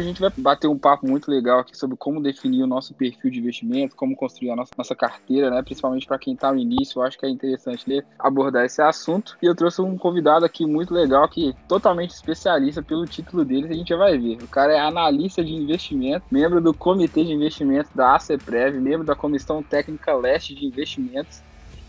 Hoje 0.00 0.06
a 0.06 0.08
gente 0.08 0.20
vai 0.20 0.32
bater 0.36 0.66
um 0.66 0.78
papo 0.78 1.06
muito 1.06 1.30
legal 1.30 1.60
aqui 1.60 1.76
sobre 1.76 1.96
como 1.96 2.22
definir 2.22 2.62
o 2.62 2.66
nosso 2.66 2.94
perfil 2.94 3.30
de 3.30 3.38
investimento, 3.38 3.94
como 3.94 4.16
construir 4.16 4.50
a 4.50 4.56
nossa, 4.56 4.72
nossa 4.76 4.94
carteira, 4.94 5.50
né? 5.50 5.62
Principalmente 5.62 6.06
para 6.06 6.18
quem 6.18 6.34
está 6.34 6.52
no 6.52 6.58
início, 6.58 6.98
eu 6.98 7.02
acho 7.02 7.18
que 7.18 7.26
é 7.26 7.28
interessante 7.28 7.88
né, 7.88 8.02
abordar 8.18 8.64
esse 8.64 8.80
assunto. 8.82 9.36
E 9.42 9.46
eu 9.46 9.54
trouxe 9.54 9.80
um 9.82 9.96
convidado 9.96 10.44
aqui 10.44 10.66
muito 10.66 10.92
legal, 10.92 11.28
que 11.28 11.54
totalmente 11.68 12.10
especialista 12.10 12.82
pelo 12.82 13.06
título 13.06 13.44
dele, 13.44 13.68
a 13.68 13.74
gente 13.74 13.88
já 13.88 13.96
vai 13.96 14.18
ver. 14.18 14.38
O 14.42 14.48
cara 14.48 14.72
é 14.72 14.80
analista 14.80 15.44
de 15.44 15.54
investimento, 15.54 16.24
membro 16.30 16.60
do 16.60 16.72
Comitê 16.72 17.24
de 17.24 17.32
Investimentos 17.32 17.92
da 17.94 18.16
ACEPREV, 18.16 18.80
membro 18.80 19.06
da 19.06 19.14
Comissão 19.14 19.62
Técnica 19.62 20.14
Leste 20.14 20.54
de 20.54 20.64
Investimentos, 20.64 21.42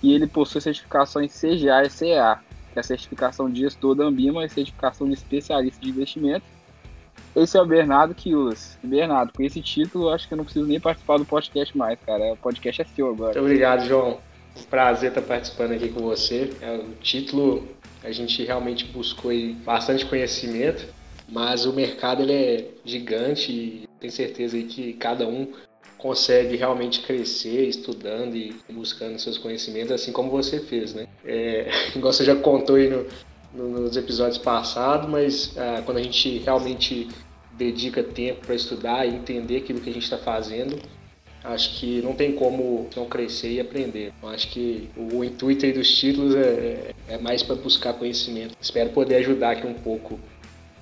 e 0.03 0.13
ele 0.13 0.27
possui 0.27 0.61
certificação 0.61 1.21
em 1.21 1.27
CGA 1.27 1.83
e 1.83 1.89
CEA, 1.89 2.39
que 2.73 2.79
é 2.79 2.81
a 2.81 2.83
certificação 2.83 3.49
de 3.49 3.61
gestor 3.61 3.95
da 3.95 4.03
Ambima 4.03 4.43
e 4.43 4.49
certificação 4.49 5.07
de 5.07 5.13
especialista 5.13 5.79
de 5.81 5.89
investimento 5.89 6.45
esse 7.35 7.57
é 7.57 7.61
o 7.61 7.65
Bernardo 7.65 8.13
Quiulas. 8.13 8.77
Bernardo, 8.83 9.31
com 9.33 9.43
esse 9.43 9.61
título, 9.61 10.09
acho 10.09 10.27
que 10.27 10.33
eu 10.33 10.37
não 10.37 10.43
preciso 10.43 10.65
nem 10.65 10.79
participar 10.79 11.17
do 11.17 11.25
podcast 11.25 11.77
mais, 11.77 11.97
cara. 12.05 12.33
O 12.33 12.37
podcast 12.37 12.81
é 12.81 12.85
seu 12.85 13.09
agora. 13.09 13.33
Muito 13.33 13.45
obrigado, 13.45 13.87
João. 13.87 14.19
Prazer 14.69 15.09
estar 15.09 15.21
participando 15.21 15.71
aqui 15.71 15.89
com 15.89 16.01
você. 16.01 16.51
É, 16.61 16.75
o 16.75 16.93
título, 17.01 17.67
a 18.03 18.11
gente 18.11 18.43
realmente 18.43 18.85
buscou 18.85 19.31
bastante 19.63 20.05
conhecimento, 20.05 20.85
mas 21.29 21.65
o 21.65 21.71
mercado 21.71 22.21
ele 22.21 22.33
é 22.33 22.67
gigante 22.83 23.51
e 23.51 23.89
tenho 23.99 24.11
certeza 24.11 24.61
que 24.61 24.93
cada 24.93 25.25
um 25.25 25.47
consegue 25.97 26.57
realmente 26.57 27.01
crescer 27.01 27.67
estudando 27.67 28.35
e 28.35 28.55
buscando 28.69 29.19
seus 29.19 29.37
conhecimentos, 29.37 29.91
assim 29.91 30.11
como 30.11 30.31
você 30.31 30.59
fez, 30.59 30.93
né? 30.93 31.07
É, 31.23 31.69
igual 31.95 32.11
você 32.11 32.25
já 32.25 32.35
contou 32.35 32.75
aí 32.75 32.89
no, 32.89 33.05
nos 33.53 33.97
episódios 33.97 34.37
passados, 34.37 35.09
mas 35.09 35.57
ah, 35.57 35.81
quando 35.85 35.97
a 35.97 36.03
gente 36.03 36.39
realmente 36.39 37.07
dedica 37.57 38.01
tempo 38.01 38.45
para 38.45 38.55
estudar 38.55 39.05
e 39.05 39.15
entender 39.15 39.57
aquilo 39.57 39.81
que 39.81 39.89
a 39.89 39.93
gente 39.93 40.03
está 40.03 40.17
fazendo, 40.17 40.79
acho 41.43 41.79
que 41.79 42.01
não 42.01 42.13
tem 42.13 42.33
como 42.33 42.87
não 42.95 43.05
crescer 43.05 43.51
e 43.51 43.59
aprender. 43.59 44.13
Acho 44.23 44.49
que 44.49 44.89
o 44.95 45.23
intuito 45.23 45.65
aí 45.65 45.73
dos 45.73 45.93
títulos 45.95 46.35
é, 46.35 46.93
é 47.07 47.17
mais 47.17 47.43
para 47.43 47.55
buscar 47.55 47.93
conhecimento. 47.93 48.55
Espero 48.59 48.91
poder 48.91 49.15
ajudar 49.15 49.51
aqui 49.51 49.67
um 49.67 49.73
pouco 49.73 50.19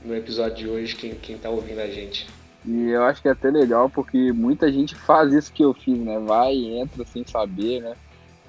no 0.03 0.15
episódio 0.15 0.55
de 0.55 0.67
hoje 0.67 0.95
quem 0.95 1.35
está 1.35 1.49
ouvindo 1.49 1.79
a 1.79 1.87
gente. 1.87 2.27
E 2.65 2.89
eu 2.89 3.03
acho 3.03 3.21
que 3.21 3.27
é 3.27 3.31
até 3.31 3.49
legal 3.49 3.89
porque 3.89 4.31
muita 4.33 4.71
gente 4.71 4.93
faz 4.93 5.33
isso 5.33 5.51
que 5.51 5.63
eu 5.63 5.73
fiz, 5.73 5.97
né? 5.97 6.19
Vai 6.19 6.53
e 6.53 6.79
entra 6.79 7.05
sem 7.05 7.25
saber, 7.25 7.81
né? 7.81 7.95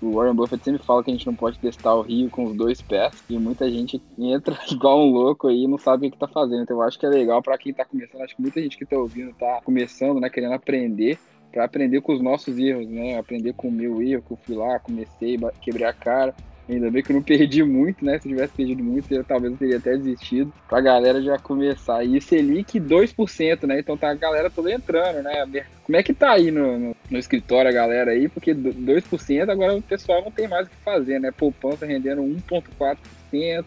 O 0.01 0.13
Warren 0.13 0.35
Buffett 0.35 0.65
sempre 0.65 0.83
fala 0.83 1.05
que 1.05 1.11
a 1.11 1.15
gente 1.15 1.27
não 1.27 1.35
pode 1.35 1.59
testar 1.59 1.95
o 1.95 2.03
rio 2.03 2.31
com 2.31 2.45
os 2.45 2.57
dois 2.57 2.81
pés. 2.81 3.13
E 3.29 3.39
muita 3.39 3.71
gente 3.71 4.01
entra 4.19 4.59
igual 4.71 5.01
um 5.01 5.13
louco 5.13 5.49
aí 5.49 5.65
e 5.65 5.69
não 5.69 5.79
sabe 5.79 6.07
o 6.07 6.11
que 6.11 6.19
tá 6.19 6.27
fazendo. 6.27 6.63
Então 6.63 6.77
eu 6.77 6.83
acho 6.83 6.99
que 6.99 7.05
é 7.05 7.09
legal 7.09 7.43
para 7.43 7.59
quem 7.59 7.73
tá 7.73 7.85
começando. 7.85 8.23
Acho 8.23 8.35
que 8.35 8.43
muita 8.43 8.63
gente 8.63 8.79
que 8.79 8.87
tá 8.87 8.97
ouvindo 8.97 9.35
tá 9.35 9.61
começando, 9.63 10.19
né? 10.19 10.31
Querendo 10.31 10.55
aprender. 10.55 11.19
para 11.53 11.65
aprender 11.65 12.01
com 12.01 12.13
os 12.13 12.23
nossos 12.23 12.59
erros, 12.59 12.89
né? 12.89 13.19
Aprender 13.19 13.53
com 13.53 13.69
o 13.69 13.73
meu 13.73 14.01
erro, 14.01 14.23
que 14.23 14.33
eu 14.33 14.39
fui 14.39 14.57
lá, 14.57 14.79
comecei, 14.79 15.39
quebrei 15.61 15.87
a 15.87 15.93
cara. 15.93 16.35
Ainda 16.71 16.91
bem 16.91 17.03
que 17.03 17.11
eu 17.11 17.17
não 17.17 17.23
perdi 17.23 17.63
muito, 17.65 18.05
né? 18.05 18.19
Se 18.19 18.29
eu 18.29 18.33
tivesse 18.33 18.55
perdido 18.55 18.83
muito, 18.83 19.13
eu, 19.13 19.25
talvez 19.25 19.53
eu 19.53 19.59
teria 19.59 19.77
até 19.79 19.97
desistido. 19.97 20.53
Pra 20.69 20.81
galera 20.81 21.21
já 21.21 21.39
começar. 21.39 22.05
E 22.05 22.21
Selic 22.21 22.79
2%, 22.79 23.67
né? 23.67 23.81
Então 23.81 23.97
tá 23.97 24.11
a 24.11 24.15
galera 24.15 24.51
toda 24.51 24.73
entrando, 24.73 25.23
né? 25.23 25.65
Como 25.85 25.97
é 25.97 26.03
que 26.03 26.15
tá 26.15 26.33
aí 26.33 26.51
no, 26.51 26.79
no, 26.79 26.97
no 27.11 27.19
escritório 27.19 27.69
a 27.69 27.75
galera 27.75 28.13
aí? 28.13 28.29
Porque 28.29 28.55
2% 28.55 29.49
agora 29.49 29.75
o 29.75 29.83
pessoal 29.83 30.23
não 30.23 30.31
tem 30.31 30.47
mais 30.47 30.67
o 30.67 30.71
que 30.71 30.77
fazer, 30.85 31.19
né? 31.19 31.33
Poupança 31.37 31.85
rendendo 31.85 32.23
1,4%. 32.23 32.97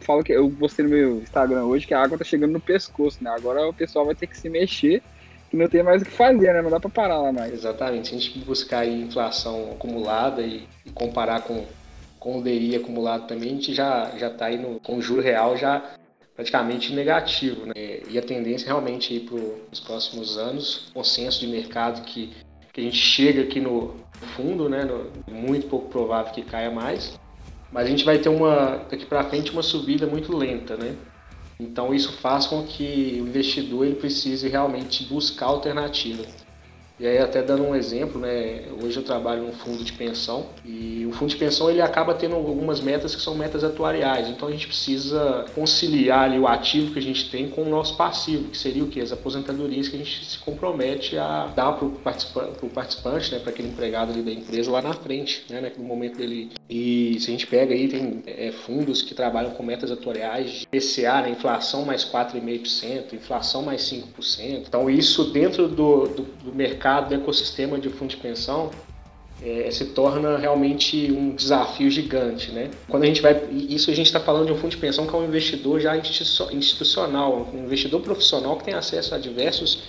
Falo 0.02 0.24
que 0.24 0.34
eu 0.34 0.50
postei 0.52 0.86
no 0.86 0.92
meu 0.92 1.18
Instagram 1.18 1.64
hoje 1.64 1.88
que 1.88 1.94
a 1.94 2.02
água 2.02 2.18
tá 2.18 2.24
chegando 2.24 2.54
no 2.54 2.60
pescoço, 2.60 3.24
né? 3.24 3.30
Agora 3.30 3.68
o 3.68 3.74
pessoal 3.74 4.06
vai 4.06 4.16
ter 4.16 4.28
que 4.28 4.38
se 4.38 4.50
mexer 4.50 5.02
não 5.54 5.70
tem 5.70 5.84
mais 5.84 6.02
o 6.02 6.06
que 6.06 6.12
fazer, 6.12 6.52
né? 6.52 6.62
Não 6.62 6.70
dá 6.72 6.80
para 6.80 6.90
parar 6.90 7.18
lá 7.20 7.32
mais. 7.32 7.54
Exatamente. 7.54 8.10
Se 8.10 8.16
a 8.16 8.18
gente 8.18 8.40
buscar 8.40 8.80
aí 8.80 9.04
inflação 9.04 9.72
acumulada 9.74 10.42
e, 10.42 10.68
e 10.84 10.90
comparar 10.90 11.42
com 11.42 11.64
com 12.24 12.40
o 12.40 12.42
DI 12.42 12.78
acumulado 12.78 13.28
também, 13.28 13.50
a 13.50 13.54
gente 13.54 13.74
já 13.74 14.12
já 14.18 14.28
está 14.28 14.46
aí 14.46 14.58
no, 14.58 14.80
com 14.80 14.96
o 14.96 15.02
juro 15.02 15.22
real 15.22 15.58
já 15.58 15.84
praticamente 16.34 16.94
negativo. 16.94 17.66
Né? 17.66 18.00
E 18.10 18.18
a 18.18 18.22
tendência 18.22 18.66
realmente 18.66 19.20
para 19.20 19.36
os 19.72 19.80
próximos 19.82 20.38
anos, 20.38 20.90
consenso 20.94 21.42
de 21.42 21.48
mercado 21.48 22.04
que, 22.06 22.32
que 22.72 22.80
a 22.80 22.84
gente 22.84 22.96
chega 22.96 23.42
aqui 23.42 23.60
no 23.60 23.96
fundo, 24.38 24.70
né? 24.70 24.86
No, 24.86 25.12
muito 25.30 25.68
pouco 25.68 25.90
provável 25.90 26.32
que 26.32 26.42
caia 26.42 26.72
mais, 26.72 27.20
mas 27.70 27.86
a 27.86 27.90
gente 27.90 28.06
vai 28.06 28.18
ter 28.18 28.30
uma 28.30 28.86
daqui 28.90 29.06
para 29.06 29.26
frente 29.26 29.52
uma 29.52 29.62
subida 29.62 30.08
muito 30.08 30.36
lenta, 30.36 30.78
né? 30.78 30.96
Então 31.60 31.94
isso 31.94 32.14
faz 32.14 32.48
com 32.48 32.64
que 32.64 33.20
o 33.22 33.28
investidor 33.28 33.86
ele 33.86 33.96
precise 33.96 34.48
realmente 34.48 35.04
buscar 35.06 35.48
alternativas. 35.48 36.43
E 37.04 37.06
aí 37.06 37.18
até 37.18 37.42
dando 37.42 37.64
um 37.64 37.76
exemplo, 37.76 38.18
né, 38.18 38.64
hoje 38.82 38.96
eu 38.96 39.04
trabalho 39.04 39.44
num 39.44 39.52
fundo 39.52 39.84
de 39.84 39.92
pensão 39.92 40.46
e 40.64 41.06
o 41.06 41.12
fundo 41.12 41.32
de 41.32 41.36
pensão 41.36 41.70
ele 41.70 41.82
acaba 41.82 42.14
tendo 42.14 42.34
algumas 42.34 42.80
metas 42.80 43.14
que 43.14 43.22
são 43.22 43.36
metas 43.36 43.62
atuariais, 43.62 44.30
então 44.30 44.48
a 44.48 44.52
gente 44.52 44.68
precisa 44.68 45.44
conciliar 45.54 46.24
ali 46.24 46.40
o 46.40 46.48
ativo 46.48 46.94
que 46.94 47.00
a 47.00 47.02
gente 47.02 47.30
tem 47.30 47.50
com 47.50 47.64
o 47.64 47.70
nosso 47.70 47.98
passivo, 47.98 48.48
que 48.48 48.58
seria 48.58 48.86
o 48.86 48.88
que? 48.88 49.02
As 49.02 49.12
aposentadorias 49.12 49.90
que 49.90 49.98
a 49.98 50.00
gente 50.00 50.24
se 50.24 50.40
compromete 50.40 51.18
a 51.18 51.48
dar 51.48 51.74
para 51.74 51.86
o 51.86 51.92
participante, 51.92 52.70
participante 52.74 53.34
né, 53.34 53.40
para 53.40 53.50
aquele 53.50 53.68
empregado 53.68 54.14
ali 54.14 54.22
da 54.22 54.32
empresa 54.32 54.72
lá 54.72 54.82
na 54.82 54.94
frente, 54.94 55.44
né, 55.50 55.74
no 55.78 55.84
momento 55.84 56.16
dele. 56.16 56.52
E 56.70 57.18
se 57.20 57.30
a 57.30 57.32
gente 57.32 57.48
pega 57.48 57.74
aí, 57.74 57.90
tem 57.90 58.24
é, 58.26 58.54
fundos 58.54 59.02
que 59.02 59.14
trabalham 59.14 59.52
com 59.52 59.62
metas 59.62 59.92
atuariais 59.92 60.52
de 60.52 60.68
PCA, 60.68 61.24
né, 61.24 61.32
inflação 61.32 61.84
mais 61.84 62.06
4,5%, 62.06 63.12
inflação 63.12 63.62
mais 63.62 63.82
5%. 63.82 64.64
Então 64.66 64.90
isso 64.90 65.26
dentro 65.34 65.68
do, 65.68 66.08
do, 66.08 66.24
do 66.46 66.56
mercado 66.56 66.93
mercado, 66.94 67.10
do 67.10 67.16
ecossistema 67.16 67.80
de 67.80 67.90
fundo 67.90 68.10
de 68.10 68.18
pensão, 68.18 68.70
é, 69.42 69.70
se 69.72 69.86
torna 69.86 70.38
realmente 70.38 71.12
um 71.12 71.36
desafio 71.36 71.90
gigante, 71.90 72.52
né? 72.52 72.70
Quando 72.88 73.04
a 73.04 73.08
gente 73.08 73.22
vai, 73.22 73.42
isso 73.52 73.90
a 73.90 73.94
gente 73.94 74.06
está 74.08 74.20
falando 74.20 74.48
de 74.48 74.54
um 74.54 74.58
fundo 74.58 74.72
de 74.72 74.78
pensão 74.78 75.06
que 75.08 75.14
é 75.14 75.18
um 75.18 75.26
investidor 75.26 75.80
já 75.80 75.98
institucional, 75.98 77.50
um 77.54 77.66
investidor 77.66 78.02
profissional 78.02 78.58
que 78.58 78.64
tem 78.64 78.74
acesso 78.74 79.14
a 79.16 79.18
diversos 79.18 79.84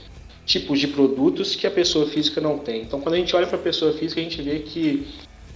tipos 0.45 0.79
de 0.81 0.89
produtos 0.89 1.55
que 1.55 1.67
a 1.67 1.71
pessoa 1.71 2.07
física 2.07 2.41
não 2.41 2.59
tem. 2.59 2.83
Então, 2.83 3.01
quando 3.01 3.15
a 3.15 3.19
gente 3.19 3.35
olha 3.37 3.47
para 3.47 3.57
a 3.57 3.63
pessoa 3.63 3.93
física, 3.93 4.21
a 4.21 4.25
gente 4.25 4.43
vê 4.43 4.59
que 4.59 5.07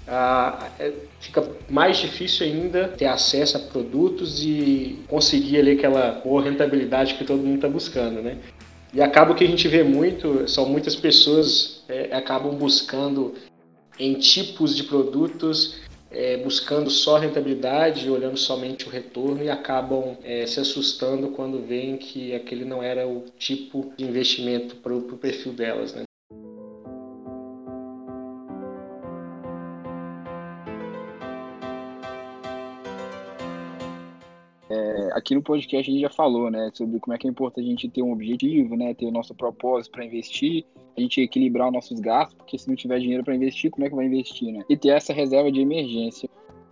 ah, 0.07 0.71
é, 0.79 0.93
fica 1.21 1.47
mais 1.69 1.99
difícil 1.99 2.47
ainda 2.47 2.89
ter 2.89 3.07
acesso 3.07 3.57
a 3.57 3.61
produtos 3.61 4.43
e 4.43 4.99
conseguir 5.09 5.59
ali 5.59 5.73
aquela 5.73 6.13
boa 6.25 6.43
rentabilidade 6.43 7.15
que 7.15 7.25
todo 7.25 7.43
mundo 7.43 7.57
está 7.57 7.69
buscando, 7.69 8.23
né? 8.23 8.39
E 8.93 9.03
acaba 9.03 9.35
que 9.35 9.45
a 9.45 9.47
gente 9.47 9.69
vê 9.69 9.83
muito, 9.83 10.49
são 10.49 10.67
muitas 10.67 10.97
pessoas 10.97 11.83
é, 11.89 12.15
acabam 12.15 12.55
buscando 12.55 13.35
em 13.99 14.15
tipos 14.15 14.75
de 14.75 14.85
produtos, 14.85 15.77
é, 16.11 16.39
buscando 16.39 16.89
só 16.89 17.19
rentabilidade, 17.19 18.09
olhando 18.09 18.39
somente 18.39 18.87
o 18.87 18.91
retorno 18.91 19.43
e 19.43 19.51
acabam 19.51 20.17
é, 20.25 20.47
se 20.47 20.59
assustando 20.59 21.29
quando 21.29 21.67
veem 21.67 21.97
que 21.99 22.35
aquele 22.35 22.65
não 22.65 22.83
era 22.83 23.07
o 23.07 23.27
tipo 23.39 23.93
de 23.97 24.05
investimento 24.05 24.77
para 24.77 24.95
o 24.95 25.19
perfil 25.19 25.53
delas. 25.53 25.93
Né? 25.93 26.05
Aqui 35.29 35.35
no 35.35 35.43
podcast 35.43 35.91
a 35.91 35.93
gente 35.93 36.01
já 36.01 36.09
falou, 36.09 36.51
né, 36.51 36.71
sobre 36.73 36.99
como 36.99 37.15
é 37.15 37.19
que 37.19 37.27
é 37.27 37.31
importante 37.31 37.67
a 37.67 37.71
gente 37.71 37.89
ter 37.91 38.03
um 38.03 38.13
objetivo, 38.13 38.75
né, 38.77 38.95
ter 38.95 39.05
o 39.05 39.11
nosso 39.11 39.35
propósito 39.35 39.93
para 39.93 40.05
investir, 40.05 40.65
a 40.97 41.01
gente 41.01 41.21
equilibrar 41.21 41.69
os 41.69 41.75
nossos 41.75 42.01
gastos, 42.01 42.35
porque 42.35 42.57
se 42.57 42.67
não 42.67 42.75
tiver 42.75 42.99
dinheiro 42.99 43.23
para 43.23 43.35
investir, 43.35 43.71
como 43.71 43.85
é 43.85 43.91
que 43.91 43.95
vai 43.95 44.07
investir, 44.07 44.51
né? 44.53 44.65
E 44.69 44.77
ter 44.77 44.89
essa 44.89 45.13
reserva 45.13 45.53
de 45.53 45.61
emergência. 45.61 46.29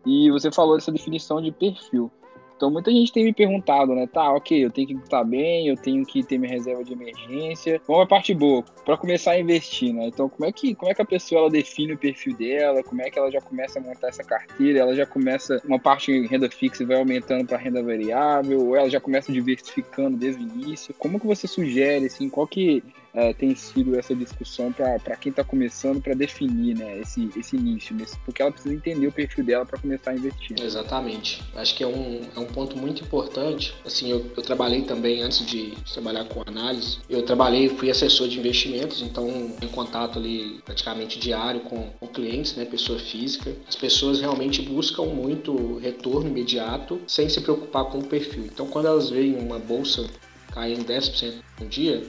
E 0.07 0.31
você 0.31 0.51
falou 0.51 0.77
dessa 0.77 0.91
definição 0.91 1.41
de 1.41 1.53
perfil. 1.53 2.11
Então 2.57 2.71
muita 2.71 2.91
gente 2.91 3.13
tem 3.13 3.25
me 3.25 3.33
perguntado, 3.33 3.95
né? 3.95 4.07
Tá, 4.07 4.33
ok, 4.33 4.65
eu 4.65 4.71
tenho 4.71 4.89
que 4.89 4.95
estar 4.95 5.23
bem, 5.25 5.69
eu 5.69 5.77
tenho 5.77 6.05
que 6.05 6.23
ter 6.23 6.39
minha 6.39 6.51
reserva 6.51 6.83
de 6.83 6.93
emergência. 6.93 7.81
É 7.89 8.03
a 8.03 8.07
parte 8.07 8.35
boa? 8.35 8.65
Para 8.85 8.97
começar 8.97 9.33
a 9.33 9.41
investir, 9.41 9.93
né? 9.93 10.07
Então 10.07 10.29
como 10.29 10.49
é 10.49 10.53
que 10.53 10.75
como 10.75 10.91
é 10.91 10.95
que 10.95 11.03
a 11.03 11.07
pessoa 11.07 11.43
ela 11.43 11.51
define 11.51 11.93
o 11.93 11.99
perfil 11.99 12.37
dela? 12.37 12.83
Como 12.83 13.03
é 13.03 13.11
que 13.11 13.19
ela 13.19 13.31
já 13.31 13.41
começa 13.41 13.79
a 13.79 13.83
montar 13.83 14.09
essa 14.09 14.25
carteira? 14.25 14.81
Ela 14.81 14.95
já 14.95 15.07
começa 15.07 15.61
uma 15.65 15.79
parte 15.79 16.11
em 16.11 16.27
renda 16.27 16.51
fixa 16.51 16.83
e 16.83 16.87
vai 16.87 16.99
aumentando 16.99 17.47
para 17.47 17.59
renda 17.59 17.83
variável? 17.83 18.67
Ou 18.67 18.77
ela 18.77 18.89
já 18.89 19.01
começa 19.01 19.33
diversificando 19.33 20.17
desde 20.17 20.43
o 20.43 20.49
início? 20.49 20.95
Como 20.99 21.21
que 21.21 21.27
você 21.27 21.47
sugere 21.47 22.07
assim? 22.07 22.29
Qual 22.29 22.47
que 22.47 22.83
é, 23.17 23.33
tem 23.33 23.57
sido 23.57 23.99
essa 23.99 24.15
discussão 24.15 24.71
para 24.71 25.17
quem 25.17 25.31
está 25.31 25.43
começando 25.43 26.03
para 26.03 26.13
definir 26.13 26.77
né, 26.77 27.01
esse, 27.01 27.31
esse 27.35 27.57
nesse, 27.57 28.19
porque 28.19 28.43
ela 28.43 28.53
precisa 28.53 28.75
entender 28.75 29.07
o 29.07 29.13
perfil 29.13 29.43
dela 29.43 29.65
para 29.65 29.79
começar 29.79 30.11
a 30.11 30.15
investir. 30.15 30.61
Exatamente. 30.61 31.43
Acho 31.55 31.75
que 31.75 31.83
é 31.83 31.87
um, 31.87 32.21
é 32.37 32.39
um 32.39 32.45
ponto 32.45 32.77
muito 32.77 33.03
importante. 33.03 33.75
Assim, 33.87 34.11
eu, 34.11 34.31
eu 34.37 34.43
trabalhei 34.43 34.83
também, 34.83 35.23
antes 35.23 35.47
de 35.47 35.73
trabalhar 35.95 36.27
com 36.27 36.43
análise, 36.47 36.99
eu 37.09 37.23
trabalhei, 37.23 37.71
fui 37.71 37.91
assessor 37.91 38.29
de 38.29 38.39
investimentos, 38.39 39.01
então 39.01 39.27
em 39.63 39.69
contato 39.69 40.19
ali 40.19 40.61
praticamente 40.63 41.19
diário 41.19 41.61
com, 41.61 41.89
com 41.99 42.07
clientes, 42.09 42.55
né, 42.55 42.67
pessoa 42.67 42.99
física. 42.99 43.57
As 43.67 43.77
pessoas 43.77 44.21
realmente 44.21 44.61
buscam 44.61 45.07
muito 45.07 45.79
retorno 45.79 46.29
imediato 46.29 47.01
sem 47.07 47.31
se 47.31 47.41
preocupar 47.41 47.87
com 47.87 48.01
o 48.01 48.05
perfil. 48.05 48.45
Então, 48.45 48.67
quando 48.67 48.89
elas 48.89 49.09
veem 49.09 49.39
uma 49.39 49.59
bolsa 49.59 50.07
cair 50.53 50.79
em 50.79 50.85
10% 50.85 51.35
no 51.61 51.67
dia, 51.67 52.03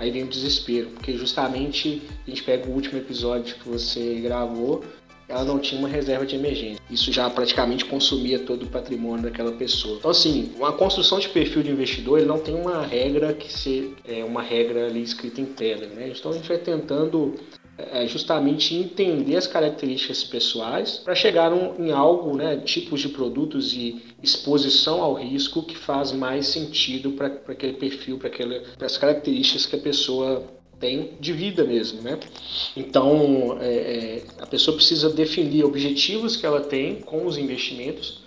aí 0.00 0.10
vem 0.10 0.24
o 0.24 0.26
desespero, 0.26 0.88
porque 0.90 1.16
justamente 1.16 2.02
a 2.26 2.30
gente 2.30 2.42
pega 2.42 2.68
o 2.68 2.72
último 2.72 2.98
episódio 2.98 3.54
que 3.56 3.68
você 3.68 4.14
gravou, 4.16 4.82
ela 5.28 5.44
não 5.44 5.58
tinha 5.60 5.78
uma 5.78 5.88
reserva 5.88 6.26
de 6.26 6.34
emergência. 6.34 6.82
Isso 6.90 7.12
já 7.12 7.30
praticamente 7.30 7.84
consumia 7.84 8.38
todo 8.38 8.64
o 8.64 8.66
patrimônio 8.66 9.22
daquela 9.22 9.52
pessoa. 9.52 9.98
Então, 9.98 10.10
assim, 10.10 10.50
uma 10.56 10.72
construção 10.72 11.20
de 11.20 11.28
perfil 11.28 11.62
de 11.62 11.70
investidor, 11.70 12.18
ele 12.18 12.26
não 12.26 12.40
tem 12.40 12.54
uma 12.54 12.84
regra 12.84 13.32
que 13.32 13.52
se 13.52 13.94
é 14.04 14.24
uma 14.24 14.42
regra 14.42 14.86
ali 14.86 15.02
escrita 15.02 15.40
em 15.40 15.44
pedra, 15.44 15.86
né? 15.86 16.12
Então 16.16 16.32
a 16.32 16.34
gente 16.34 16.48
vai 16.48 16.58
tentando 16.58 17.34
é 17.78 18.06
justamente 18.06 18.74
entender 18.74 19.36
as 19.36 19.46
características 19.46 20.22
pessoais 20.24 20.98
para 20.98 21.14
chegar 21.14 21.50
em 21.78 21.90
algo, 21.90 22.36
né, 22.36 22.58
tipos 22.58 23.00
de 23.00 23.08
produtos 23.08 23.72
e 23.72 24.02
exposição 24.22 25.02
ao 25.02 25.14
risco 25.14 25.62
que 25.62 25.76
faz 25.76 26.12
mais 26.12 26.48
sentido 26.48 27.12
para 27.12 27.26
aquele 27.48 27.74
perfil, 27.74 28.18
para 28.18 28.86
as 28.86 28.98
características 28.98 29.66
que 29.66 29.76
a 29.76 29.80
pessoa 29.80 30.44
tem 30.78 31.12
de 31.20 31.32
vida 31.32 31.62
mesmo, 31.62 32.00
né? 32.00 32.18
Então, 32.74 33.58
é, 33.60 33.66
é, 33.66 34.24
a 34.40 34.46
pessoa 34.46 34.74
precisa 34.74 35.10
definir 35.10 35.64
objetivos 35.64 36.36
que 36.36 36.46
ela 36.46 36.62
tem 36.62 37.00
com 37.00 37.26
os 37.26 37.36
investimentos 37.36 38.22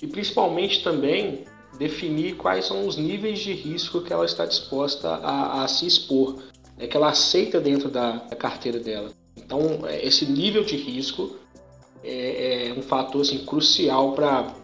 e 0.00 0.06
principalmente 0.06 0.82
também 0.82 1.44
definir 1.76 2.36
quais 2.36 2.66
são 2.66 2.86
os 2.86 2.96
níveis 2.96 3.40
de 3.40 3.52
risco 3.52 4.00
que 4.00 4.12
ela 4.12 4.24
está 4.24 4.46
disposta 4.46 5.08
a, 5.08 5.64
a 5.64 5.68
se 5.68 5.86
expor 5.86 6.38
é 6.78 6.86
que 6.86 6.96
ela 6.96 7.10
aceita 7.10 7.60
dentro 7.60 7.88
da, 7.88 8.12
da 8.12 8.36
carteira 8.36 8.78
dela. 8.78 9.10
Então, 9.36 9.86
é, 9.86 10.04
esse 10.04 10.26
nível 10.26 10.64
de 10.64 10.76
risco 10.76 11.36
é, 12.02 12.68
é 12.68 12.72
um 12.72 12.82
fator 12.82 13.22
assim, 13.22 13.44
crucial 13.44 14.12
para 14.12 14.54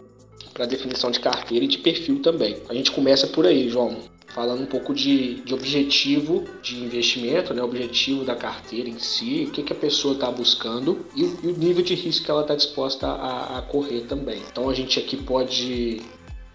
a 0.59 0.65
definição 0.65 1.11
de 1.11 1.19
carteira 1.19 1.65
e 1.65 1.67
de 1.67 1.77
perfil 1.77 2.21
também. 2.21 2.57
A 2.69 2.73
gente 2.73 2.91
começa 2.91 3.27
por 3.27 3.45
aí, 3.45 3.69
João, 3.69 3.97
falando 4.35 4.63
um 4.63 4.65
pouco 4.65 4.93
de, 4.93 5.35
de 5.41 5.53
objetivo 5.53 6.43
de 6.61 6.83
investimento, 6.83 7.53
né, 7.53 7.63
objetivo 7.63 8.23
da 8.25 8.35
carteira 8.35 8.89
em 8.89 8.99
si, 8.99 9.45
o 9.47 9.51
que, 9.51 9.63
que 9.63 9.71
a 9.71 9.75
pessoa 9.75 10.13
está 10.13 10.29
buscando 10.29 11.05
e 11.15 11.23
o, 11.23 11.39
e 11.43 11.47
o, 11.47 11.57
nível 11.57 11.83
de 11.83 11.95
risco 11.95 12.25
que 12.25 12.31
ela 12.31 12.41
está 12.41 12.53
disposta 12.53 13.07
a, 13.07 13.59
a 13.59 13.61
correr 13.61 14.01
também. 14.01 14.41
Então, 14.51 14.69
a 14.69 14.73
gente 14.73 14.99
aqui 14.99 15.15
pode 15.15 16.01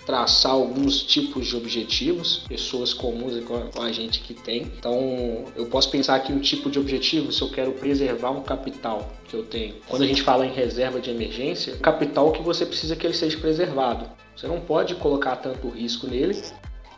traçar 0.04 0.52
alguns 0.52 1.02
tipos 1.02 1.46
de 1.46 1.56
objetivos, 1.56 2.44
pessoas 2.48 2.92
comuns 2.92 3.42
com 3.44 3.82
a 3.82 3.92
gente 3.92 4.20
que 4.20 4.34
tem. 4.34 4.62
Então, 4.62 5.44
eu 5.56 5.66
posso 5.66 5.90
pensar 5.90 6.16
aqui 6.16 6.32
um 6.32 6.40
tipo 6.40 6.70
de 6.70 6.78
objetivo 6.78 7.32
se 7.32 7.42
eu 7.42 7.50
quero 7.50 7.72
preservar 7.72 8.30
um 8.30 8.42
capital 8.42 9.10
que 9.28 9.34
eu 9.34 9.44
tenho. 9.44 9.76
Quando 9.86 10.02
a 10.02 10.06
gente 10.06 10.22
fala 10.22 10.46
em 10.46 10.52
reserva 10.52 11.00
de 11.00 11.10
emergência, 11.10 11.76
capital 11.76 12.32
que 12.32 12.42
você 12.42 12.66
precisa 12.66 12.96
que 12.96 13.06
ele 13.06 13.14
seja 13.14 13.38
preservado. 13.38 14.10
Você 14.34 14.46
não 14.46 14.60
pode 14.60 14.94
colocar 14.96 15.36
tanto 15.36 15.68
risco 15.68 16.06
nele. 16.06 16.40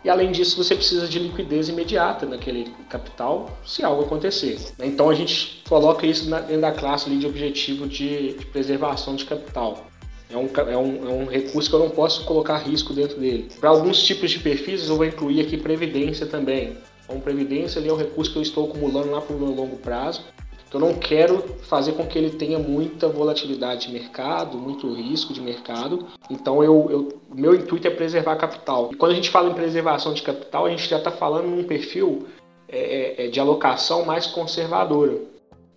E 0.04 0.10
além 0.10 0.32
disso, 0.32 0.56
você 0.56 0.74
precisa 0.74 1.06
de 1.06 1.18
liquidez 1.18 1.68
imediata 1.68 2.26
naquele 2.26 2.72
capital 2.88 3.56
se 3.64 3.84
algo 3.84 4.02
acontecer. 4.02 4.58
Então 4.80 5.08
a 5.08 5.14
gente 5.14 5.62
coloca 5.68 6.04
isso 6.04 6.28
dentro 6.28 6.60
da 6.60 6.72
classe 6.72 7.08
de 7.08 7.26
objetivo 7.26 7.86
de 7.86 8.36
preservação 8.50 9.14
de 9.14 9.24
capital. 9.24 9.86
É 10.32 10.36
um, 10.36 10.48
é, 10.70 10.76
um, 10.76 11.08
é 11.08 11.12
um 11.12 11.26
recurso 11.26 11.68
que 11.68 11.76
eu 11.76 11.80
não 11.80 11.90
posso 11.90 12.24
colocar 12.24 12.56
risco 12.56 12.94
dentro 12.94 13.20
dele. 13.20 13.48
Para 13.60 13.68
alguns 13.68 14.02
tipos 14.02 14.30
de 14.30 14.38
perfis, 14.38 14.88
eu 14.88 14.96
vou 14.96 15.04
incluir 15.04 15.42
aqui 15.42 15.58
previdência 15.58 16.24
também. 16.24 16.78
Então, 17.04 17.20
previdência 17.20 17.78
ali 17.78 17.90
é 17.90 17.92
o 17.92 17.96
recurso 17.96 18.32
que 18.32 18.38
eu 18.38 18.42
estou 18.42 18.70
acumulando 18.70 19.10
lá 19.10 19.20
para 19.20 19.36
o 19.36 19.38
meu 19.38 19.54
longo 19.54 19.76
prazo. 19.76 20.24
Então, 20.66 20.80
eu 20.80 20.86
não 20.88 20.94
quero 20.98 21.44
fazer 21.68 21.92
com 21.92 22.06
que 22.06 22.16
ele 22.16 22.30
tenha 22.30 22.58
muita 22.58 23.06
volatilidade 23.06 23.88
de 23.88 23.92
mercado, 23.92 24.56
muito 24.56 24.90
risco 24.94 25.34
de 25.34 25.40
mercado. 25.42 26.06
Então, 26.30 26.64
eu, 26.64 26.88
eu, 26.90 27.20
meu 27.34 27.54
intuito 27.54 27.86
é 27.86 27.90
preservar 27.90 28.36
capital. 28.36 28.88
E 28.90 28.96
quando 28.96 29.12
a 29.12 29.14
gente 29.14 29.28
fala 29.28 29.50
em 29.50 29.54
preservação 29.54 30.14
de 30.14 30.22
capital, 30.22 30.64
a 30.64 30.70
gente 30.70 30.88
já 30.88 30.96
está 30.96 31.10
falando 31.10 31.46
num 31.46 31.64
perfil 31.64 32.26
é, 32.66 32.78
é, 32.78 33.26
é, 33.26 33.28
de 33.28 33.38
alocação 33.38 34.06
mais 34.06 34.26
conservadora. 34.26 35.20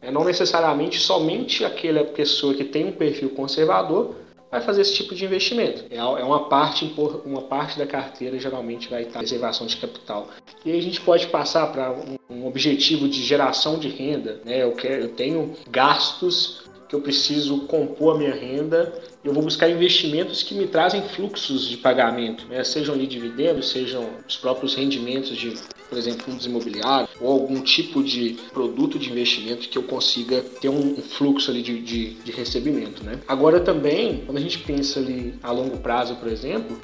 É 0.02 0.10
não 0.10 0.24
necessariamente 0.24 0.98
somente 0.98 1.66
aquela 1.66 2.06
pessoa 2.06 2.54
que 2.54 2.63
tem 2.63 2.86
um 2.86 2.94
perfil 2.94 3.31
conservador 3.31 4.16
vai 4.56 4.62
fazer 4.62 4.81
esse 4.81 4.94
tipo 4.94 5.13
de 5.13 5.25
investimento. 5.25 5.84
É, 5.90 5.98
é 5.98 6.24
uma 6.24 6.48
parte, 6.48 6.94
uma 7.25 7.42
parte 7.42 7.78
da 7.78 7.86
carteira 7.86 8.40
geralmente 8.40 8.90
vai 8.90 9.04
estar 9.04 9.19
reservação 9.19 9.68
de 9.68 9.75
capital. 9.75 10.30
E 10.63 10.72
aí 10.72 10.80
a 10.80 10.81
gente 10.81 11.02
pode 11.02 11.28
passar 11.28 11.68
para 11.68 11.92
um, 12.30 12.48
objetivo 12.48 13.07
de 13.10 13.22
geração 13.22 13.78
de 13.78 13.90
renda. 13.90 14.40
Né? 14.46 14.63
Eu, 14.63 14.72
quero, 14.72 15.04
eu 15.04 15.10
tenho 15.10 15.54
gastos 15.69 16.63
que 16.88 16.96
eu 16.96 17.02
preciso 17.02 17.62
compor 17.62 18.16
a 18.16 18.18
minha 18.18 18.34
renda, 18.34 18.94
eu 19.24 19.34
vou 19.34 19.44
buscar 19.44 19.70
investimentos 19.70 20.44
que 20.44 20.54
me 20.54 20.68
trazem 20.68 21.02
fluxos 21.02 21.68
de 21.68 21.78
pagamento, 21.78 22.46
né? 22.48 22.64
sejam 22.64 22.94
ali 22.94 23.08
dividendos, 23.08 23.70
sejam 23.70 24.08
os 24.28 24.38
próprios 24.38 24.76
rendimentos 24.76 25.36
de, 25.36 25.54
por 25.90 25.98
exemplo, 25.98 26.24
fundos 26.24 26.46
imobiliários 26.46 27.10
ou 27.20 27.32
algum 27.32 27.62
tipo 27.62 28.04
de 28.04 28.38
produto 28.54 29.00
de 29.00 29.10
investimento 29.10 29.68
que 29.68 29.78
eu 29.78 29.84
consiga 29.84 30.42
ter 30.62 30.70
um 30.70 30.96
fluxo 30.98 31.50
ali 31.50 31.62
de, 31.62 31.82
de, 31.82 32.14
de 32.16 32.32
recebimento. 32.32 33.04
Né? 33.04 33.20
Agora 33.28 33.60
também, 33.60 34.24
quando 34.26 34.38
a 34.38 34.42
gente 34.42 34.60
pensa 34.60 35.00
ali 35.00 35.34
a 35.42 35.52
longo 35.52 35.78
prazo, 35.78 36.16
por 36.18 36.28
exemplo, 36.28 36.80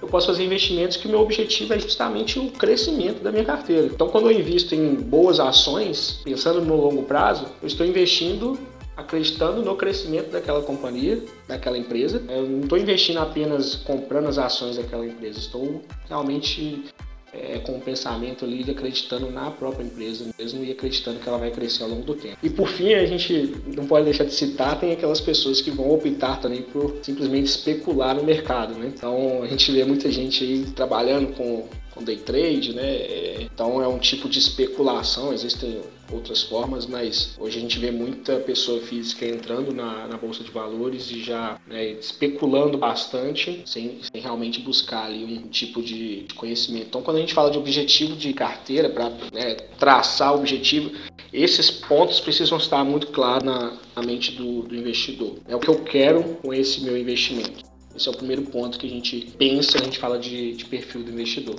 eu 0.00 0.08
posso 0.08 0.26
fazer 0.26 0.44
investimentos 0.44 0.96
que 0.96 1.06
o 1.06 1.10
meu 1.10 1.20
objetivo 1.20 1.72
é 1.72 1.78
justamente 1.78 2.38
o 2.38 2.50
crescimento 2.50 3.22
da 3.22 3.32
minha 3.32 3.44
carteira. 3.44 3.86
Então, 3.86 4.08
quando 4.08 4.30
eu 4.30 4.38
invisto 4.38 4.74
em 4.74 4.94
boas 4.94 5.40
ações, 5.40 6.20
pensando 6.22 6.60
no 6.60 6.76
longo 6.76 7.02
prazo, 7.04 7.46
eu 7.62 7.66
estou 7.66 7.86
investindo 7.86 8.58
acreditando 8.96 9.62
no 9.62 9.76
crescimento 9.76 10.30
daquela 10.30 10.62
companhia, 10.62 11.22
daquela 11.46 11.76
empresa. 11.76 12.22
Eu 12.28 12.48
não 12.48 12.60
estou 12.60 12.78
investindo 12.78 13.18
apenas 13.18 13.76
comprando 13.76 14.26
as 14.28 14.38
ações 14.38 14.76
daquela 14.76 15.06
empresa, 15.06 15.38
estou 15.38 15.82
realmente 16.08 16.84
é, 17.32 17.58
com 17.58 17.76
o 17.76 17.80
pensamento 17.80 18.44
ali 18.44 18.64
de 18.64 18.70
acreditando 18.70 19.30
na 19.30 19.50
própria 19.50 19.84
empresa 19.84 20.26
mesmo 20.38 20.64
e 20.64 20.72
acreditando 20.72 21.18
que 21.18 21.28
ela 21.28 21.38
vai 21.38 21.50
crescer 21.50 21.82
ao 21.82 21.90
longo 21.90 22.02
do 22.02 22.14
tempo. 22.14 22.38
E 22.42 22.48
por 22.48 22.68
fim, 22.68 22.94
a 22.94 23.04
gente 23.04 23.54
não 23.76 23.86
pode 23.86 24.06
deixar 24.06 24.24
de 24.24 24.32
citar, 24.32 24.80
tem 24.80 24.92
aquelas 24.92 25.20
pessoas 25.20 25.60
que 25.60 25.70
vão 25.70 25.90
optar 25.90 26.40
também 26.40 26.62
por 26.62 26.96
simplesmente 27.02 27.46
especular 27.46 28.14
no 28.14 28.24
mercado, 28.24 28.74
né? 28.74 28.90
Então 28.94 29.42
a 29.42 29.46
gente 29.46 29.70
vê 29.70 29.84
muita 29.84 30.10
gente 30.10 30.42
aí 30.44 30.64
trabalhando 30.74 31.34
com 31.34 31.68
com 31.96 32.04
day 32.04 32.16
trade, 32.16 32.74
né? 32.74 32.86
É, 32.86 33.36
então 33.42 33.82
é 33.82 33.88
um 33.88 33.98
tipo 33.98 34.28
de 34.28 34.38
especulação, 34.38 35.32
existem 35.32 35.80
outras 36.12 36.42
formas, 36.42 36.86
mas 36.86 37.34
hoje 37.38 37.58
a 37.58 37.60
gente 37.60 37.78
vê 37.78 37.90
muita 37.90 38.36
pessoa 38.36 38.80
física 38.82 39.26
entrando 39.26 39.74
na, 39.74 40.06
na 40.06 40.16
bolsa 40.16 40.44
de 40.44 40.50
valores 40.50 41.10
e 41.10 41.20
já 41.22 41.58
né, 41.66 41.92
especulando 41.92 42.78
bastante, 42.78 43.62
sem, 43.66 43.98
sem, 44.02 44.20
realmente 44.20 44.60
buscar 44.60 45.06
ali 45.06 45.24
um 45.24 45.48
tipo 45.48 45.82
de, 45.82 46.22
de, 46.24 46.34
conhecimento. 46.34 46.86
Então, 46.88 47.02
quando 47.02 47.16
a 47.16 47.20
gente 47.20 47.34
fala 47.34 47.50
de 47.50 47.58
objetivo 47.58 48.14
de 48.14 48.32
carteira, 48.32 48.88
para 48.88 49.10
né, 49.32 49.54
traçar 49.78 50.34
o 50.34 50.38
objetivo, 50.38 50.92
esses 51.32 51.70
pontos 51.70 52.20
precisam 52.20 52.58
estar 52.58 52.84
muito 52.84 53.08
claros 53.08 53.42
na, 53.42 53.78
na 53.96 54.02
mente 54.02 54.32
do, 54.32 54.62
do 54.62 54.76
investidor. 54.76 55.36
É 55.48 55.56
o 55.56 55.58
que 55.58 55.68
eu 55.68 55.82
quero 55.82 56.22
com 56.42 56.54
esse 56.54 56.82
meu 56.82 56.96
investimento. 56.96 57.64
Esse 57.96 58.08
é 58.08 58.10
o 58.12 58.16
primeiro 58.16 58.42
ponto 58.42 58.78
que 58.78 58.86
a 58.86 58.90
gente 58.90 59.32
pensa 59.38 59.78
a 59.78 59.82
gente 59.82 59.98
fala 59.98 60.18
de, 60.18 60.52
de 60.52 60.66
perfil 60.66 61.02
do 61.02 61.10
investidor. 61.10 61.56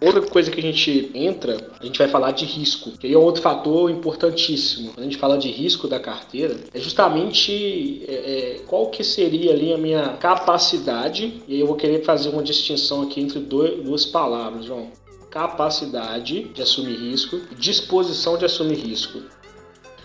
Outra 0.00 0.22
coisa 0.22 0.50
que 0.50 0.58
a 0.58 0.62
gente 0.62 1.10
entra, 1.14 1.58
a 1.78 1.84
gente 1.84 1.98
vai 1.98 2.08
falar 2.08 2.30
de 2.30 2.46
risco, 2.46 2.92
que 2.92 3.06
aí 3.06 3.12
é 3.12 3.18
outro 3.18 3.42
fator 3.42 3.90
importantíssimo. 3.90 4.92
Quando 4.94 5.00
a 5.00 5.02
gente 5.02 5.18
fala 5.18 5.36
de 5.36 5.50
risco 5.50 5.86
da 5.86 6.00
carteira, 6.00 6.56
é 6.72 6.80
justamente 6.80 8.02
é, 8.08 8.14
é, 8.14 8.60
qual 8.66 8.86
que 8.86 9.04
seria 9.04 9.52
ali 9.52 9.74
a 9.74 9.76
minha 9.76 10.16
capacidade, 10.16 11.42
e 11.46 11.52
aí 11.52 11.60
eu 11.60 11.66
vou 11.66 11.76
querer 11.76 12.02
fazer 12.02 12.30
uma 12.30 12.42
distinção 12.42 13.02
aqui 13.02 13.20
entre 13.20 13.40
dois, 13.40 13.84
duas 13.84 14.06
palavras, 14.06 14.64
João. 14.64 14.90
Capacidade 15.30 16.44
de 16.44 16.62
assumir 16.62 16.96
risco, 16.96 17.38
disposição 17.58 18.38
de 18.38 18.46
assumir 18.46 18.76
risco. 18.76 19.20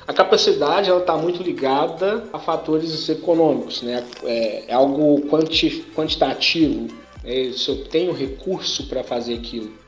A 0.06 0.12
capacidade 0.12 0.90
ela 0.90 1.00
está 1.00 1.16
muito 1.16 1.42
ligada 1.42 2.26
a 2.34 2.38
fatores 2.38 3.08
econômicos, 3.08 3.82
né? 3.82 4.06
É, 4.24 4.66
é 4.68 4.74
algo 4.74 5.22
quanti, 5.30 5.86
quantitativo. 5.96 6.88
É, 7.24 7.52
se 7.54 7.70
eu 7.70 7.86
tenho 7.86 8.12
recurso 8.12 8.88
para 8.88 9.04
fazer 9.04 9.34
aquilo. 9.34 9.85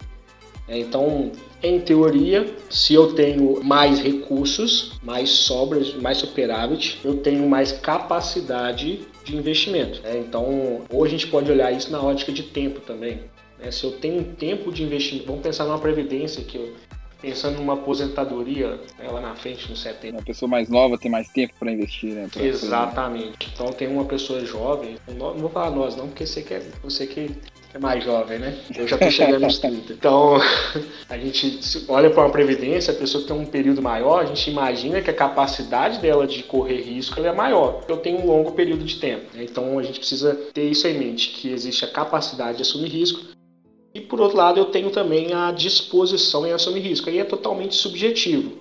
É, 0.68 0.78
então, 0.78 1.32
em 1.64 1.80
teoria, 1.80 2.46
se 2.70 2.94
eu 2.94 3.14
tenho 3.14 3.64
mais 3.64 4.00
recursos, 4.00 5.00
mais 5.02 5.30
sobras, 5.30 5.94
mais 5.96 6.18
superávit, 6.18 7.00
eu 7.04 7.18
tenho 7.18 7.48
mais 7.48 7.72
capacidade 7.72 9.02
de 9.24 9.36
investimento. 9.36 10.02
É, 10.04 10.18
então, 10.18 10.82
hoje 10.90 11.16
a 11.16 11.18
gente 11.18 11.28
pode 11.28 11.52
olhar 11.52 11.72
isso 11.72 11.92
na 11.92 12.02
ótica 12.02 12.32
de 12.32 12.44
tempo 12.44 12.82
também. 12.82 13.22
Né? 13.58 13.72
Se 13.72 13.86
eu 13.86 13.92
tenho 13.92 14.24
tempo 14.24 14.72
de 14.72 14.84
investimento, 14.84 15.28
vamos 15.28 15.42
pensar 15.42 15.66
numa 15.66 15.80
previdência 15.80 16.44
que 16.44 16.58
eu 16.58 16.74
pensando 17.22 17.58
numa 17.58 17.74
aposentadoria 17.74 18.80
né, 18.98 19.10
lá 19.12 19.20
na 19.20 19.36
frente, 19.36 19.70
no 19.70 19.76
70. 19.76 20.18
Uma 20.18 20.24
pessoa 20.24 20.48
mais 20.48 20.70
nova 20.70 20.98
tem 20.98 21.10
mais 21.10 21.28
tempo 21.30 21.54
para 21.60 21.72
investir, 21.72 22.14
né? 22.14 22.30
Pra 22.32 22.44
Exatamente. 22.44 23.50
Então 23.54 23.68
tem 23.68 23.88
uma 23.88 24.06
pessoa 24.06 24.46
jovem, 24.46 24.98
não 25.08 25.34
vou 25.34 25.50
falar 25.50 25.72
nós 25.72 25.96
não, 25.96 26.08
porque 26.08 26.26
você 26.26 26.42
quer, 26.42 26.64
você 26.84 27.08
que 27.08 27.32
é 27.74 27.80
mais 27.80 28.04
jovem, 28.04 28.40
né? 28.40 28.58
Eu 28.76 28.88
já 28.88 28.98
tô 28.98 29.10
chegando 29.10 29.42
nos 29.42 29.60
30. 29.60 29.94
Então, 29.94 30.38
a 31.10 31.18
gente 31.18 31.60
olha 31.88 32.10
para 32.10 32.24
uma 32.24 32.32
previdência, 32.32 32.94
a 32.94 32.96
pessoa 32.96 33.24
tem 33.26 33.36
um 33.36 33.46
período 33.46 33.82
maior, 33.82 34.24
a 34.24 34.26
gente 34.26 34.50
imagina 34.50 35.02
que 35.02 35.10
a 35.10 35.14
capacidade 35.14 36.00
dela 36.00 36.26
de 36.26 36.44
correr 36.44 36.82
risco 36.82 37.20
é 37.20 37.32
maior. 37.32 37.84
Eu 37.88 37.98
tenho 37.98 38.20
um 38.20 38.26
longo 38.26 38.52
período 38.54 38.84
de 38.84 39.00
tempo. 39.00 39.26
Né? 39.34 39.44
Então, 39.44 39.78
a 39.78 39.84
gente 39.84 40.00
precisa 40.00 40.34
ter 40.54 40.70
isso 40.70 40.88
em 40.88 40.98
mente, 40.98 41.30
que 41.30 41.52
existe 41.52 41.86
a 41.86 41.88
capacidade 41.88 42.58
de 42.58 42.64
assumir 42.64 42.90
risco, 42.90 43.22
e 43.94 44.02
por 44.02 44.22
outro 44.22 44.38
lado, 44.38 44.60
eu 44.60 44.66
tenho 44.66 44.92
também 44.92 45.34
a 45.34 45.52
disposição 45.52 46.46
em 46.46 46.52
assumir 46.52 46.82
risco. 46.82 47.10
Aí 47.10 47.18
é 47.18 47.24
totalmente 47.24 47.74
subjetivo. 47.74 48.60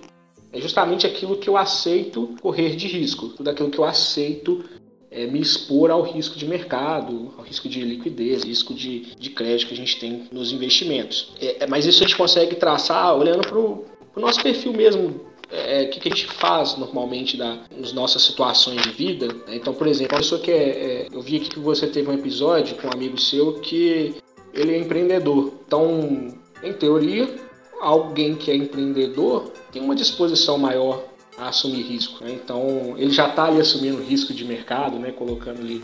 É 0.51 0.59
justamente 0.59 1.05
aquilo 1.05 1.37
que 1.37 1.47
eu 1.47 1.55
aceito 1.55 2.35
correr 2.41 2.75
de 2.75 2.87
risco, 2.87 3.29
tudo 3.29 3.49
aquilo 3.49 3.69
que 3.69 3.77
eu 3.77 3.83
aceito 3.83 4.63
é, 5.17 5.25
me 5.25 5.41
expor 5.41 5.89
ao 5.89 6.03
risco 6.03 6.37
de 6.37 6.45
mercado, 6.45 7.33
ao 7.35 7.43
risco 7.43 7.67
de 7.67 7.81
liquidez, 7.81 8.43
risco 8.43 8.71
de, 8.71 9.15
de 9.17 9.31
crédito 9.31 9.69
que 9.69 9.73
a 9.73 9.77
gente 9.77 9.99
tem 9.99 10.27
nos 10.31 10.51
investimentos. 10.51 11.33
É, 11.41 11.63
é 11.63 11.67
mas 11.67 11.87
isso 11.87 12.03
a 12.03 12.07
gente 12.07 12.15
consegue 12.15 12.55
traçar 12.55 13.17
olhando 13.17 13.41
para 13.41 13.57
o 13.57 13.85
nosso 14.15 14.41
perfil 14.43 14.73
mesmo 14.73 15.19
é, 15.51 15.83
o 15.83 15.89
que, 15.89 15.99
que, 15.99 16.09
a 16.09 16.11
gente 16.11 16.27
faz 16.27 16.77
normalmente 16.77 17.35
da, 17.35 17.57
nas 17.75 17.93
nossas 17.93 18.21
situações 18.21 18.79
de 18.83 18.89
vida. 18.89 19.27
Né? 19.27 19.55
Então, 19.55 19.73
por 19.73 19.87
exemplo, 19.87 20.15
a 20.15 20.19
pessoa 20.19 20.39
que 20.39 20.51
é, 20.51 20.55
é, 20.55 21.07
eu 21.11 21.21
vi 21.21 21.37
aqui 21.37 21.49
que 21.49 21.59
você 21.59 21.87
teve 21.87 22.07
um 22.09 22.13
episódio 22.13 22.75
com 22.75 22.87
um 22.87 22.91
amigo 22.93 23.19
seu 23.19 23.53
que 23.59 24.15
ele 24.53 24.75
é 24.75 24.77
empreendedor. 24.77 25.51
Então, 25.65 26.27
em 26.61 26.73
teoria, 26.73 27.27
alguém 27.81 28.35
que 28.35 28.51
é 28.51 28.55
empreendedor 28.55 29.51
tem 29.71 29.81
uma 29.81 29.95
disposição 29.95 30.59
maior 30.59 31.03
a 31.37 31.49
assumir 31.49 31.83
risco. 31.83 32.23
Né? 32.23 32.31
Então, 32.33 32.95
ele 32.97 33.11
já 33.11 33.29
está 33.29 33.45
ali 33.45 33.59
assumindo 33.59 34.01
risco 34.01 34.33
de 34.33 34.43
mercado, 34.43 34.97
né? 34.99 35.11
colocando 35.11 35.59
ali 35.59 35.83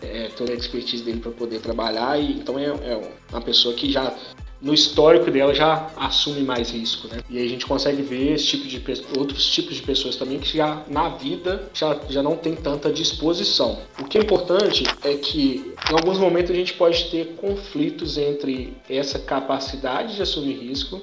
é, 0.00 0.28
toda 0.36 0.52
a 0.52 0.54
expertise 0.54 1.02
dele 1.02 1.20
para 1.20 1.32
poder 1.32 1.60
trabalhar. 1.60 2.18
E, 2.18 2.32
então, 2.32 2.58
é, 2.58 2.66
é 2.66 3.12
uma 3.30 3.40
pessoa 3.40 3.74
que 3.74 3.90
já 3.90 4.14
no 4.62 4.72
histórico 4.72 5.28
dela 5.30 5.52
já 5.52 5.90
assume 5.96 6.42
mais 6.42 6.70
risco, 6.70 7.08
né? 7.08 7.18
E 7.28 7.36
aí 7.36 7.46
a 7.46 7.48
gente 7.48 7.66
consegue 7.66 8.00
ver 8.00 8.32
esse 8.32 8.46
tipo 8.46 8.68
de 8.68 8.80
outros 9.18 9.44
tipos 9.50 9.74
de 9.74 9.82
pessoas 9.82 10.14
também 10.14 10.38
que 10.38 10.56
já 10.56 10.84
na 10.88 11.08
vida 11.08 11.68
já, 11.74 11.98
já 12.08 12.22
não 12.22 12.36
tem 12.36 12.54
tanta 12.54 12.92
disposição. 12.92 13.80
O 13.98 14.04
que 14.04 14.16
é 14.16 14.20
importante 14.20 14.84
é 15.02 15.14
que 15.14 15.74
em 15.90 15.94
alguns 15.94 16.16
momentos 16.16 16.52
a 16.52 16.54
gente 16.54 16.74
pode 16.74 17.10
ter 17.10 17.34
conflitos 17.34 18.16
entre 18.16 18.76
essa 18.88 19.18
capacidade 19.18 20.14
de 20.14 20.22
assumir 20.22 20.54
risco 20.54 21.02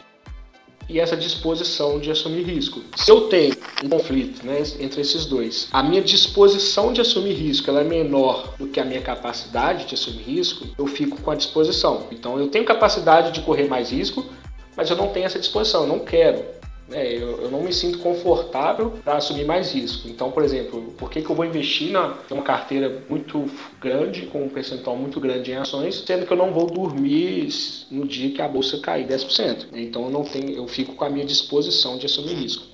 e 0.89 0.99
essa 0.99 1.15
disposição 1.15 1.99
de 1.99 2.09
assumir 2.09 2.43
risco. 2.43 2.81
Se 2.95 3.11
eu 3.11 3.21
tenho 3.27 3.55
um 3.83 3.89
conflito 3.89 4.45
né, 4.45 4.61
entre 4.79 5.01
esses 5.01 5.25
dois, 5.25 5.69
a 5.71 5.83
minha 5.83 6.01
disposição 6.01 6.91
de 6.91 6.99
assumir 6.99 7.33
risco 7.33 7.69
ela 7.69 7.81
é 7.81 7.83
menor 7.83 8.55
do 8.57 8.67
que 8.67 8.79
a 8.79 8.85
minha 8.85 9.01
capacidade 9.01 9.85
de 9.85 9.93
assumir 9.93 10.23
risco, 10.23 10.65
eu 10.77 10.87
fico 10.87 11.21
com 11.21 11.31
a 11.31 11.35
disposição. 11.35 12.07
Então 12.11 12.39
eu 12.39 12.47
tenho 12.47 12.65
capacidade 12.65 13.31
de 13.31 13.41
correr 13.41 13.67
mais 13.67 13.91
risco, 13.91 14.25
mas 14.75 14.89
eu 14.89 14.97
não 14.97 15.09
tenho 15.09 15.27
essa 15.27 15.39
disposição, 15.39 15.85
não 15.85 15.99
quero. 15.99 16.58
Né? 16.89 17.13
Eu, 17.13 17.41
eu, 17.43 17.51
não 17.51 17.61
me 17.61 17.71
sinto 17.71 17.99
confortável 17.99 18.91
para 19.03 19.17
assumir 19.17 19.45
mais 19.45 19.71
risco. 19.71 20.07
Então, 20.07 20.31
por 20.31 20.43
exemplo, 20.43 20.93
por 20.97 21.09
que, 21.09 21.21
que 21.21 21.29
eu 21.29 21.35
vou 21.35 21.45
investir 21.45 21.91
na 21.91 22.17
uma 22.31 22.41
carteira 22.41 23.03
muito 23.07 23.45
grande, 23.79 24.25
com 24.25 24.43
um 24.43 24.49
percentual 24.49 24.95
muito 24.95 25.19
grande 25.19 25.51
em 25.51 25.55
ações, 25.55 26.03
sendo 26.05 26.25
que 26.25 26.33
eu 26.33 26.37
não 26.37 26.51
vou 26.51 26.65
dormir 26.65 27.49
no 27.91 28.07
dia 28.07 28.31
que 28.31 28.41
a 28.41 28.47
bolsa 28.47 28.79
cair 28.79 29.07
10%? 29.07 29.67
Então, 29.73 30.05
eu 30.05 30.09
não 30.09 30.23
tenho, 30.23 30.51
eu 30.51 30.67
fico 30.67 30.95
com 30.95 31.05
a 31.05 31.09
minha 31.09 31.25
disposição 31.25 31.97
de 31.97 32.07
assumir 32.07 32.33
risco. 32.33 32.65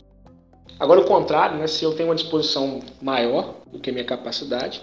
Agora, 0.79 1.01
o 1.01 1.05
contrário, 1.05 1.57
né? 1.57 1.67
se 1.67 1.83
eu 1.83 1.93
tenho 1.93 2.09
uma 2.09 2.15
disposição 2.15 2.81
maior 3.01 3.55
do 3.71 3.79
que 3.79 3.89
a 3.89 3.93
minha 3.93 4.05
capacidade, 4.05 4.81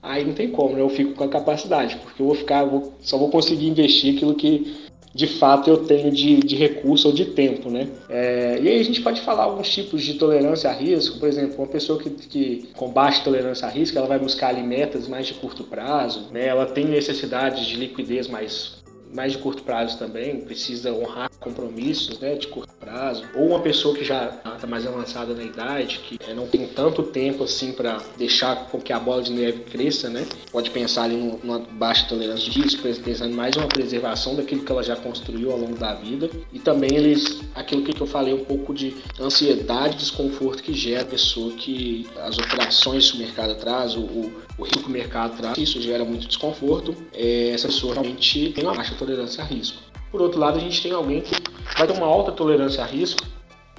aí 0.00 0.24
não 0.24 0.34
tem 0.34 0.50
como, 0.50 0.74
né? 0.74 0.80
eu 0.80 0.88
fico 0.88 1.14
com 1.14 1.24
a 1.24 1.28
capacidade, 1.28 1.96
porque 1.96 2.22
eu 2.22 2.26
vou 2.26 2.34
ficar, 2.34 2.62
eu 2.62 2.70
vou, 2.70 2.94
só 3.00 3.16
vou 3.16 3.28
conseguir 3.28 3.68
investir 3.68 4.14
aquilo 4.14 4.34
que 4.34 4.90
de 5.14 5.26
fato 5.26 5.68
eu 5.68 5.78
tenho 5.78 6.10
de, 6.10 6.36
de 6.36 6.56
recurso 6.56 7.08
ou 7.08 7.14
de 7.14 7.26
tempo, 7.26 7.70
né? 7.70 7.88
É, 8.08 8.58
e 8.60 8.68
aí 8.68 8.80
a 8.80 8.84
gente 8.84 9.00
pode 9.02 9.20
falar 9.20 9.44
alguns 9.44 9.70
tipos 9.70 10.02
de 10.02 10.14
tolerância 10.14 10.70
a 10.70 10.72
risco, 10.72 11.18
por 11.18 11.28
exemplo, 11.28 11.56
uma 11.58 11.66
pessoa 11.66 11.98
que, 11.98 12.10
que 12.10 12.68
com 12.74 12.88
baixa 12.88 13.22
tolerância 13.22 13.66
a 13.66 13.70
risco, 13.70 13.96
ela 13.98 14.06
vai 14.06 14.18
buscar 14.18 14.48
ali 14.48 14.62
metas 14.62 15.06
mais 15.08 15.26
de 15.26 15.34
curto 15.34 15.64
prazo, 15.64 16.28
né? 16.32 16.46
Ela 16.46 16.66
tem 16.66 16.84
necessidades 16.84 17.66
de 17.66 17.76
liquidez 17.76 18.28
mais 18.28 18.81
mais 19.12 19.32
de 19.32 19.38
curto 19.38 19.62
prazo 19.62 19.98
também, 19.98 20.40
precisa 20.40 20.92
honrar 20.92 21.30
compromissos 21.38 22.18
né, 22.20 22.34
de 22.34 22.46
curto 22.48 22.72
prazo, 22.74 23.24
ou 23.34 23.48
uma 23.48 23.60
pessoa 23.60 23.94
que 23.94 24.04
já 24.04 24.26
está 24.26 24.66
mais 24.66 24.86
avançada 24.86 25.34
na 25.34 25.42
idade, 25.42 25.98
que 25.98 26.18
é, 26.26 26.32
não 26.32 26.46
tem 26.46 26.66
tanto 26.66 27.02
tempo 27.02 27.44
assim 27.44 27.72
para 27.72 27.98
deixar 28.16 28.68
com 28.68 28.80
que 28.80 28.92
a 28.92 28.98
bola 28.98 29.22
de 29.22 29.32
neve 29.32 29.60
cresça, 29.60 30.08
né? 30.08 30.26
Pode 30.50 30.70
pensar 30.70 31.04
ali 31.04 31.16
numa 31.16 31.58
baixa 31.58 32.06
tolerância 32.08 32.50
de 32.50 32.60
risco, 32.60 32.82
pensando 32.82 33.34
mais 33.34 33.56
uma 33.56 33.66
preservação 33.66 34.34
daquilo 34.34 34.64
que 34.64 34.72
ela 34.72 34.82
já 34.82 34.96
construiu 34.96 35.52
ao 35.52 35.58
longo 35.58 35.76
da 35.76 35.94
vida, 35.94 36.30
e 36.52 36.58
também 36.58 36.94
eles, 36.94 37.40
aquilo 37.54 37.82
que 37.82 38.00
eu 38.00 38.06
falei 38.06 38.34
um 38.34 38.44
pouco 38.44 38.72
de 38.72 38.96
ansiedade, 39.20 39.96
desconforto 39.96 40.62
que 40.62 40.72
gera 40.72 41.02
a 41.02 41.06
pessoa 41.06 41.52
que 41.52 42.06
as 42.16 42.38
operações 42.38 43.10
que 43.10 43.16
o 43.16 43.20
mercado 43.20 43.54
traz, 43.56 43.96
o, 43.96 44.32
o 44.58 44.64
risco 44.64 44.82
que 44.82 44.88
o 44.88 44.90
mercado 44.90 45.36
traz, 45.36 45.58
isso 45.58 45.80
gera 45.80 46.04
muito 46.04 46.26
desconforto. 46.26 46.94
É, 47.12 47.50
essa 47.50 47.68
pessoa 47.68 47.94
realmente 47.94 48.52
tem 48.52 48.64
uma 48.64 48.74
baixa 48.74 48.94
tolerância 48.94 49.42
a 49.42 49.46
risco. 49.46 49.78
Por 50.10 50.20
outro 50.20 50.38
lado, 50.38 50.58
a 50.58 50.60
gente 50.60 50.82
tem 50.82 50.92
alguém 50.92 51.22
que 51.22 51.34
vai 51.78 51.86
ter 51.86 51.94
uma 51.94 52.06
alta 52.06 52.32
tolerância 52.32 52.82
a 52.82 52.86
risco, 52.86 53.26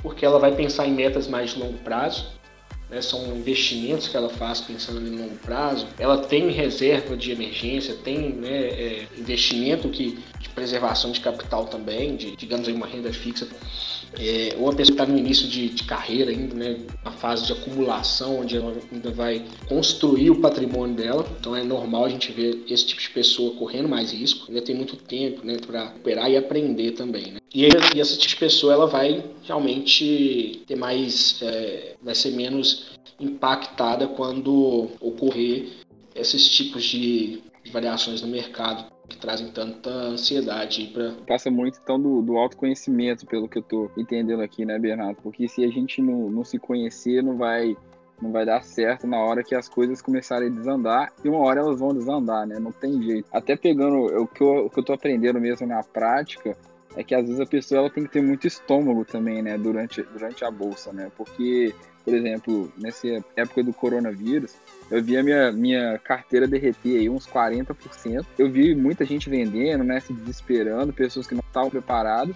porque 0.01 0.25
ela 0.25 0.39
vai 0.39 0.53
pensar 0.55 0.87
em 0.87 0.91
metas 0.91 1.27
mais 1.27 1.51
de 1.51 1.59
longo 1.59 1.77
prazo, 1.79 2.25
né, 2.93 3.01
são 3.01 3.35
investimentos 3.35 4.07
que 4.07 4.15
ela 4.15 4.29
faz 4.29 4.61
pensando 4.61 5.05
em 5.05 5.17
longo 5.17 5.35
prazo. 5.37 5.87
Ela 5.97 6.17
tem 6.19 6.49
reserva 6.51 7.17
de 7.17 7.31
emergência, 7.31 7.95
tem 7.95 8.29
né, 8.29 8.67
é, 8.67 9.07
investimento 9.17 9.89
que, 9.89 10.19
de 10.39 10.49
preservação 10.49 11.11
de 11.11 11.19
capital 11.19 11.65
também, 11.65 12.15
de, 12.15 12.35
digamos 12.35 12.67
aí, 12.67 12.73
uma 12.73 12.85
renda 12.87 13.11
fixa 13.11 13.47
é, 14.19 14.55
ou 14.59 14.69
a 14.69 14.75
pessoa 14.75 14.93
está 14.93 15.05
no 15.05 15.17
início 15.17 15.47
de, 15.47 15.69
de, 15.69 15.83
carreira 15.83 16.31
ainda, 16.31 16.53
né, 16.53 16.77
na 17.03 17.11
fase 17.11 17.47
de 17.47 17.53
acumulação, 17.53 18.41
onde 18.41 18.55
ela 18.55 18.75
ainda 18.91 19.09
vai 19.11 19.43
construir 19.67 20.29
o 20.29 20.39
patrimônio 20.39 20.95
dela. 20.95 21.25
Então 21.39 21.55
é 21.55 21.63
normal 21.63 22.05
a 22.05 22.09
gente 22.09 22.31
ver 22.31 22.63
esse 22.69 22.85
tipo 22.85 23.01
de 23.01 23.09
pessoa 23.09 23.55
correndo 23.55 23.89
mais 23.89 24.11
risco. 24.11 24.45
Ainda 24.47 24.61
tem 24.61 24.75
muito 24.75 24.95
tempo, 24.95 25.45
né, 25.45 25.57
para 25.65 25.85
operar 25.85 26.29
e 26.29 26.37
aprender 26.37 26.91
também. 26.91 27.31
Né? 27.31 27.39
E, 27.53 27.65
e, 27.65 27.99
essa 27.99 28.15
tipo 28.15 28.29
de 28.29 28.35
pessoa 28.35 28.73
ela 28.73 28.87
vai 28.87 29.23
realmente 29.43 30.63
ter 30.67 30.75
mais, 30.75 31.39
é, 31.41 31.95
vai 32.01 32.15
ser 32.15 32.31
menos 32.31 32.82
impactada 33.19 34.07
quando 34.07 34.89
ocorrer 34.99 35.83
esses 36.15 36.47
tipos 36.47 36.83
de 36.83 37.41
variações 37.71 38.21
no 38.21 38.27
mercado 38.27 38.91
que 39.07 39.17
trazem 39.17 39.51
tanta 39.51 39.89
ansiedade 39.89 40.91
para 40.93 41.13
passa 41.27 41.51
muito 41.51 41.79
então 41.81 41.99
do, 41.99 42.21
do 42.21 42.37
autoconhecimento 42.37 43.25
pelo 43.25 43.47
que 43.47 43.57
eu 43.57 43.63
tô 43.63 43.91
entendendo 43.97 44.41
aqui 44.41 44.65
né 44.65 44.79
Bernardo? 44.79 45.17
Porque 45.21 45.47
se 45.47 45.63
a 45.63 45.67
gente 45.67 46.01
não, 46.01 46.29
não 46.29 46.43
se 46.43 46.57
conhecer 46.57 47.21
não 47.21 47.37
vai 47.37 47.75
não 48.21 48.31
vai 48.31 48.45
dar 48.45 48.63
certo 48.63 49.05
na 49.05 49.19
hora 49.19 49.43
que 49.43 49.53
as 49.53 49.67
coisas 49.67 50.01
começarem 50.01 50.47
a 50.47 50.51
desandar 50.51 51.11
e 51.23 51.29
uma 51.29 51.39
hora 51.39 51.59
elas 51.59 51.79
vão 51.79 51.93
desandar 51.93 52.47
né? 52.47 52.57
Não 52.59 52.71
tem 52.71 53.01
jeito. 53.01 53.27
Até 53.31 53.55
pegando 53.55 54.05
o 54.21 54.27
que 54.27 54.41
eu, 54.41 54.65
o 54.65 54.69
que 54.69 54.79
eu 54.79 54.83
tô 54.83 54.93
aprendendo 54.93 55.39
mesmo 55.41 55.67
na 55.67 55.83
prática 55.83 56.55
é 56.95 57.03
que 57.03 57.13
às 57.13 57.25
vezes 57.25 57.39
a 57.39 57.45
pessoa 57.45 57.79
ela 57.79 57.89
tem 57.89 58.03
que 58.03 58.11
ter 58.11 58.21
muito 58.21 58.47
estômago 58.47 59.03
também 59.03 59.41
né 59.41 59.57
durante 59.57 60.01
durante 60.03 60.45
a 60.45 60.51
bolsa 60.51 60.93
né? 60.93 61.11
Porque 61.17 61.73
por 62.03 62.13
exemplo 62.13 62.71
nessa 62.77 63.07
época 63.35 63.63
do 63.63 63.73
coronavírus 63.73 64.55
eu 64.93 65.03
vi 65.03 65.17
a 65.17 65.23
minha, 65.23 65.51
minha 65.51 65.97
carteira 65.99 66.47
derreter 66.47 66.99
aí 66.99 67.09
uns 67.09 67.25
40%. 67.25 68.25
Eu 68.37 68.51
vi 68.51 68.75
muita 68.75 69.05
gente 69.05 69.29
vendendo, 69.29 69.83
né, 69.83 69.99
se 69.99 70.13
desesperando, 70.13 70.93
pessoas 70.93 71.25
que 71.25 71.33
não 71.33 71.43
estavam 71.45 71.69
preparadas. 71.69 72.35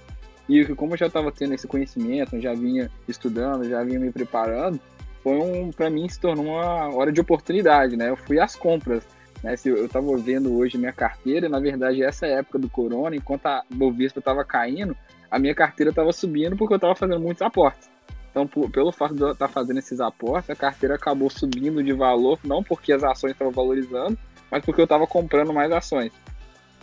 E 0.49 0.65
como 0.75 0.93
eu 0.93 0.97
já 0.97 1.07
estava 1.07 1.31
tendo 1.31 1.53
esse 1.53 1.67
conhecimento, 1.67 2.39
já 2.39 2.53
vinha 2.53 2.89
estudando, 3.07 3.69
já 3.69 3.83
vinha 3.83 3.99
me 3.99 4.11
preparando, 4.11 4.79
foi 5.21 5.37
um, 5.37 5.71
para 5.71 5.89
mim 5.89 6.07
se 6.07 6.19
tornou 6.19 6.45
uma 6.45 6.87
hora 6.95 7.11
de 7.11 7.19
oportunidade, 7.19 7.97
né? 7.97 8.09
Eu 8.09 8.15
fui 8.15 8.39
às 8.39 8.55
compras, 8.55 9.05
né? 9.43 9.57
Se 9.57 9.69
eu 9.69 9.85
estava 9.85 10.17
vendo 10.17 10.57
hoje 10.57 10.77
minha 10.77 10.93
carteira, 10.93 11.49
na 11.49 11.59
verdade 11.59 12.01
essa 12.01 12.25
época 12.25 12.57
do 12.57 12.69
corona, 12.69 13.15
enquanto 13.15 13.45
a 13.45 13.61
Bovespa 13.69 14.19
estava 14.19 14.45
caindo, 14.45 14.95
a 15.29 15.37
minha 15.37 15.53
carteira 15.53 15.89
estava 15.89 16.13
subindo 16.13 16.55
porque 16.55 16.73
eu 16.73 16.77
estava 16.77 16.95
fazendo 16.95 17.19
muitos 17.19 17.41
aportes. 17.41 17.89
Então, 18.37 18.45
por, 18.45 18.69
pelo 18.69 18.91
fato 18.91 19.15
de 19.15 19.21
eu 19.21 19.31
estar 19.31 19.47
fazendo 19.47 19.79
esses 19.79 19.99
aportes, 19.99 20.51
a 20.51 20.55
carteira 20.55 20.93
acabou 20.93 21.27
subindo 21.27 21.83
de 21.83 21.91
valor, 21.91 22.39
não 22.43 22.61
porque 22.61 22.93
as 22.93 23.03
ações 23.03 23.31
estavam 23.31 23.51
valorizando, 23.51 24.15
mas 24.51 24.63
porque 24.63 24.79
eu 24.79 24.83
estava 24.83 25.07
comprando 25.07 25.51
mais 25.51 25.71
ações. 25.71 26.11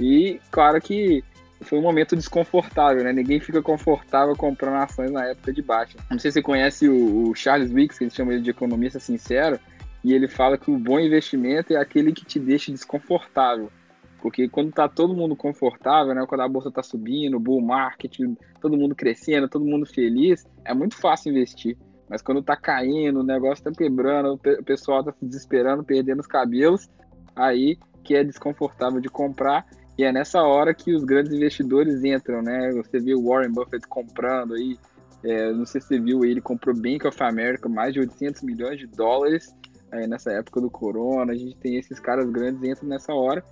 E 0.01 0.41
claro 0.51 0.81
que 0.81 1.23
foi 1.61 1.79
um 1.79 1.83
momento 1.83 2.17
desconfortável, 2.17 3.05
né? 3.05 3.13
Ninguém 3.13 3.39
fica 3.39 3.63
confortável 3.63 4.35
comprando 4.35 4.83
ações 4.83 5.13
na 5.13 5.27
época 5.27 5.53
de 5.53 5.63
baixa. 5.63 5.97
Não 6.11 6.19
sei 6.19 6.33
se 6.33 6.41
você 6.41 6.43
conhece 6.43 6.89
o, 6.89 7.31
o 7.31 7.35
Charles 7.37 7.73
Wicks, 7.73 7.99
que 7.99 8.05
eles 8.05 8.15
chamam 8.15 8.33
ele 8.33 8.43
de 8.43 8.51
economista 8.51 8.99
sincero, 8.99 9.61
e 10.03 10.13
ele 10.13 10.27
fala 10.27 10.59
que 10.59 10.73
o 10.73 10.77
bom 10.77 10.99
investimento 10.99 11.73
é 11.73 11.77
aquele 11.77 12.13
que 12.13 12.25
te 12.25 12.41
deixa 12.41 12.73
desconfortável. 12.73 13.71
Porque 14.25 14.49
quando 14.49 14.73
tá 14.73 14.89
todo 14.89 15.15
mundo 15.15 15.37
confortável, 15.37 16.15
né? 16.15 16.25
Quando 16.27 16.41
a 16.41 16.49
bolsa 16.49 16.71
tá 16.71 16.83
subindo, 16.83 17.39
bull 17.39 17.61
market, 17.61 18.17
todo 18.59 18.75
mundo 18.75 18.95
crescendo, 18.95 19.51
todo 19.51 19.67
mundo 19.67 19.85
feliz, 19.85 20.47
é 20.65 20.73
muito 20.73 20.97
fácil 20.97 21.31
investir. 21.31 21.77
Mas 22.09 22.23
quando 22.23 22.43
tá 22.43 22.57
caindo, 22.57 23.21
o 23.21 23.23
negócio 23.23 23.63
tá 23.63 23.71
quebrando, 23.71 24.33
o 24.33 24.65
pessoal 24.65 25.05
tá 25.05 25.13
se 25.13 25.27
desesperando, 25.27 25.85
perdendo 25.85 26.21
os 26.21 26.27
cabelos, 26.27 26.89
aí 27.37 27.77
que 28.03 28.15
é 28.15 28.25
desconfortável 28.25 28.99
de 28.99 29.11
comprar 29.11 29.67
e 29.99 30.05
é 30.05 30.11
nessa 30.11 30.41
hora 30.43 30.73
que 30.73 30.95
os 30.95 31.05
grandes 31.05 31.31
investidores 31.31 32.03
entram, 32.03 32.41
né? 32.41 32.71
Você 32.73 32.99
viu 32.99 33.19
o 33.19 33.29
Warren 33.29 33.53
Buffett 33.53 33.87
comprando 33.87 34.55
aí, 34.55 34.79
é, 35.23 35.53
não 35.53 35.67
sei 35.67 35.83
se 35.83 35.89
você 35.89 36.01
viu, 36.01 36.25
ele 36.25 36.41
comprou 36.41 36.75
Bank 36.75 37.07
of 37.07 37.23
America, 37.23 37.69
mais 37.69 37.93
de 37.93 38.01
800 38.01 38.41
milhões 38.41 38.79
de 38.79 38.87
dólares 38.87 39.55
aí 39.93 40.07
nessa 40.07 40.33
época 40.33 40.63
do 40.63 40.71
corona. 40.71 41.33
A 41.33 41.37
gente 41.37 41.59
tem 41.59 41.77
esses 41.77 42.01
caras 42.01 42.31
grandes 42.31 42.63
entram 42.65 42.89
nessa 42.89 43.13
hora. 43.13 43.45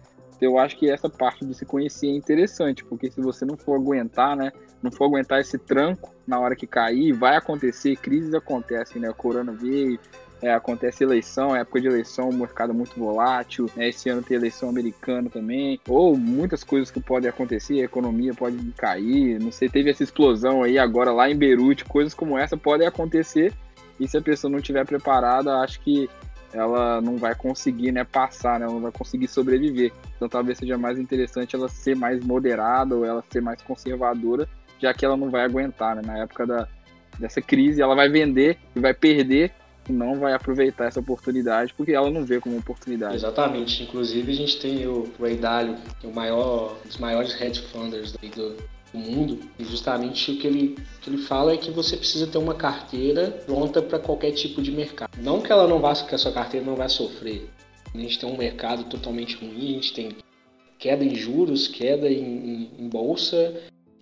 Eu 0.43 0.59
acho 0.59 0.77
que 0.77 0.91
essa 0.91 1.09
parte 1.09 1.47
de 1.47 1.55
se 1.55 1.65
conhecer 1.65 2.09
é 2.09 2.17
interessante, 2.17 2.85
porque 2.85 3.11
se 3.11 3.21
você 3.21 3.45
não 3.45 3.57
for 3.57 3.77
aguentar, 3.77 4.37
né? 4.37 4.53
Não 4.83 4.91
for 4.91 5.05
aguentar 5.05 5.41
esse 5.41 5.57
tranco 5.57 6.13
na 6.27 6.39
hora 6.41 6.57
que 6.57 6.67
cair, 6.67 7.13
vai 7.13 7.37
acontecer, 7.37 7.97
crises 7.97 8.35
acontecem, 8.35 9.01
né? 9.01 9.09
O 9.09 9.15
corona 9.15 9.53
veio, 9.53 9.99
é, 10.43 10.53
acontece 10.53 11.05
eleição, 11.05 11.55
época 11.55 11.81
de 11.81 11.87
eleição, 11.87 12.33
mercado 12.33 12.75
muito 12.75 12.99
volátil. 12.99 13.71
Né? 13.77 13.89
Esse 13.89 14.11
ano 14.11 14.23
tem 14.23 14.37
eleição 14.37 14.69
americana 14.69 15.31
também. 15.31 15.81
Ou 15.89 16.17
muitas 16.17 16.65
coisas 16.65 16.91
que 16.91 17.01
podem 17.01 17.31
acontecer, 17.31 17.81
a 17.81 17.85
economia 17.85 18.35
pode 18.35 18.59
cair. 18.73 19.39
Não 19.39 19.53
sei, 19.53 19.69
teve 19.69 19.91
essa 19.91 20.03
explosão 20.03 20.65
aí 20.65 20.77
agora 20.77 21.13
lá 21.13 21.31
em 21.31 21.37
Beirute, 21.37 21.85
coisas 21.85 22.13
como 22.13 22.37
essa 22.37 22.57
podem 22.57 22.89
acontecer. 22.89 23.55
E 24.01 24.09
se 24.09 24.19
a 24.19 24.23
pessoa 24.23 24.51
não 24.51 24.59
estiver 24.59 24.85
preparada, 24.85 25.59
acho 25.59 25.81
que 25.81 26.11
ela 26.53 27.01
não 27.01 27.17
vai 27.17 27.35
conseguir 27.35 27.93
né, 27.93 28.05
passar, 28.05 28.61
né, 28.61 28.67
ela 28.67 28.75
não 28.75 28.81
vai 28.81 28.93
conseguir 28.93 29.29
sobreviver. 29.29 29.93
Então 30.17 30.29
talvez 30.29 30.59
seja 30.59 30.77
mais 30.77 30.99
interessante 30.99 31.57
ela 31.57 31.69
ser 31.69 31.97
mais 31.97 32.25
moderada 32.25 32.95
ou 32.95 33.05
ela 33.05 33.25
ser 33.31 33.41
mais 33.41 33.61
conservadora, 33.63 34.49
já 34.79 34.93
que 34.93 35.05
ela 35.05 35.17
não 35.17 35.31
vai 35.31 35.43
aguentar. 35.45 35.97
Né? 35.97 36.03
Na 36.05 36.19
época 36.19 36.47
da, 36.47 36.69
dessa 37.19 37.41
crise, 37.41 37.81
ela 37.81 37.95
vai 37.95 38.09
vender 38.09 38.59
e 38.75 38.81
vai 38.81 38.95
perder 38.95 39.53
não 39.89 40.19
vai 40.21 40.33
aproveitar 40.33 40.85
essa 40.85 41.01
oportunidade 41.01 41.75
porque 41.75 41.93
ela 41.93 42.11
não 42.11 42.25
vê 42.25 42.39
como 42.39 42.57
oportunidade. 42.57 43.17
Exatamente. 43.17 43.83
Inclusive 43.83 44.31
a 44.31 44.35
gente 44.35 44.61
tem 44.61 44.87
o 44.87 45.13
Ray 45.21 45.37
Dalio, 45.37 45.77
que 45.99 46.07
é 46.07 46.09
o 46.09 46.15
maior, 46.15 46.77
um 46.85 46.89
dos 46.89 46.99
maiores 46.99 47.41
hedge 47.41 47.63
funders 47.63 48.13
do, 48.13 48.57
do 48.93 48.99
mundo, 48.99 49.39
e 49.59 49.65
justamente 49.65 50.33
o 50.33 50.37
que 50.39 50.47
ele, 50.47 50.77
que 51.01 51.11
ele 51.11 51.19
fala 51.19 51.53
é 51.53 51.57
que 51.57 51.71
você 51.71 51.97
precisa 51.97 52.27
ter 52.27 52.39
uma 52.39 52.55
carteira 52.55 53.31
pronta 53.47 53.81
para 53.81 53.99
qualquer 53.99 54.33
tipo 54.33 54.61
de 54.61 54.71
mercado. 54.71 55.11
Não 55.21 55.41
que 55.41 55.51
ela 55.51 55.67
não 55.67 55.81
vá, 55.81 55.95
que 55.95 56.15
a 56.15 56.19
sua 56.19 56.33
carteira 56.33 56.67
não 56.67 56.77
vai 56.77 56.89
sofrer. 56.89 57.49
A 57.95 57.99
gente 57.99 58.19
tem 58.19 58.29
um 58.29 58.37
mercado 58.37 58.85
totalmente 58.85 59.37
ruim, 59.37 59.71
a 59.71 59.75
gente 59.75 59.93
tem 59.93 60.17
queda 60.79 61.05
em 61.05 61.15
juros, 61.15 61.69
queda 61.69 62.11
em, 62.11 62.23
em, 62.23 62.71
em 62.79 62.89
bolsa 62.89 63.55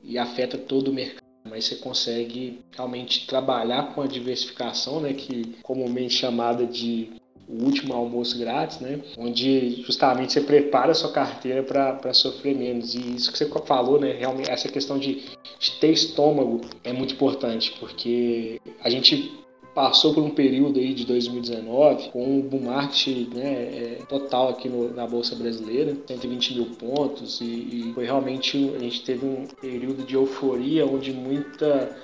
e 0.03 0.17
afeta 0.19 0.57
todo 0.57 0.89
o 0.89 0.95
mercado 0.95 1.31
mas 1.49 1.65
você 1.65 1.77
consegue 1.77 2.61
realmente 2.71 3.27
trabalhar 3.27 3.95
com 3.95 4.03
a 4.03 4.07
diversificação, 4.07 5.01
né, 5.01 5.13
que 5.13 5.57
comumente 5.63 6.15
chamada 6.15 6.67
de 6.67 7.11
o 7.51 7.65
último 7.65 7.95
almoço 7.95 8.39
grátis, 8.39 8.79
né, 8.79 9.01
onde 9.19 9.83
justamente 9.83 10.33
você 10.33 10.41
prepara 10.41 10.93
a 10.93 10.95
sua 10.95 11.11
carteira 11.11 11.63
para 11.63 12.13
sofrer 12.15 12.57
menos. 12.57 12.95
E 12.95 13.17
isso 13.17 13.33
que 13.33 13.39
você 13.39 13.49
falou, 13.67 13.99
né, 13.99 14.13
realmente 14.13 14.51
essa 14.51 14.69
questão 14.69 14.99
de, 14.99 15.25
de 15.59 15.71
ter 15.81 15.91
estômago 15.91 16.61
é 16.85 16.93
muito 16.93 17.15
importante, 17.15 17.75
porque 17.81 18.61
a 18.83 18.89
gente 18.89 19.41
passou 19.75 20.13
por 20.13 20.23
um 20.23 20.31
período 20.31 20.79
aí 20.81 20.93
de 20.93 21.07
2019 21.07 22.11
com 22.11 22.25
um 22.25 22.41
boom 22.41 22.65
market 22.65 23.29
né, 23.35 23.45
é, 23.45 23.99
total 24.09 24.51
aqui 24.51 24.69
no, 24.69 24.93
na 24.93 25.07
Bolsa 25.07 25.35
Brasileira, 25.35 25.97
120 26.07 26.55
mil 26.55 26.67
pontos, 26.77 27.41
e, 27.41 27.45
e, 27.45 27.93
foi 27.95 28.05
realmente, 28.05 28.73
a 28.75 28.79
gente 28.79 29.05
teve 29.05 29.25
um 29.25 29.47
período 29.61 30.05
de 30.05 30.15
euforia 30.15 30.87
onde 30.87 31.13
muita, 31.13 31.97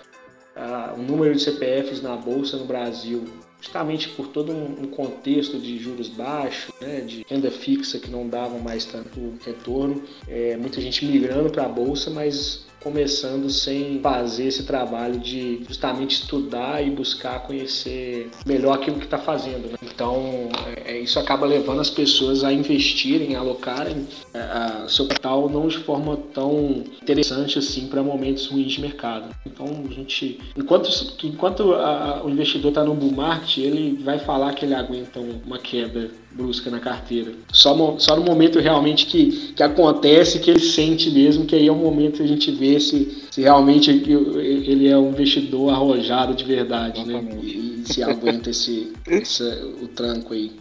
uh, 0.57 0.99
o 0.99 1.03
número 1.03 1.35
de 1.35 1.43
CPFs 1.43 2.03
na 2.03 2.17
Bolsa 2.17 2.57
no 2.57 2.65
Brasil 2.65 3.25
justamente 3.67 4.09
por 4.11 4.29
todo 4.29 4.53
um 4.53 4.87
contexto 4.87 5.59
de 5.59 5.79
juros 5.79 6.09
baixos, 6.09 6.73
né, 6.81 7.01
de 7.01 7.27
renda 7.29 7.51
fixa 7.51 7.99
que 7.99 8.09
não 8.09 8.29
davam 8.29 8.61
mais 8.61 8.85
tanto 8.85 9.35
retorno, 9.45 10.03
é, 10.29 10.57
muita 10.57 10.81
gente 10.81 11.05
migrando 11.05 11.51
para 11.51 11.65
a 11.65 11.69
bolsa, 11.69 12.09
mas 12.11 12.65
começando 12.87 13.51
sem 13.51 13.99
fazer 14.01 14.47
esse 14.47 14.63
trabalho 14.63 15.19
de 15.19 15.65
justamente 15.67 16.13
estudar 16.13 16.87
e 16.87 16.89
buscar 16.89 17.41
conhecer 17.41 18.31
melhor 18.47 18.75
aquilo 18.75 18.99
que 18.99 19.07
está 19.07 19.19
fazendo. 19.19 19.73
Né? 19.73 19.77
Então, 19.83 20.49
é, 20.85 20.93
é, 20.93 21.01
isso 21.01 21.19
acaba 21.19 21.45
levando 21.45 21.81
as 21.81 21.91
pessoas 21.91 22.45
a 22.45 22.53
investirem, 22.53 23.35
a 23.35 23.41
alocarem 23.41 24.07
é, 24.33 24.89
seu 24.89 25.05
capital 25.09 25.49
não 25.49 25.67
de 25.67 25.79
forma 25.79 26.17
tão 26.33 26.85
interessante 27.03 27.59
assim 27.59 27.89
para 27.89 28.05
momentos 28.05 28.47
ruins 28.47 28.73
de 28.73 28.81
mercado. 28.81 29.35
Então, 29.45 29.67
a 29.67 29.93
gente, 29.93 30.39
enquanto, 30.57 30.89
enquanto 31.25 31.75
a, 31.75 32.23
o 32.25 32.31
investidor 32.31 32.69
está 32.69 32.85
no 32.85 32.95
bull 32.95 33.11
market, 33.11 33.56
ele 33.63 34.03
vai 34.03 34.19
falar 34.19 34.55
que 34.55 34.65
ele 34.65 34.75
aguenta 34.75 35.21
uma 35.21 35.59
queda 35.59 36.11
brusca 36.33 36.71
na 36.71 36.79
carteira. 36.79 37.33
Só, 37.53 37.75
no, 37.75 37.99
só 37.99 38.17
no 38.17 38.23
momento 38.23 38.59
realmente 38.59 39.07
que, 39.07 39.53
que 39.55 39.63
acontece, 39.63 40.39
que 40.39 40.51
ele 40.51 40.61
sente 40.61 41.11
mesmo, 41.11 41.47
que 41.47 41.55
aí 41.55 41.67
é 41.67 41.73
o 41.73 41.77
momento 41.77 42.19
que 42.19 42.23
a 42.23 42.29
gente 42.29 42.51
vê 42.51 42.79
se, 42.79 43.25
se 43.31 43.41
realmente 43.41 43.91
ele 43.91 44.89
é 44.89 44.99
um 44.99 45.11
investidor 45.11 45.73
arrojado 45.73 46.35
de 46.35 46.45
verdade, 46.45 47.05
né? 47.07 47.25
E, 47.43 47.83
e 47.83 47.93
se 47.93 48.03
aguenta 48.03 48.51
esse, 48.51 48.93
esse, 49.07 49.43
o 49.83 49.89
tranco 49.89 50.35
aí. 50.35 50.53